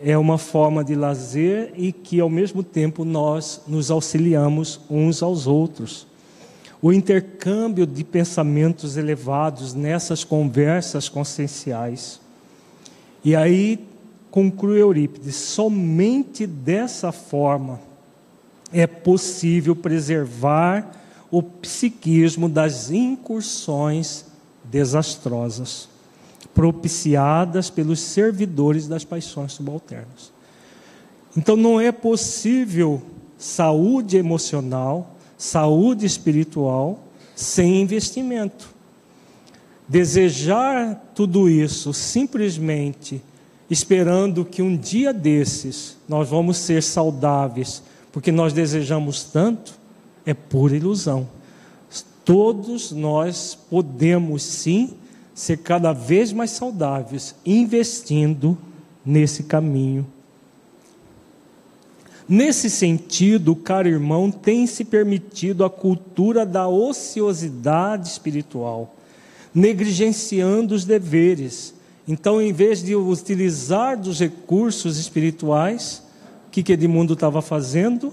É 0.00 0.16
uma 0.16 0.38
forma 0.38 0.84
de 0.84 0.94
lazer 0.94 1.72
e 1.76 1.92
que, 1.92 2.20
ao 2.20 2.30
mesmo 2.30 2.62
tempo, 2.62 3.04
nós 3.04 3.62
nos 3.66 3.90
auxiliamos 3.90 4.80
uns 4.88 5.22
aos 5.22 5.46
outros. 5.46 6.06
O 6.80 6.92
intercâmbio 6.92 7.86
de 7.86 8.04
pensamentos 8.04 8.96
elevados 8.96 9.74
nessas 9.74 10.22
conversas 10.22 11.08
conscienciais. 11.08 12.20
E 13.24 13.34
aí 13.34 13.84
conclui 14.30 14.80
Eurípides: 14.80 15.34
somente 15.34 16.46
dessa 16.46 17.10
forma 17.10 17.80
é 18.72 18.86
possível 18.86 19.74
preservar 19.74 20.92
o 21.30 21.42
psiquismo 21.42 22.48
das 22.48 22.90
incursões 22.90 24.24
desastrosas 24.64 25.88
propiciadas 26.54 27.70
pelos 27.70 28.00
servidores 28.00 28.88
das 28.88 29.04
paixões 29.04 29.52
subalternas. 29.52 30.32
Então 31.36 31.56
não 31.56 31.80
é 31.80 31.92
possível 31.92 33.02
saúde 33.36 34.16
emocional, 34.16 35.16
saúde 35.38 36.04
espiritual 36.04 36.98
sem 37.34 37.80
investimento. 37.80 38.68
Desejar 39.88 41.12
tudo 41.14 41.48
isso 41.48 41.94
simplesmente 41.94 43.22
esperando 43.70 44.44
que 44.44 44.60
um 44.60 44.76
dia 44.76 45.12
desses 45.12 45.96
nós 46.08 46.28
vamos 46.28 46.56
ser 46.58 46.82
saudáveis, 46.82 47.82
porque 48.12 48.32
nós 48.32 48.52
desejamos 48.52 49.24
tanto, 49.24 49.74
é 50.26 50.34
pura 50.34 50.76
ilusão. 50.76 51.28
todos 52.24 52.92
nós 52.92 53.56
podemos 53.70 54.42
sim 54.42 54.90
ser 55.34 55.58
cada 55.58 55.94
vez 55.94 56.30
mais 56.30 56.50
saudáveis, 56.50 57.34
investindo 57.46 58.58
nesse 59.06 59.44
caminho. 59.44 60.06
Nesse 62.28 62.68
sentido, 62.68 63.56
caro 63.56 63.88
irmão 63.88 64.30
tem 64.30 64.66
se 64.66 64.84
permitido 64.84 65.64
a 65.64 65.70
cultura 65.70 66.44
da 66.44 66.68
ociosidade 66.68 68.08
espiritual, 68.08 68.94
negligenciando 69.54 70.74
os 70.74 70.84
deveres. 70.84 71.74
Então, 72.06 72.40
em 72.40 72.52
vez 72.52 72.82
de 72.82 72.94
utilizar 72.94 73.98
dos 73.98 74.20
recursos 74.20 74.98
espirituais, 74.98 76.02
o 76.46 76.50
que, 76.50 76.62
que 76.62 76.72
Edmundo 76.72 77.14
estava 77.14 77.40
fazendo? 77.40 78.12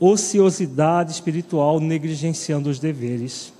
Ociosidade 0.00 1.12
espiritual, 1.12 1.80
negligenciando 1.80 2.70
os 2.70 2.78
deveres 2.78 3.52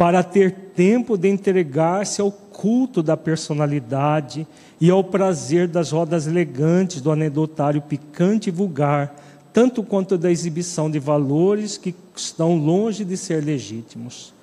para 0.00 0.22
ter 0.22 0.52
tempo 0.74 1.16
de 1.18 1.28
entregar-se 1.28 2.22
ao 2.22 2.32
culto 2.60 3.02
da 3.02 3.16
personalidade 3.16 4.46
e 4.78 4.90
ao 4.90 5.02
prazer 5.02 5.66
das 5.66 5.92
rodas 5.92 6.26
elegantes 6.26 7.00
do 7.00 7.10
anedotário 7.10 7.80
picante 7.80 8.50
e 8.50 8.52
vulgar, 8.52 9.16
tanto 9.50 9.82
quanto 9.82 10.18
da 10.18 10.30
exibição 10.30 10.90
de 10.90 10.98
valores 10.98 11.78
que 11.78 11.94
estão 12.14 12.58
longe 12.58 13.02
de 13.02 13.16
ser 13.16 13.42
legítimos. 13.42 14.34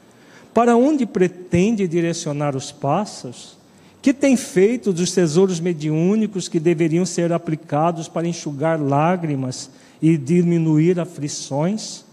Para 0.51 0.75
onde 0.75 1.05
pretende 1.05 1.87
direcionar 1.87 2.55
os 2.55 2.71
passos? 2.71 3.55
Que 4.01 4.11
tem 4.11 4.35
feito 4.35 4.91
dos 4.91 5.11
tesouros 5.11 5.59
mediúnicos 5.59 6.47
que 6.47 6.59
deveriam 6.59 7.05
ser 7.05 7.31
aplicados 7.31 8.07
para 8.07 8.27
enxugar 8.27 8.81
lágrimas 8.81 9.69
e 10.01 10.17
diminuir 10.17 10.99
aflições? 10.99 12.03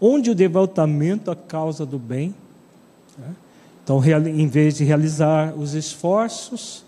Onde 0.00 0.28
o 0.28 0.34
devotamento 0.34 1.30
à 1.30 1.36
causa 1.36 1.86
do 1.86 2.00
bem? 2.00 2.34
Então, 3.84 4.00
em 4.04 4.46
vez 4.46 4.76
de 4.76 4.84
realizar 4.84 5.54
os 5.56 5.74
esforços, 5.74 6.84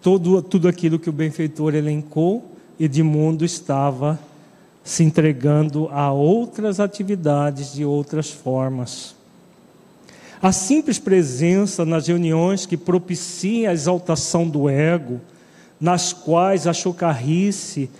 todo, 0.00 0.40
tudo 0.40 0.68
aquilo 0.68 0.98
que 0.98 1.10
o 1.10 1.12
benfeitor 1.12 1.74
elencou, 1.74 2.52
Edmundo 2.78 3.44
estava 3.44 4.18
se 4.84 5.02
entregando 5.02 5.88
a 5.92 6.12
outras 6.12 6.78
atividades 6.80 7.72
de 7.72 7.84
outras 7.84 8.30
formas. 8.30 9.16
A 10.40 10.52
simples 10.52 10.98
presença 11.00 11.84
nas 11.84 12.06
reuniões 12.06 12.64
que 12.64 12.76
propicia 12.76 13.70
a 13.70 13.72
exaltação 13.72 14.48
do 14.48 14.68
ego, 14.68 15.20
nas 15.80 16.12
quais 16.12 16.66
a 16.66 16.72
chocarrice 16.72 17.90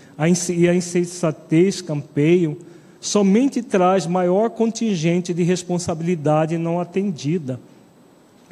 e 0.49 0.67
a 0.67 0.73
insensatez 0.73 1.81
campeiam, 1.81 2.55
somente 3.01 3.61
traz 3.61 4.07
maior 4.07 4.49
contingente 4.49 5.33
de 5.33 5.43
responsabilidade 5.43 6.57
não 6.57 6.79
atendida. 6.79 7.59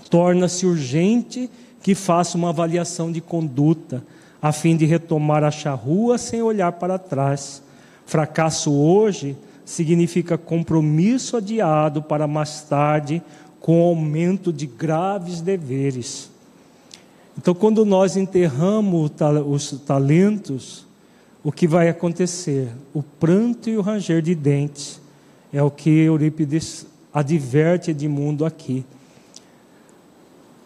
Torna-se 0.10 0.66
urgente 0.66 1.50
que 1.82 1.96
faça 1.96 2.38
uma 2.38 2.50
avaliação 2.50 3.12
de 3.12 3.22
conduta, 3.22 4.04
a 4.42 4.52
fim 4.52 4.76
de 4.76 4.86
retomar 4.86 5.44
a 5.44 5.52
charrua 5.52 6.18
sem 6.18 6.42
olhar 6.42 6.74
para 6.74 6.98
trás. 6.98 7.62
Fracasso 8.06 8.74
hoje 8.74 9.36
significa 9.66 10.38
compromisso 10.38 11.38
adiado 11.38 12.02
para 12.02 12.28
mais 12.28 12.62
tarde, 12.62 13.22
com 13.60 13.82
aumento 13.82 14.54
de 14.54 14.66
graves 14.66 15.42
deveres. 15.42 16.32
Então, 17.38 17.54
quando 17.54 17.86
nós 17.86 18.16
enterramos 18.16 19.12
os 19.46 19.72
talentos, 19.86 20.86
o 21.44 21.52
que 21.52 21.68
vai 21.68 21.90
acontecer? 21.90 22.70
O 22.94 23.04
pranto 23.04 23.70
e 23.70 23.78
o 23.78 23.82
ranger 23.82 24.22
de 24.22 24.34
dentes 24.34 25.02
é 25.52 25.62
o 25.62 25.70
que 25.70 25.90
Eurípides 25.90 26.86
adverte 27.14 27.92
Edmundo 27.92 28.46
aqui. 28.46 28.86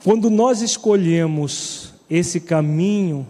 Quando 0.03 0.31
nós 0.31 0.61
escolhemos 0.61 1.93
esse 2.09 2.39
caminho 2.39 3.27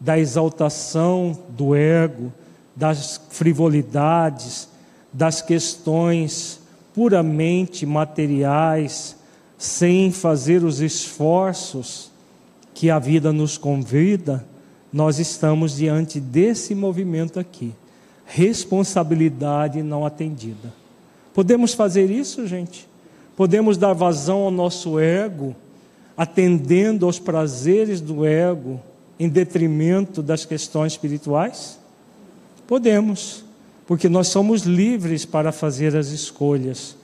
da 0.00 0.18
exaltação 0.18 1.38
do 1.50 1.74
ego, 1.74 2.32
das 2.74 3.20
frivolidades, 3.28 4.68
das 5.12 5.42
questões 5.42 6.60
puramente 6.94 7.84
materiais, 7.84 9.16
sem 9.58 10.10
fazer 10.10 10.64
os 10.64 10.80
esforços 10.80 12.10
que 12.72 12.90
a 12.90 12.98
vida 12.98 13.30
nos 13.30 13.58
convida, 13.58 14.44
nós 14.90 15.18
estamos 15.18 15.76
diante 15.76 16.20
desse 16.20 16.74
movimento 16.74 17.38
aqui. 17.38 17.74
Responsabilidade 18.24 19.82
não 19.82 20.06
atendida. 20.06 20.72
Podemos 21.34 21.74
fazer 21.74 22.10
isso, 22.10 22.46
gente? 22.46 22.88
Podemos 23.36 23.76
dar 23.76 23.92
vazão 23.92 24.42
ao 24.42 24.50
nosso 24.50 24.98
ego, 24.98 25.54
atendendo 26.16 27.06
aos 27.06 27.18
prazeres 27.18 28.00
do 28.00 28.24
ego, 28.24 28.80
em 29.18 29.28
detrimento 29.28 30.22
das 30.22 30.44
questões 30.44 30.92
espirituais? 30.92 31.78
Podemos, 32.66 33.44
porque 33.86 34.08
nós 34.08 34.28
somos 34.28 34.62
livres 34.62 35.24
para 35.24 35.52
fazer 35.52 35.96
as 35.96 36.08
escolhas. 36.08 36.96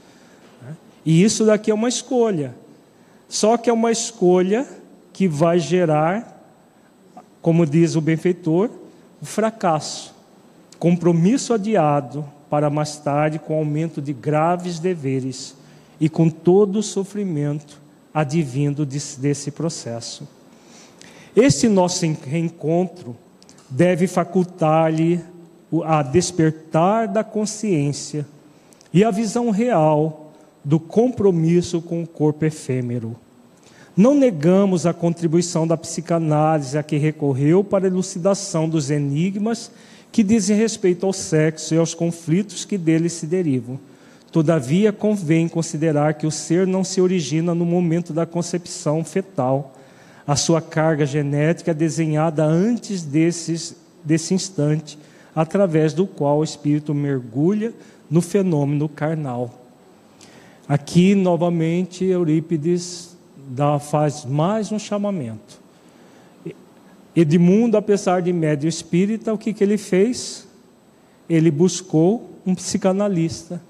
Né? 0.62 0.77
E 1.05 1.23
isso 1.23 1.45
daqui 1.45 1.70
é 1.70 1.74
uma 1.74 1.89
escolha. 1.89 2.55
Só 3.28 3.57
que 3.57 3.70
é 3.70 3.73
uma 3.73 3.93
escolha 3.93 4.66
que 5.12 5.28
vai 5.28 5.59
gerar 5.59 6.41
como 7.43 7.65
diz 7.65 7.97
o 7.97 8.01
benfeitor, 8.01 8.70
o 9.20 9.24
fracasso, 9.24 10.15
compromisso 10.78 11.55
adiado 11.55 12.24
para 12.49 12.69
mais 12.69 12.97
tarde 12.97 13.39
com 13.39 13.55
aumento 13.55 14.03
de 14.03 14.12
graves 14.12 14.78
deveres 14.78 15.55
e 16.01 16.09
com 16.09 16.28
todo 16.28 16.78
o 16.78 16.82
sofrimento 16.82 17.81
advindo 18.12 18.85
desse 18.85 19.51
processo. 19.51 20.27
Este 21.35 21.69
nosso 21.69 22.05
reencontro 22.24 23.16
deve 23.69 24.07
facultar-lhe 24.07 25.20
a 25.85 26.03
despertar 26.03 27.07
da 27.07 27.23
consciência 27.23 28.27
e 28.93 29.05
a 29.05 29.11
visão 29.11 29.51
real 29.51 30.32
do 30.65 30.81
compromisso 30.81 31.81
com 31.81 32.03
o 32.03 32.07
corpo 32.07 32.45
efêmero 32.45 33.16
não 33.97 34.15
negamos 34.15 34.87
a 34.87 34.95
contribuição 34.95 35.66
da 35.66 35.77
psicanálise 35.77 36.78
a 36.78 36.82
que 36.82 36.97
recorreu 36.97 37.62
para 37.62 37.87
a 37.87 37.91
elucidação 37.91 38.69
dos 38.69 38.91
enigmas 38.91 39.70
que 40.12 40.23
dizem 40.23 40.57
respeito 40.57 41.05
ao 41.05 41.12
sexo 41.12 41.74
e 41.74 41.77
aos 41.77 41.93
conflitos 41.93 42.65
que 42.65 42.78
dele 42.78 43.09
se 43.09 43.27
derivam. 43.27 43.78
Todavia, 44.32 44.93
convém 44.93 45.48
considerar 45.48 46.15
que 46.15 46.27
o 46.27 46.31
ser 46.31 46.66
não 46.66 46.85
se 46.85 47.01
origina 47.01 47.52
no 47.52 47.65
momento 47.65 48.12
da 48.12 48.24
concepção 48.24 49.05
fetal. 49.05 49.74
A 50.24 50.36
sua 50.36 50.62
carga 50.62 51.05
genética 51.05 51.73
é 51.73 51.74
desenhada 51.74 52.44
antes 52.44 53.02
desses, 53.02 53.74
desse 54.05 54.32
instante, 54.32 54.97
através 55.35 55.93
do 55.93 56.07
qual 56.07 56.39
o 56.39 56.44
espírito 56.44 56.94
mergulha 56.94 57.74
no 58.09 58.20
fenômeno 58.20 58.89
carnal. 58.89 59.52
Aqui, 60.69 61.16
novamente, 61.16 62.05
Eurípides 62.05 63.16
dá, 63.36 63.81
faz 63.81 64.24
mais 64.24 64.70
um 64.70 64.78
chamamento. 64.78 65.59
Edmundo, 67.16 67.77
apesar 67.77 68.23
de 68.23 68.32
médio 68.32 68.69
espírita, 68.69 69.35
o 69.35 69.39
que, 69.39 69.52
que 69.52 69.65
ele 69.65 69.77
fez? 69.77 70.47
Ele 71.28 71.51
buscou 71.51 72.31
um 72.47 72.55
psicanalista 72.55 73.61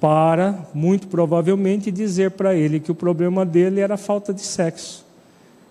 para, 0.00 0.66
muito 0.74 1.08
provavelmente, 1.08 1.90
dizer 1.90 2.32
para 2.32 2.54
ele 2.54 2.80
que 2.80 2.90
o 2.90 2.94
problema 2.94 3.44
dele 3.44 3.80
era 3.80 3.94
a 3.94 3.98
falta 3.98 4.32
de 4.32 4.42
sexo. 4.42 5.04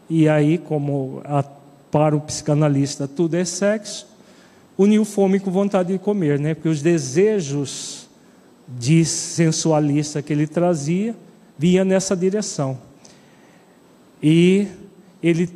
E 0.09 0.27
aí, 0.27 0.57
como 0.57 1.21
a, 1.23 1.43
para 1.91 2.15
o 2.15 2.21
psicanalista 2.21 3.07
tudo 3.07 3.35
é 3.35 3.45
sexo, 3.45 4.07
uniu 4.77 5.05
fome 5.05 5.39
com 5.39 5.51
vontade 5.51 5.93
de 5.93 5.99
comer, 5.99 6.39
né? 6.39 6.53
Porque 6.53 6.69
os 6.69 6.81
desejos 6.81 8.07
de 8.67 9.05
sensualista 9.05 10.21
que 10.21 10.33
ele 10.33 10.47
trazia 10.47 11.15
vinha 11.57 11.83
nessa 11.83 12.15
direção 12.15 12.77
e 14.23 14.67
ele 15.21 15.49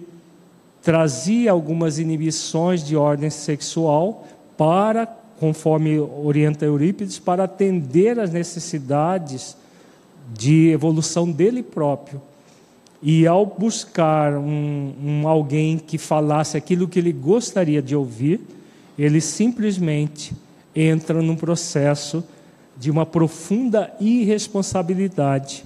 trazia 0.81 1.51
algumas 1.51 1.99
inibições 1.99 2.83
de 2.83 2.97
ordem 2.97 3.29
sexual 3.29 4.27
para, 4.57 5.07
conforme 5.39 5.99
orienta 5.99 6.65
Eurípides, 6.65 7.19
para 7.19 7.43
atender 7.43 8.19
às 8.19 8.31
necessidades 8.31 9.55
de 10.33 10.69
evolução 10.69 11.31
dele 11.31 11.63
próprio. 11.63 12.21
E 13.01 13.27
ao 13.27 13.45
buscar 13.45 14.33
um, 14.33 14.93
um, 15.03 15.27
alguém 15.27 15.77
que 15.77 15.97
falasse 15.97 16.57
aquilo 16.57 16.87
que 16.87 16.99
ele 16.99 17.11
gostaria 17.11 17.81
de 17.81 17.95
ouvir, 17.95 18.41
ele 18.97 19.21
simplesmente 19.21 20.33
entra 20.75 21.21
num 21.21 21.35
processo 21.35 22.23
de 22.75 22.89
uma 22.89 23.05
profunda 23.05 23.93
irresponsabilidade 23.99 25.63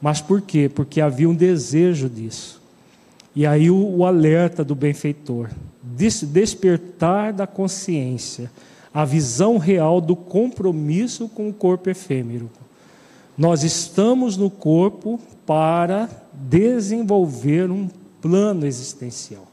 mas 0.00 0.20
por 0.20 0.40
quê? 0.40 0.68
Porque 0.72 1.00
havia 1.00 1.28
um 1.28 1.34
desejo 1.34 2.08
disso. 2.08 2.60
E 3.34 3.46
aí 3.46 3.70
o, 3.70 3.76
o 3.76 4.04
alerta 4.04 4.64
do 4.64 4.74
benfeitor, 4.74 5.48
des, 5.82 6.22
despertar 6.22 7.32
da 7.32 7.46
consciência, 7.46 8.50
a 8.98 9.04
visão 9.04 9.58
real 9.58 10.00
do 10.00 10.16
compromisso 10.16 11.28
com 11.28 11.48
o 11.48 11.52
corpo 11.52 11.88
efêmero. 11.88 12.50
Nós 13.36 13.62
estamos 13.62 14.36
no 14.36 14.50
corpo 14.50 15.20
para 15.46 16.10
desenvolver 16.32 17.70
um 17.70 17.88
plano 18.20 18.66
existencial. 18.66 19.46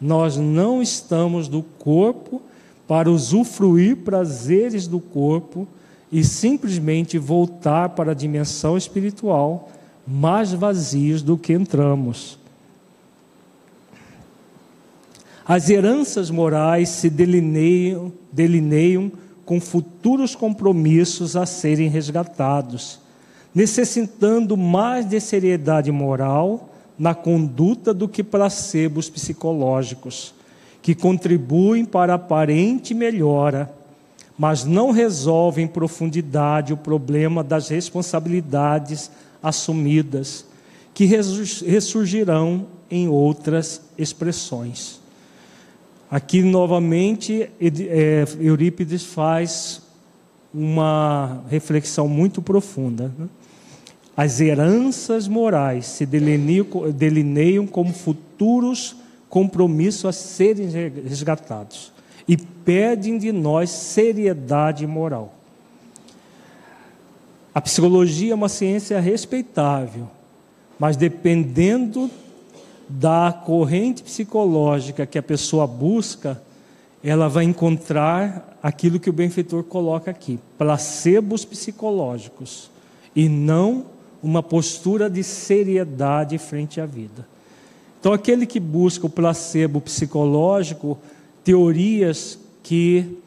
Nós 0.00 0.38
não 0.38 0.80
estamos 0.80 1.46
no 1.46 1.62
corpo 1.62 2.40
para 2.88 3.10
usufruir 3.10 3.98
prazeres 3.98 4.86
do 4.86 4.98
corpo 4.98 5.68
e 6.10 6.24
simplesmente 6.24 7.18
voltar 7.18 7.90
para 7.90 8.12
a 8.12 8.14
dimensão 8.14 8.78
espiritual 8.78 9.68
mais 10.06 10.54
vazios 10.54 11.20
do 11.20 11.36
que 11.36 11.52
entramos. 11.52 12.38
As 15.48 15.70
heranças 15.70 16.28
morais 16.28 16.88
se 16.88 17.08
delineiam, 17.08 18.12
delineiam 18.32 19.12
com 19.44 19.60
futuros 19.60 20.34
compromissos 20.34 21.36
a 21.36 21.46
serem 21.46 21.88
resgatados, 21.88 22.98
necessitando 23.54 24.56
mais 24.56 25.08
de 25.08 25.20
seriedade 25.20 25.92
moral 25.92 26.74
na 26.98 27.14
conduta 27.14 27.94
do 27.94 28.08
que 28.08 28.24
placebos 28.24 29.08
psicológicos, 29.08 30.34
que 30.82 30.96
contribuem 30.96 31.84
para 31.84 32.14
aparente 32.14 32.92
melhora, 32.92 33.72
mas 34.36 34.64
não 34.64 34.90
resolvem 34.90 35.66
em 35.66 35.68
profundidade 35.68 36.72
o 36.72 36.76
problema 36.76 37.44
das 37.44 37.68
responsabilidades 37.68 39.12
assumidas, 39.40 40.44
que 40.92 41.04
ressurgirão 41.04 42.66
em 42.90 43.08
outras 43.08 43.80
expressões. 43.96 45.05
Aqui, 46.10 46.40
novamente, 46.42 47.50
é, 47.60 48.24
Eurípides 48.38 49.02
faz 49.04 49.82
uma 50.54 51.42
reflexão 51.50 52.06
muito 52.06 52.40
profunda. 52.40 53.12
Né? 53.18 53.28
As 54.16 54.40
heranças 54.40 55.26
morais 55.26 55.86
se 55.86 56.06
delineiam 56.06 57.66
como 57.66 57.92
futuros 57.92 58.96
compromissos 59.28 60.04
a 60.06 60.12
serem 60.12 60.68
resgatados 61.06 61.92
e 62.26 62.36
pedem 62.36 63.18
de 63.18 63.32
nós 63.32 63.70
seriedade 63.70 64.86
moral. 64.86 65.34
A 67.54 67.60
psicologia 67.60 68.32
é 68.32 68.34
uma 68.34 68.48
ciência 68.48 69.00
respeitável, 69.00 70.08
mas 70.78 70.96
dependendo 70.96 72.10
da 72.88 73.32
corrente 73.32 74.02
psicológica 74.02 75.06
que 75.06 75.18
a 75.18 75.22
pessoa 75.22 75.66
busca, 75.66 76.40
ela 77.02 77.28
vai 77.28 77.44
encontrar 77.44 78.58
aquilo 78.62 79.00
que 79.00 79.10
o 79.10 79.12
benfeitor 79.12 79.64
coloca 79.64 80.10
aqui: 80.10 80.38
placebos 80.56 81.44
psicológicos, 81.44 82.70
e 83.14 83.28
não 83.28 83.86
uma 84.22 84.42
postura 84.42 85.08
de 85.08 85.22
seriedade 85.22 86.38
frente 86.38 86.80
à 86.80 86.86
vida. 86.86 87.26
Então, 88.00 88.12
aquele 88.12 88.46
que 88.46 88.60
busca 88.60 89.06
o 89.06 89.10
placebo 89.10 89.80
psicológico, 89.80 90.98
teorias 91.42 92.38
que 92.62 93.18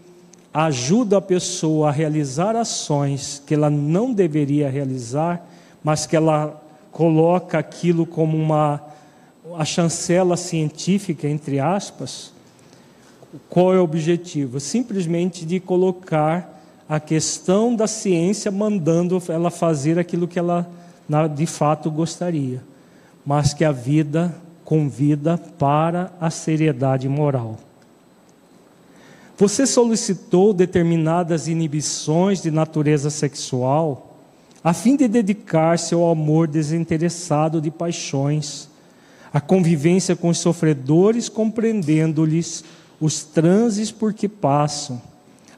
ajudam 0.53 1.19
a 1.19 1.21
pessoa 1.21 1.89
a 1.89 1.91
realizar 1.91 2.55
ações 2.55 3.41
que 3.45 3.53
ela 3.53 3.69
não 3.69 4.13
deveria 4.13 4.69
realizar, 4.69 5.45
mas 5.83 6.05
que 6.05 6.15
ela 6.15 6.61
coloca 6.91 7.57
aquilo 7.57 8.05
como 8.05 8.37
uma 8.37 8.88
a 9.57 9.65
chancela 9.65 10.37
científica, 10.37 11.27
entre 11.27 11.59
aspas, 11.59 12.31
qual 13.49 13.73
é 13.73 13.79
o 13.79 13.83
objetivo? 13.83 14.59
Simplesmente 14.59 15.45
de 15.45 15.59
colocar 15.59 16.61
a 16.87 16.99
questão 16.99 17.75
da 17.75 17.87
ciência 17.87 18.51
mandando 18.51 19.21
ela 19.29 19.51
fazer 19.51 19.99
aquilo 19.99 20.27
que 20.27 20.39
ela 20.39 20.67
de 21.35 21.45
fato 21.45 21.89
gostaria, 21.89 22.61
mas 23.25 23.53
que 23.53 23.65
a 23.65 23.71
vida 23.71 24.35
convida 24.63 25.37
para 25.37 26.11
a 26.21 26.29
seriedade 26.29 27.09
moral. 27.09 27.57
Você 29.37 29.65
solicitou 29.65 30.53
determinadas 30.53 31.47
inibições 31.47 32.41
de 32.41 32.51
natureza 32.51 33.09
sexual 33.09 34.17
a 34.63 34.73
fim 34.73 34.95
de 34.95 35.07
dedicar-se 35.07 35.93
ao 35.93 36.09
amor 36.11 36.47
desinteressado 36.47 37.61
de 37.61 37.71
paixões 37.71 38.68
a 39.33 39.39
convivência 39.39 40.15
com 40.15 40.29
os 40.29 40.39
sofredores, 40.39 41.29
compreendendo-lhes 41.29 42.63
os 42.99 43.23
transes 43.23 43.91
por 43.91 44.13
que 44.13 44.27
passam, 44.27 45.01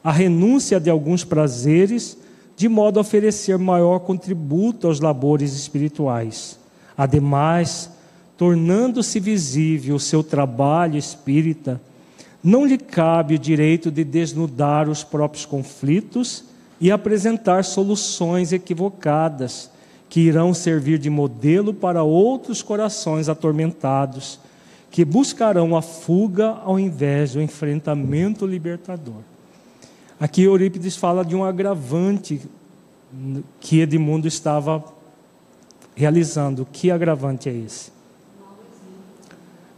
a 0.04 0.12
renúncia 0.12 0.78
de 0.78 0.90
alguns 0.90 1.24
prazeres, 1.24 2.16
de 2.56 2.68
modo 2.68 2.98
a 2.98 3.02
oferecer 3.02 3.58
maior 3.58 4.00
contributo 4.00 4.86
aos 4.86 5.00
labores 5.00 5.54
espirituais. 5.54 6.58
Ademais, 6.96 7.90
tornando-se 8.36 9.18
visível 9.18 9.96
o 9.96 10.00
seu 10.00 10.22
trabalho 10.22 10.98
espírita, 10.98 11.80
não 12.42 12.66
lhe 12.66 12.76
cabe 12.76 13.36
o 13.36 13.38
direito 13.38 13.90
de 13.90 14.04
desnudar 14.04 14.88
os 14.88 15.02
próprios 15.02 15.46
conflitos 15.46 16.44
e 16.80 16.90
apresentar 16.90 17.64
soluções 17.64 18.52
equivocadas 18.52 19.70
que 20.12 20.20
irão 20.20 20.52
servir 20.52 20.98
de 20.98 21.08
modelo 21.08 21.72
para 21.72 22.02
outros 22.02 22.60
corações 22.60 23.30
atormentados, 23.30 24.38
que 24.90 25.06
buscarão 25.06 25.74
a 25.74 25.80
fuga 25.80 26.48
ao 26.66 26.78
invés 26.78 27.32
do 27.32 27.40
enfrentamento 27.40 28.46
libertador. 28.46 29.22
Aqui 30.20 30.42
Eurípides 30.42 30.96
fala 30.96 31.24
de 31.24 31.34
um 31.34 31.42
agravante 31.42 32.42
que 33.58 33.80
Edmundo 33.80 34.28
estava 34.28 34.84
realizando. 35.96 36.68
Que 36.70 36.90
agravante 36.90 37.48
é 37.48 37.54
esse? 37.54 37.90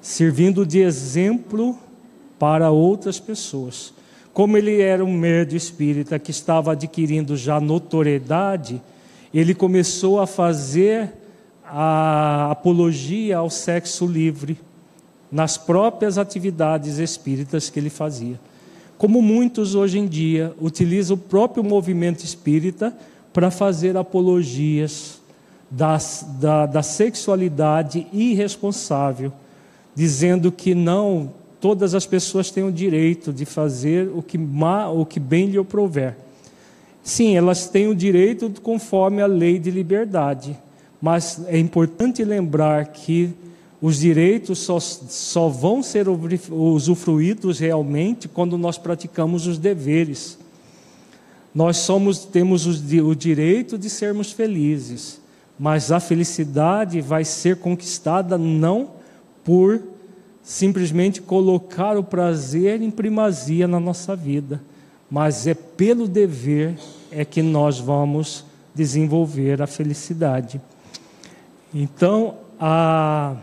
Servindo 0.03 0.67
de 0.67 0.81
exemplo 0.81 1.79
para 2.41 2.73
outras 2.73 3.21
pessoas. 3.21 3.95
Como 4.33 4.57
ele 4.57 4.81
era 4.81 5.05
um 5.05 5.17
médio 5.17 5.57
espírita 5.57 6.19
que 6.19 6.33
estava 6.33 6.73
adquirindo 6.73 7.37
já 7.37 7.61
notoriedade, 7.61 8.83
ele 9.41 9.55
começou 9.55 10.21
a 10.21 10.27
fazer 10.27 11.13
a 11.65 12.53
apologia 12.53 13.39
ao 13.39 13.51
sexo 13.51 14.07
livre 14.07 14.59
nas 15.31 15.59
próprias 15.59 16.19
atividades 16.19 16.99
espíritas 16.99 17.69
que 17.69 17.81
ele 17.81 17.91
fazia. 17.91 18.39
Como 18.97 19.21
muitos 19.21 19.75
hoje 19.75 19.99
em 19.99 20.07
dia 20.07 20.55
utilizam 20.61 21.17
o 21.17 21.19
próprio 21.19 21.65
movimento 21.65 22.25
espírita 22.25 22.97
para 23.33 23.51
fazer 23.51 23.97
apologias 23.97 25.21
das, 25.69 26.25
da, 26.39 26.67
da 26.67 26.83
sexualidade 26.83 28.07
irresponsável, 28.13 29.33
dizendo 29.95 30.53
que 30.53 30.75
não 30.77 31.33
todas 31.61 31.95
as 31.95 32.07
pessoas 32.07 32.53
têm 32.53 32.63
o 32.63 32.71
direito 32.71 33.33
de 33.33 33.45
fazer 33.45 34.09
o 34.15 34.23
que, 34.23 34.39
o 34.95 35.05
que 35.05 35.19
bem 35.19 35.47
lhe 35.47 35.65
prover. 35.65 36.15
Sim, 37.05 37.37
elas 37.37 37.69
têm 37.69 37.87
o 37.87 37.95
direito 37.95 38.51
conforme 38.63 39.21
a 39.21 39.27
lei 39.27 39.59
de 39.59 39.71
liberdade, 39.71 40.59
mas 41.03 41.45
é 41.49 41.59
importante 41.59 42.25
lembrar 42.25 42.87
que 42.87 43.29
os 43.81 43.99
direitos 43.99 44.61
só, 44.61 44.81
só 44.81 45.51
vão 45.51 45.83
ser 45.83 46.07
usufruídos 46.09 47.59
realmente 47.59 48.27
quando 48.27 48.57
nós 48.57 48.79
praticamos 48.79 49.47
os 49.47 49.59
deveres. 49.59 50.39
Nós 51.55 51.77
somos, 51.77 52.25
temos 52.25 52.67
o 52.67 53.15
direito 53.15 53.77
de 53.77 53.91
sermos 53.91 54.33
felizes, 54.33 55.21
mas 55.59 55.93
a 55.93 56.01
felicidade 56.01 57.03
vai 57.03 57.23
ser 57.23 57.57
conquistada 57.57 58.39
não 58.39 58.93
por 59.45 59.83
simplesmente 60.43 61.21
colocar 61.21 61.99
o 61.99 62.03
prazer 62.03 62.81
em 62.81 62.91
primazia 62.91 63.69
na 63.69 63.79
nossa 63.79 64.17
vida 64.17 64.63
mas 65.11 65.47
é 65.47 65.55
pelo 65.55 66.09
dever 66.09 66.77
é 67.11 67.25
que 67.25 67.43
nós 67.43 67.79
vamos 67.79 68.45
desenvolver 68.75 69.63
a 69.63 69.67
felicidade. 69.67 70.61
Então, 71.73 72.37
a, 72.59 73.37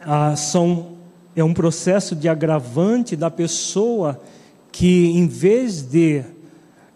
a, 0.00 0.36
são, 0.36 0.92
é 1.34 1.42
um 1.42 1.54
processo 1.54 2.14
de 2.14 2.28
agravante 2.28 3.16
da 3.16 3.30
pessoa 3.30 4.20
que, 4.70 5.06
em 5.06 5.26
vez 5.26 5.82
de 5.82 6.22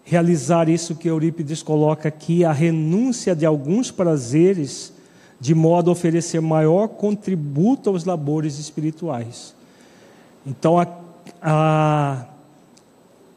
realizar 0.04 0.68
isso 0.68 0.94
que 0.94 1.08
Eurípides 1.08 1.62
coloca 1.62 2.08
aqui, 2.08 2.44
a 2.44 2.52
renúncia 2.52 3.34
de 3.34 3.46
alguns 3.46 3.90
prazeres, 3.90 4.92
de 5.40 5.54
modo 5.54 5.90
a 5.90 5.92
oferecer 5.92 6.40
maior 6.40 6.88
contributo 6.88 7.88
aos 7.88 8.04
labores 8.04 8.58
espirituais. 8.58 9.54
Então, 10.46 10.78
a, 10.78 10.86
a 11.42 12.26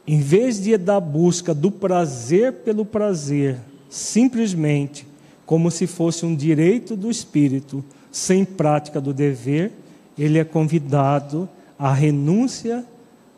em 0.08 0.22
vez 0.22 0.62
de 0.62 0.78
da 0.78 1.00
busca 1.02 1.54
do 1.54 1.70
prazer 1.70 2.54
pelo 2.54 2.86
prazer, 2.86 3.58
simplesmente 3.90 5.06
como 5.46 5.70
se 5.70 5.86
fosse 5.86 6.26
um 6.26 6.34
direito 6.34 6.96
do 6.96 7.12
espírito, 7.12 7.84
sem 8.12 8.46
prática 8.46 9.02
do 9.02 9.14
dever, 9.14 9.72
ele 10.18 10.40
é 10.40 10.44
convidado 10.44 11.48
à 11.78 11.94
renúncia 11.94 12.86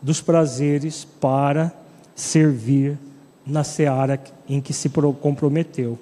dos 0.01 0.21
prazeres 0.21 1.05
para 1.19 1.73
servir 2.15 2.97
na 3.45 3.63
seara 3.63 4.21
em 4.47 4.61
que 4.61 4.73
se 4.73 4.89
comprometeu. 5.21 5.97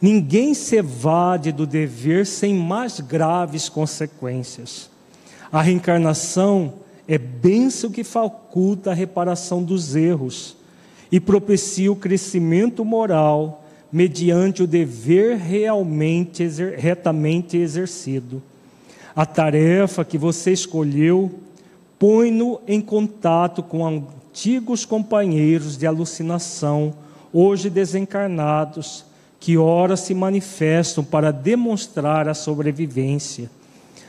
Ninguém 0.00 0.54
se 0.54 0.76
evade 0.76 1.52
do 1.52 1.66
dever 1.66 2.24
sem 2.24 2.54
mais 2.54 3.00
graves 3.00 3.68
consequências. 3.68 4.88
A 5.52 5.60
reencarnação 5.60 6.72
é 7.10 7.18
bênção 7.18 7.90
que 7.90 8.04
faculta 8.04 8.92
a 8.92 8.94
reparação 8.94 9.64
dos 9.64 9.96
erros 9.96 10.56
e 11.10 11.18
propicia 11.18 11.90
o 11.90 11.96
crescimento 11.96 12.84
moral 12.84 13.64
mediante 13.90 14.62
o 14.62 14.66
dever 14.66 15.36
realmente 15.36 16.46
retamente 16.76 17.56
exercido. 17.56 18.40
A 19.12 19.26
tarefa 19.26 20.04
que 20.04 20.16
você 20.16 20.52
escolheu 20.52 21.32
põe-no 21.98 22.60
em 22.64 22.80
contato 22.80 23.60
com 23.60 23.84
antigos 23.84 24.84
companheiros 24.84 25.76
de 25.76 25.88
alucinação, 25.88 26.94
hoje 27.32 27.68
desencarnados, 27.68 29.04
que 29.40 29.58
ora 29.58 29.96
se 29.96 30.14
manifestam 30.14 31.02
para 31.02 31.32
demonstrar 31.32 32.28
a 32.28 32.34
sobrevivência. 32.34 33.50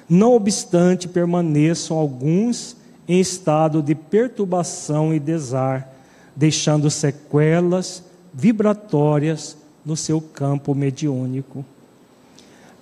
Não 0.07 0.36
obstante, 0.36 1.07
permaneçam 1.07 1.98
alguns 1.98 2.80
em 3.07 3.19
estado 3.19 3.82
de 3.82 3.95
perturbação 3.95 5.14
e 5.14 5.19
desar, 5.19 5.94
deixando 6.36 6.90
sequelas 6.90 8.03
vibratórias 8.34 9.57
no 9.86 9.98
seu 9.98 10.22
campo 10.22 10.73
mediúnico. 10.73 11.65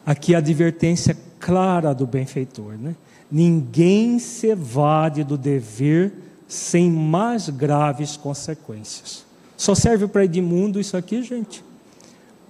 Aqui 0.05 0.35
a 0.35 0.39
advertência 0.39 1.17
clara 1.39 1.93
do 1.93 2.05
benfeitor, 2.05 2.73
né? 2.77 2.95
Ninguém 3.31 4.17
se 4.19 4.47
evade 4.47 5.23
do 5.23 5.37
dever 5.37 6.13
sem 6.47 6.89
mais 6.91 7.47
graves 7.47 8.17
consequências. 8.17 9.23
Só 9.55 9.75
serve 9.75 10.07
para 10.07 10.25
Edmundo 10.25 10.79
isso 10.79 10.97
aqui, 10.97 11.21
gente? 11.21 11.63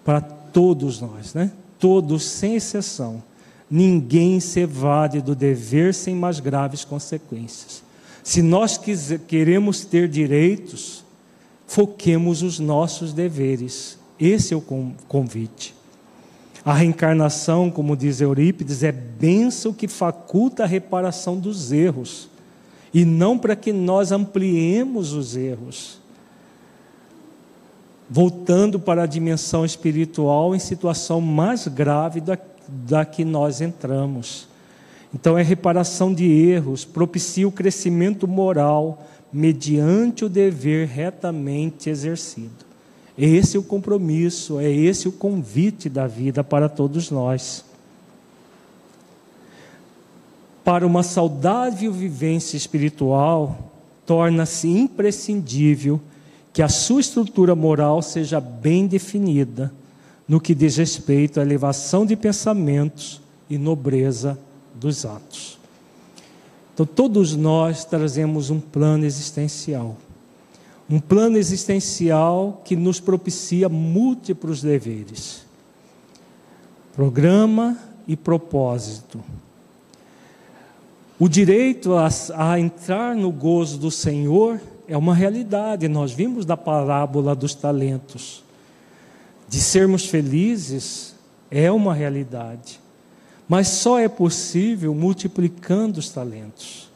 Para 0.06 0.22
todos 0.22 1.02
nós, 1.02 1.34
né? 1.34 1.52
Todos, 1.78 2.24
sem 2.24 2.56
exceção. 2.56 3.22
Ninguém 3.70 4.40
se 4.40 4.62
evade 4.62 5.22
do 5.22 5.36
dever 5.36 5.94
sem 5.94 6.16
mais 6.16 6.40
graves 6.40 6.84
consequências. 6.84 7.84
Se 8.24 8.42
nós 8.42 8.78
quiser, 8.78 9.20
queremos 9.20 9.86
ter 9.86 10.08
direitos, 10.08 11.04
foquemos 11.68 12.42
os 12.42 12.60
nossos 12.60 13.14
deveres. 13.14 13.98
Esse 14.20 14.54
é 14.54 14.58
o 14.58 14.62
convite. 15.08 15.76
A 16.66 16.74
reencarnação, 16.74 17.72
como 17.72 17.96
diz 17.96 18.20
Eurípides, 18.20 18.84
é 18.84 18.92
bênção 18.92 19.72
que 19.72 19.88
faculta 19.88 20.64
a 20.64 20.68
reparação 20.68 21.38
dos 21.38 21.72
erros, 21.72 22.30
e 22.94 23.06
não 23.06 23.38
para 23.38 23.56
que 23.56 23.72
nós 23.72 24.12
ampliemos 24.12 25.14
os 25.14 25.36
erros. 25.36 26.00
Voltando 28.10 28.80
para 28.80 29.04
a 29.04 29.08
dimensão 29.08 29.64
espiritual 29.64 30.56
em 30.56 30.60
situação 30.60 31.22
mais 31.22 31.68
grave 31.68 32.20
da, 32.20 32.38
da 32.88 33.06
que 33.06 33.26
nós 33.26 33.62
entramos. 33.62 34.48
Então, 35.14 35.38
é 35.38 35.42
reparação 35.42 36.14
de 36.14 36.26
erros, 36.26 36.86
propicia 36.86 37.48
o 37.48 37.52
crescimento 37.52 38.28
moral 38.28 39.06
mediante 39.32 40.26
o 40.26 40.30
dever 40.30 40.88
retamente 40.88 41.90
exercido. 41.90 42.66
É 43.18 43.26
esse 43.26 43.58
o 43.58 43.64
compromisso, 43.64 44.60
é 44.60 44.72
esse 44.72 45.08
o 45.08 45.12
convite 45.12 45.90
da 45.90 46.08
vida 46.08 46.44
para 46.44 46.70
todos 46.70 47.12
nós. 47.12 47.66
Para 50.64 50.86
uma 50.86 51.04
saudável 51.04 51.92
vivência 51.92 52.56
espiritual, 52.56 53.72
torna-se 54.06 54.68
imprescindível 54.68 56.00
que 56.54 56.62
a 56.62 56.70
sua 56.70 57.02
estrutura 57.02 57.56
moral 57.56 58.02
seja 58.02 58.40
bem 58.40 58.88
definida 58.88 59.74
no 60.30 60.40
que 60.40 60.56
diz 60.56 60.78
respeito 60.78 61.40
à 61.40 61.44
elevação 61.44 62.06
de 62.06 62.16
pensamentos 62.16 63.20
e 63.50 63.58
nobreza 63.58 64.40
dos 64.76 65.06
atos. 65.06 65.60
Então, 66.74 66.86
todos 66.86 67.36
nós 67.36 67.84
trazemos 67.84 68.50
um 68.50 68.60
plano 68.60 69.06
existencial 69.06 69.98
um 70.90 71.00
plano 71.00 71.38
existencial 71.38 72.62
que 72.66 72.76
nos 72.76 73.00
propicia 73.00 73.70
múltiplos 73.70 74.64
deveres. 74.64 75.46
Programa 76.96 77.78
e 78.08 78.18
propósito. 78.18 79.24
O 81.20 81.30
direito 81.30 81.94
a, 81.94 82.10
a, 82.36 82.60
entrar 82.60 83.16
no 83.16 83.32
gozo 83.32 83.78
do 83.78 83.92
Senhor 83.92 84.60
é 84.88 84.98
uma 84.98 85.14
realidade. 85.14 85.88
Nós 85.88 86.12
vimos 86.12 86.44
da 86.44 86.58
parábola 86.58 87.36
dos 87.36 87.54
talentos. 87.54 88.44
De 89.50 89.60
sermos 89.60 90.06
felizes 90.06 91.14
é 91.52 91.70
uma 91.70 91.94
realidade. 91.94 92.80
Mas 93.48 93.68
só 93.68 94.00
é 94.00 94.08
possível 94.08 94.94
multiplicando 94.94 96.00
os 96.00 96.10
talentos, 96.10 96.90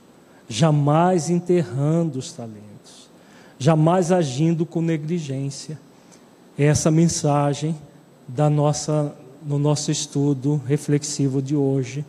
jamais 0.48 1.30
enterrando 1.30 2.20
os 2.20 2.32
talentos 2.32 2.74
jamais 3.64 4.12
agindo 4.12 4.66
com 4.66 4.82
negligência. 4.82 5.80
É 6.58 6.66
essa 6.66 6.92
mensagem 6.92 7.74
da 8.28 8.50
nossa 8.50 9.16
no 9.46 9.60
nosso 9.60 9.92
estudo 9.92 10.62
reflexivo 10.66 11.42
de 11.42 11.56
hoje. 11.56 12.06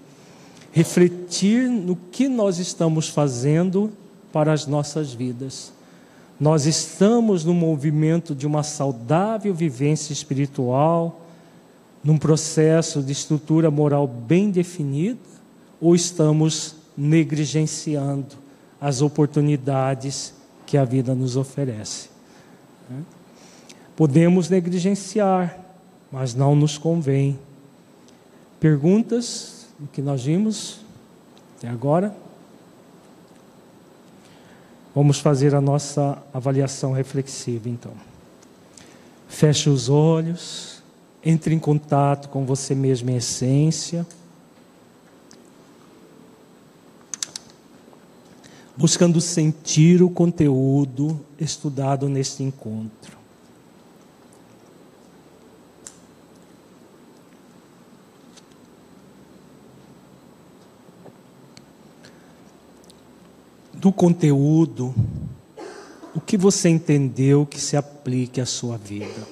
Refletir 0.73 1.69
no 1.69 1.97
que 1.97 2.29
nós 2.29 2.59
estamos 2.59 3.09
fazendo 3.09 3.93
para 4.33 4.53
as 4.53 4.67
nossas 4.67 5.13
vidas. 5.13 5.73
Nós 6.39 6.67
estamos 6.67 7.45
no 7.45 7.55
movimento 7.55 8.35
de 8.35 8.47
uma 8.47 8.63
saudável 8.63 9.55
vivência 9.55 10.13
espiritual, 10.13 11.21
num 12.03 12.19
processo 12.19 13.03
de 13.03 13.13
estrutura 13.13 13.71
moral 13.71 14.07
bem 14.07 14.51
definida, 14.51 15.19
ou 15.81 15.95
estamos 15.95 16.77
negligenciando 16.97 18.37
as 18.81 19.01
oportunidades 19.01 20.35
que 20.67 20.77
a 20.77 20.85
vida 20.85 21.15
nos 21.15 21.37
oferece. 21.37 22.09
Né? 22.91 23.03
Podemos 23.97 24.49
negligenciar, 24.49 25.59
mas 26.11 26.35
não 26.35 26.55
nos 26.55 26.77
convém. 26.77 27.39
Perguntas 28.59 29.69
do 29.79 29.87
que 29.87 30.03
nós 30.03 30.25
vimos 30.25 30.81
até 31.57 31.69
agora? 31.69 32.15
Vamos 34.95 35.19
fazer 35.19 35.55
a 35.55 35.61
nossa 35.61 36.23
avaliação 36.33 36.93
reflexiva 36.93 37.69
então. 37.69 37.93
Feche 39.29 39.69
os 39.69 39.89
olhos, 39.89 40.83
entre 41.25 41.55
em 41.55 41.59
contato 41.59 42.29
com 42.29 42.45
você 42.45 42.75
mesmo 42.75 43.11
em 43.11 43.17
essência. 43.17 44.07
buscando 48.77 49.21
sentir 49.21 50.03
o 50.03 50.11
conteúdo 50.11 51.21
estudado 51.39 52.09
neste 52.09 52.43
encontro. 52.43 53.24
Do 63.85 63.93
conteúdo, 63.93 64.95
o 66.17 66.19
que 66.19 66.39
você 66.39 66.71
entendeu 66.71 67.45
que 67.45 67.61
se 67.61 67.77
aplique 67.77 68.41
à 68.41 68.47
sua 68.47 68.79
vida? 68.79 69.29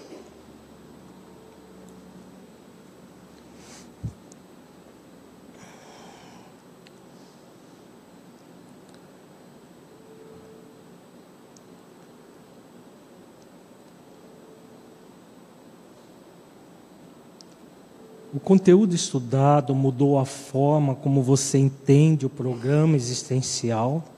O 18.35 18.39
conteúdo 18.39 18.95
estudado 18.95 19.74
mudou 19.74 20.19
a 20.19 20.27
forma 20.27 20.95
como 20.95 21.23
você 21.23 21.57
entende 21.57 22.27
o 22.27 22.29
programa 22.29 22.97
existencial? 22.97 24.11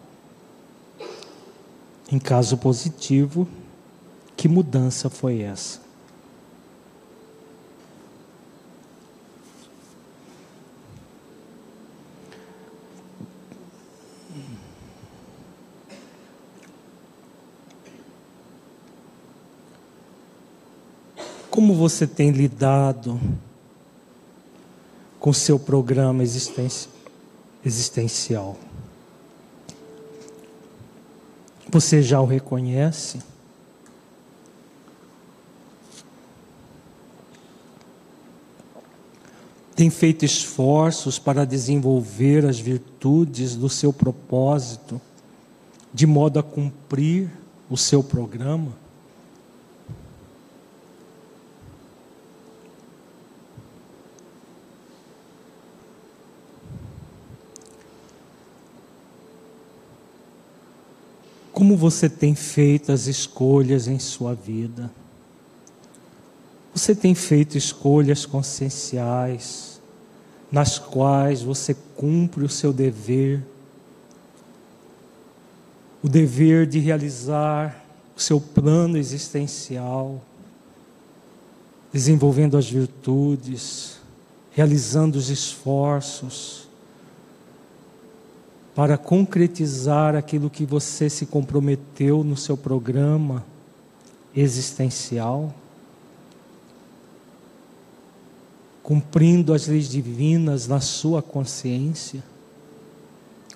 Em 2.15 2.19
caso 2.21 2.57
positivo, 2.57 3.49
que 4.37 4.47
mudança 4.47 5.11
foi 5.11 5.41
essa? 5.41 5.81
Como 21.51 21.75
você 21.75 22.07
tem 22.07 22.31
lidado 22.31 23.21
com 25.19 25.33
seu 25.33 25.59
programa 25.59 26.23
existencial. 27.65 28.57
Você 31.75 32.01
já 32.01 32.21
o 32.21 32.25
reconhece? 32.25 33.19
Tem 39.75 39.91
feito 39.91 40.25
esforços 40.25 41.19
para 41.19 41.45
desenvolver 41.45 42.47
as 42.47 42.61
virtudes 42.61 43.57
do 43.57 43.69
seu 43.69 43.93
propósito, 43.93 45.01
de 45.93 46.07
modo 46.07 46.39
a 46.39 46.45
cumprir 46.45 47.29
o 47.69 47.77
seu 47.77 48.05
programa? 48.05 48.84
Como 61.75 61.91
você 61.91 62.09
tem 62.09 62.37
feito 62.37 62.93
as 62.93 63.09
escolhas 63.09 63.89
em 63.89 63.99
sua 63.99 64.33
vida? 64.33 64.93
Você 66.73 66.95
tem 66.95 67.17
feito 67.17 67.59
escolhas 67.59 68.25
conscienciais, 68.25 69.81
nas 70.53 70.79
quais 70.79 71.43
você 71.43 71.75
cumpre 71.97 72.45
o 72.45 72.49
seu 72.49 72.73
dever, 72.73 73.43
o 76.01 76.09
dever 76.09 76.65
de 76.65 76.79
realizar 76.79 77.85
o 78.17 78.21
seu 78.21 78.41
plano 78.41 78.97
existencial, 78.97 80.23
desenvolvendo 81.93 82.57
as 82.57 82.71
virtudes, 82.71 83.99
realizando 84.53 85.17
os 85.17 85.29
esforços, 85.29 86.64
para 88.75 88.99
concretizar 88.99 90.17
aquilo 90.17 90.51
que 90.51 90.67
você 90.67 91.09
se 91.09 91.27
comprometeu 91.27 92.25
no 92.25 92.37
seu 92.37 92.57
programa 92.57 93.45
existencial, 94.35 95.55
cumprindo 98.83 99.55
as 99.55 99.69
leis 99.69 99.89
divinas 99.89 100.67
na 100.67 100.81
sua 100.81 101.23
consciência? 101.23 102.23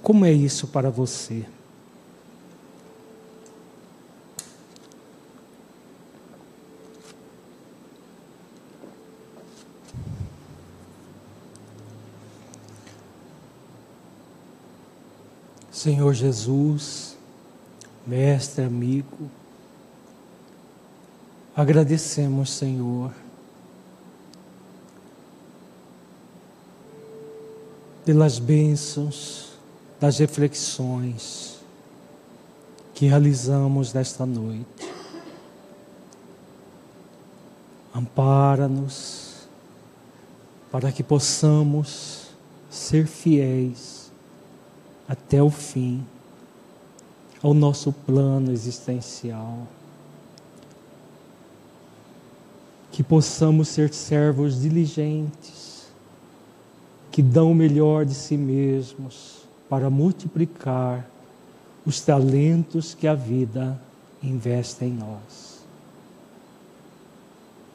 Como 0.00 0.24
é 0.24 0.32
isso 0.32 0.68
para 0.68 0.88
você? 0.88 1.44
Senhor 15.78 16.12
Jesus, 16.12 17.16
Mestre, 18.04 18.64
amigo, 18.64 19.30
agradecemos, 21.54 22.50
Senhor, 22.52 23.12
pelas 28.04 28.40
bênçãos 28.40 29.52
das 30.00 30.18
reflexões 30.18 31.60
que 32.92 33.06
realizamos 33.06 33.92
nesta 33.92 34.26
noite. 34.26 34.92
Ampara-nos 37.94 39.46
para 40.72 40.90
que 40.90 41.04
possamos 41.04 42.30
ser 42.68 43.06
fiéis 43.06 43.97
até 45.08 45.42
o 45.42 45.50
fim 45.50 46.04
ao 47.42 47.54
nosso 47.54 47.92
plano 47.92 48.52
existencial. 48.52 49.66
Que 52.92 53.02
possamos 53.02 53.68
ser 53.68 53.92
servos 53.94 54.60
diligentes, 54.60 55.86
que 57.10 57.22
dão 57.22 57.52
o 57.52 57.54
melhor 57.54 58.04
de 58.04 58.14
si 58.14 58.36
mesmos 58.36 59.38
para 59.68 59.88
multiplicar 59.88 61.08
os 61.86 62.00
talentos 62.00 62.94
que 62.94 63.06
a 63.06 63.14
vida 63.14 63.80
investe 64.22 64.84
em 64.84 64.92
nós. 64.92 65.58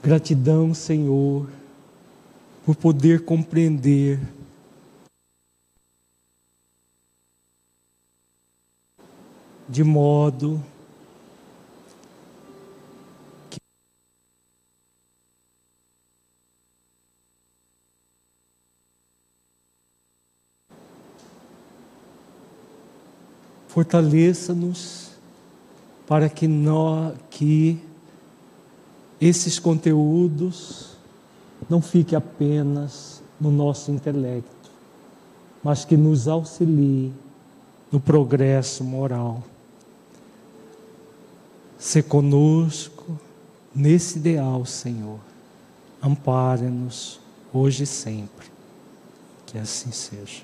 Gratidão, 0.03 0.73
Senhor, 0.73 1.47
por 2.65 2.75
poder 2.75 3.23
compreender 3.23 4.19
de 9.67 9.83
modo 9.83 10.61
que 13.49 13.57
fortaleça-nos 23.67 25.11
para 26.05 26.29
que 26.29 26.47
nós 26.47 27.15
que 27.29 27.79
esses 29.19 29.57
conteúdos 29.57 30.97
não 31.69 31.81
fiquem 31.81 32.17
apenas 32.17 33.23
no 33.39 33.49
nosso 33.49 33.89
intelecto, 33.89 34.69
mas 35.63 35.85
que 35.85 35.95
nos 35.95 36.27
auxilie 36.27 37.13
no 37.91 37.99
progresso 37.99 38.83
moral. 38.83 39.41
Se 41.83 42.01
conosco 42.01 43.19
nesse 43.75 44.17
ideal, 44.17 44.65
Senhor. 44.65 45.19
Ampare-nos 46.01 47.19
hoje 47.51 47.83
e 47.83 47.85
sempre. 47.85 48.47
Que 49.45 49.57
assim 49.57 49.91
seja. 49.91 50.43